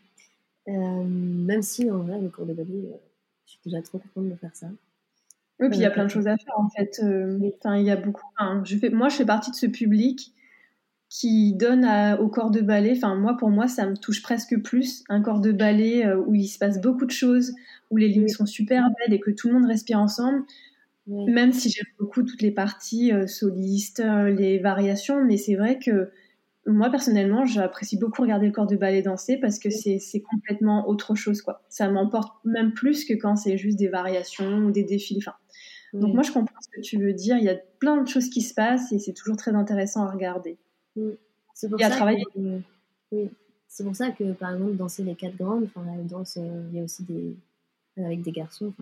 Euh, 0.69 1.05
même 1.05 1.63
si 1.63 1.91
en 1.91 1.99
vrai, 1.99 2.21
le 2.21 2.29
cours 2.29 2.47
de 2.47 2.53
ballet, 2.53 2.69
euh, 2.71 2.97
je 3.47 3.53
suis 3.53 3.61
déjà 3.65 3.83
trop 3.83 3.99
contente 3.99 4.31
de 4.31 4.37
faire 4.37 4.55
ça. 4.55 4.69
Oui, 5.59 5.69
puis 5.69 5.79
il 5.79 5.83
y 5.83 5.85
a 5.85 5.91
plein 5.91 6.05
de 6.05 6.11
choses 6.11 6.29
à 6.29 6.37
faire 6.37 6.57
en 6.57 6.69
fait. 6.69 7.01
Euh, 7.03 7.37
il 7.65 7.83
y 7.83 7.91
a 7.91 7.97
beaucoup. 7.97 8.23
je 8.65 8.77
fais, 8.77 8.91
moi, 8.91 9.09
je 9.09 9.17
fais 9.17 9.25
partie 9.25 9.51
de 9.51 9.57
ce 9.57 9.67
public 9.67 10.33
qui 11.09 11.53
donne 11.53 11.85
au 12.21 12.29
corps 12.29 12.51
de 12.51 12.61
ballet. 12.61 12.95
Enfin, 12.97 13.17
moi, 13.17 13.37
pour 13.37 13.51
moi, 13.51 13.69
ça 13.69 13.87
me 13.87 13.97
touche 13.97 14.23
presque 14.23 14.63
plus 14.63 15.05
un 15.09 15.21
corps 15.21 15.41
de 15.41 15.51
ballet 15.53 16.11
où 16.15 16.35
il 16.35 16.47
se 16.47 16.59
passe 16.59 16.81
beaucoup 16.81 17.05
de 17.05 17.11
choses, 17.11 17.53
où 17.93 17.97
les 17.97 18.09
lignes 18.09 18.29
sont 18.29 18.47
super 18.47 18.89
belles 18.99 19.15
et 19.15 19.21
que 19.21 19.31
tout 19.31 19.47
le 19.47 19.55
monde 19.55 19.67
respire 19.67 20.01
ensemble. 20.01 20.43
Même 21.07 21.53
si 21.53 21.69
j'aime 21.69 21.87
beaucoup 21.99 22.23
toutes 22.23 22.43
les 22.43 22.53
parties 22.53 23.13
solistes, 23.27 24.03
les 24.29 24.59
variations, 24.59 25.25
mais 25.25 25.37
c'est 25.37 25.57
vrai 25.57 25.79
que 25.79 26.11
moi 26.67 26.91
personnellement, 26.91 27.45
j'apprécie 27.45 27.99
beaucoup 27.99 28.23
regarder 28.23 28.47
le 28.47 28.53
corps 28.53 28.67
de 28.67 28.77
ballet 28.77 29.03
danser 29.03 29.37
parce 29.37 29.59
que 29.59 29.71
c'est 29.71 30.21
complètement 30.21 30.89
autre 30.89 31.15
chose 31.15 31.43
quoi. 31.43 31.63
Ça 31.69 31.89
m'emporte 31.91 32.33
même 32.45 32.73
plus 32.73 33.05
que 33.05 33.15
quand 33.15 33.37
c'est 33.37 33.59
juste 33.59 33.79
des 33.79 33.89
variations 33.89 34.59
ou 34.59 34.71
des 34.71 34.85
défis. 34.85 35.19
Enfin, 35.19 35.35
donc 35.93 36.15
moi 36.15 36.23
je 36.23 36.31
comprends 36.31 36.61
ce 36.61 36.69
que 36.69 36.81
tu 36.81 36.99
veux 36.99 37.13
dire. 37.13 37.37
Il 37.37 37.45
y 37.45 37.49
a 37.49 37.57
plein 37.81 38.01
de 38.01 38.09
choses 38.09 38.31
qui 38.31 38.43
se 38.43 38.55
passent 38.55 38.93
et 38.93 38.99
c'est 38.99 39.13
toujours 39.13 39.37
très 39.37 39.55
intéressant 39.55 40.07
à 40.07 40.11
regarder. 40.11 40.57
C'est 41.55 41.69
pour 41.69 41.81
et 41.81 41.85
à 41.85 41.91
travailler. 41.91 42.25
oui, 42.37 43.29
c'est 43.67 43.85
pour 43.85 43.97
ça 43.97 44.11
que 44.11 44.33
par 44.33 44.53
exemple 44.53 44.77
danser 44.77 45.03
les 45.03 45.17
quatre 45.17 45.37
grandes, 45.37 45.65
enfin 45.65 45.85
la 45.85 46.03
danse, 46.05 46.37
euh, 46.37 46.69
il 46.71 46.77
y 46.77 46.81
a 46.81 46.85
aussi 46.85 47.03
des 47.03 47.35
avec 47.97 48.23
des 48.23 48.33
garçons. 48.33 48.73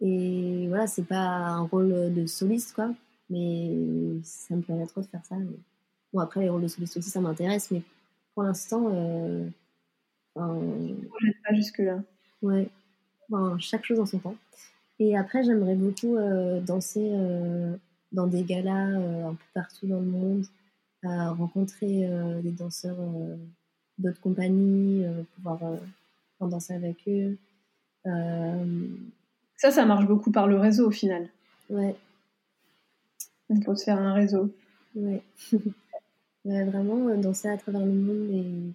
Et 0.00 0.66
voilà, 0.68 0.86
c'est 0.86 1.04
pas 1.04 1.18
un 1.18 1.62
rôle 1.62 2.12
de 2.12 2.26
soliste 2.26 2.74
quoi, 2.74 2.90
mais 3.30 3.70
ça 4.22 4.54
me 4.56 4.62
plairait 4.62 4.86
trop 4.86 5.00
de 5.00 5.06
faire 5.06 5.24
ça. 5.24 5.36
Bon, 6.12 6.20
après, 6.20 6.40
les 6.40 6.48
rôles 6.48 6.62
de 6.62 6.68
soliste 6.68 6.96
aussi, 6.96 7.10
ça 7.10 7.20
m'intéresse, 7.20 7.70
mais 7.70 7.82
pour 8.34 8.42
l'instant. 8.42 8.88
Euh, 8.92 9.48
pas 10.34 11.54
jusque-là. 11.54 12.02
Ouais. 12.42 12.68
chaque 13.58 13.84
chose 13.84 14.00
en 14.00 14.06
son 14.06 14.18
temps. 14.18 14.36
Et 14.98 15.16
après, 15.16 15.42
j'aimerais 15.42 15.74
beaucoup 15.74 16.16
euh, 16.16 16.60
danser 16.60 17.10
euh, 17.12 17.76
dans 18.12 18.26
des 18.26 18.44
galas 18.44 18.90
euh, 18.90 19.28
un 19.28 19.34
peu 19.34 19.44
partout 19.52 19.86
dans 19.86 20.00
le 20.00 20.06
monde, 20.06 20.46
rencontrer 21.02 22.08
des 22.42 22.50
danseurs 22.50 22.96
d'autres 23.98 24.20
compagnies, 24.22 25.04
pouvoir 25.34 25.58
danser 26.40 26.72
avec 26.72 26.96
eux. 27.06 27.36
Ça, 29.56 29.70
ça 29.72 29.84
marche 29.84 30.06
beaucoup 30.06 30.30
par 30.30 30.46
le 30.46 30.58
réseau 30.58 30.86
au 30.86 30.90
final. 30.92 31.28
Ouais. 31.70 31.96
Il 33.48 33.62
faut 33.64 33.74
se 33.74 33.84
faire 33.84 33.98
un 33.98 34.12
réseau. 34.12 34.50
Ouais. 36.46 36.64
vraiment 36.64 37.08
euh, 37.08 37.16
danser 37.16 37.48
à 37.48 37.56
travers 37.56 37.84
le 37.84 37.92
monde 37.92 38.74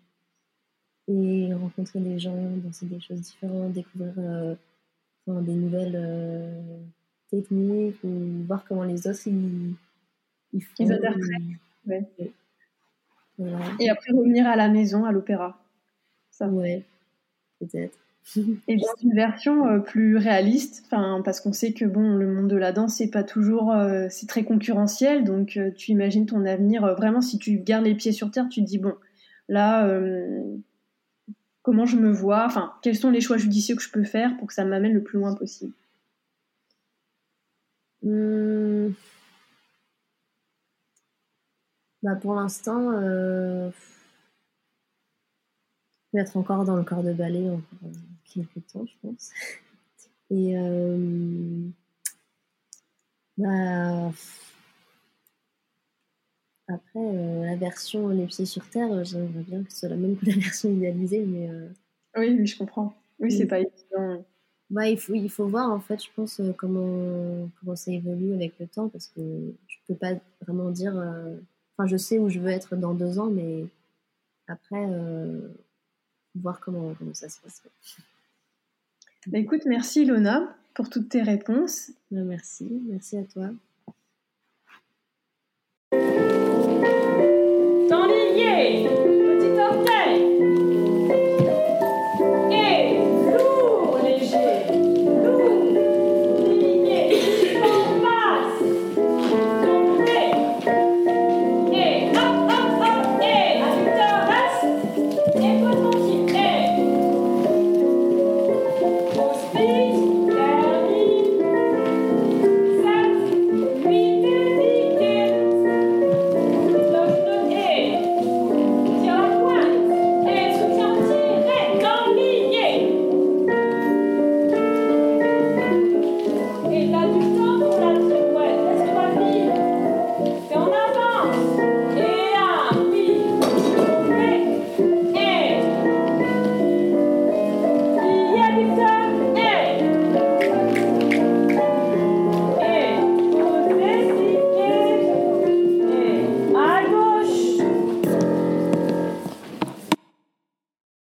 et, 1.07 1.13
et 1.47 1.53
rencontrer 1.53 1.99
des 1.99 2.19
gens, 2.19 2.35
danser 2.63 2.87
des 2.87 2.99
choses 2.99 3.21
différentes, 3.21 3.73
découvrir 3.73 4.13
euh, 4.17 4.55
des 5.27 5.53
nouvelles 5.53 5.95
euh, 5.95 6.79
techniques 7.29 8.03
ou 8.03 8.43
voir 8.47 8.65
comment 8.65 8.83
les 8.83 9.07
autres 9.07 9.27
ils, 9.27 9.75
ils 10.53 10.63
font. 10.63 10.85
Ils 10.85 11.57
Ouais. 11.87 12.07
Et 13.79 13.89
après 13.89 14.11
revenir 14.11 14.47
à 14.47 14.55
la 14.55 14.67
maison, 14.69 15.05
à 15.05 15.11
l'opéra. 15.11 15.57
Ça. 16.31 16.47
Ouais, 16.47 16.83
peut-être. 17.59 17.97
Et 18.67 18.77
dans 18.77 19.01
une 19.01 19.13
version 19.13 19.67
euh, 19.67 19.79
plus 19.79 20.17
réaliste, 20.17 20.85
parce 20.89 21.41
qu'on 21.41 21.53
sait 21.53 21.73
que 21.73 21.85
bon, 21.85 22.15
le 22.15 22.27
monde 22.31 22.47
de 22.47 22.55
la 22.55 22.71
danse 22.71 22.95
c'est 22.95 23.09
pas 23.09 23.23
toujours, 23.23 23.71
euh, 23.71 24.07
c'est 24.09 24.27
très 24.27 24.43
concurrentiel, 24.43 25.23
donc 25.23 25.57
euh, 25.57 25.71
tu 25.71 25.91
imagines 25.91 26.25
ton 26.25 26.45
avenir 26.45 26.95
vraiment 26.95 27.21
si 27.21 27.37
tu 27.39 27.57
gardes 27.59 27.85
les 27.85 27.95
pieds 27.95 28.11
sur 28.11 28.29
terre, 28.31 28.47
tu 28.49 28.61
te 28.61 28.65
dis 28.65 28.77
bon, 28.77 28.93
là, 29.47 29.87
comment 31.63 31.85
je 31.85 31.97
me 31.97 32.11
vois, 32.11 32.45
enfin, 32.45 32.73
quels 32.81 32.95
sont 32.95 33.09
les 33.11 33.21
choix 33.21 33.37
judicieux 33.37 33.75
que 33.75 33.81
je 33.81 33.91
peux 33.91 34.03
faire 34.03 34.37
pour 34.37 34.47
que 34.47 34.53
ça 34.53 34.65
m'amène 34.65 34.93
le 34.93 35.03
plus 35.03 35.19
loin 35.19 35.33
possible? 35.35 35.73
Mmh. 38.03 38.93
Bah 42.01 42.15
pour 42.15 42.33
l'instant 42.33 42.91
je 46.13 46.17
vais 46.17 46.21
être 46.21 46.37
encore 46.37 46.65
dans 46.65 46.75
le 46.75 46.83
corps 46.83 47.03
de 47.03 47.13
ballet 47.13 47.49
encore 47.49 47.89
quelques 48.33 48.65
temps, 48.71 48.85
je 48.85 48.93
pense. 49.01 49.31
Et 50.31 50.57
euh, 50.57 51.67
bah, 53.37 54.11
après, 56.67 56.99
euh, 56.99 57.45
la 57.45 57.55
version 57.55 58.09
Les 58.09 58.27
pieds 58.27 58.45
sur 58.45 58.67
terre, 58.69 59.03
j'aimerais 59.03 59.43
bien 59.43 59.63
que 59.63 59.71
ce 59.71 59.79
soit 59.79 59.89
la 59.89 59.95
même 59.95 60.17
que 60.17 60.25
la 60.27 60.35
version 60.35 60.69
idéalisée, 60.69 61.25
mais. 61.25 61.49
Euh, 61.49 61.67
oui, 62.17 62.45
je 62.45 62.57
comprends. 62.57 62.93
Oui, 63.19 63.31
c'est 63.31 63.47
pas 63.47 63.59
évident. 63.59 64.25
Bah, 64.69 64.87
il, 64.87 64.99
faut, 64.99 65.15
il 65.15 65.29
faut 65.29 65.47
voir, 65.47 65.71
en 65.71 65.79
fait, 65.79 66.03
je 66.03 66.09
pense, 66.15 66.39
comment, 66.55 67.49
comment 67.59 67.75
ça 67.75 67.91
évolue 67.91 68.33
avec 68.33 68.53
le 68.59 68.67
temps, 68.67 68.87
parce 68.87 69.07
que 69.07 69.21
je 69.67 69.77
peux 69.87 69.95
pas 69.95 70.13
vraiment 70.41 70.69
dire. 70.69 70.93
Enfin, 71.75 71.87
je 71.87 71.97
sais 71.97 72.19
où 72.19 72.29
je 72.29 72.39
veux 72.39 72.49
être 72.51 72.75
dans 72.75 72.93
deux 72.93 73.17
ans, 73.17 73.31
mais 73.31 73.65
après 74.47 74.85
voir 76.35 76.59
comment, 76.59 76.95
ça 77.13 77.29
se 77.29 77.39
passe. 77.41 77.63
Bah, 79.29 79.37
écoute, 79.37 79.61
merci 79.67 80.05
Lona 80.05 80.55
pour 80.73 80.89
toutes 80.89 81.09
tes 81.09 81.21
réponses. 81.21 81.91
Bah, 82.09 82.21
merci, 82.23 82.81
merci 82.87 83.15
à 83.15 83.23
toi. 83.23 83.51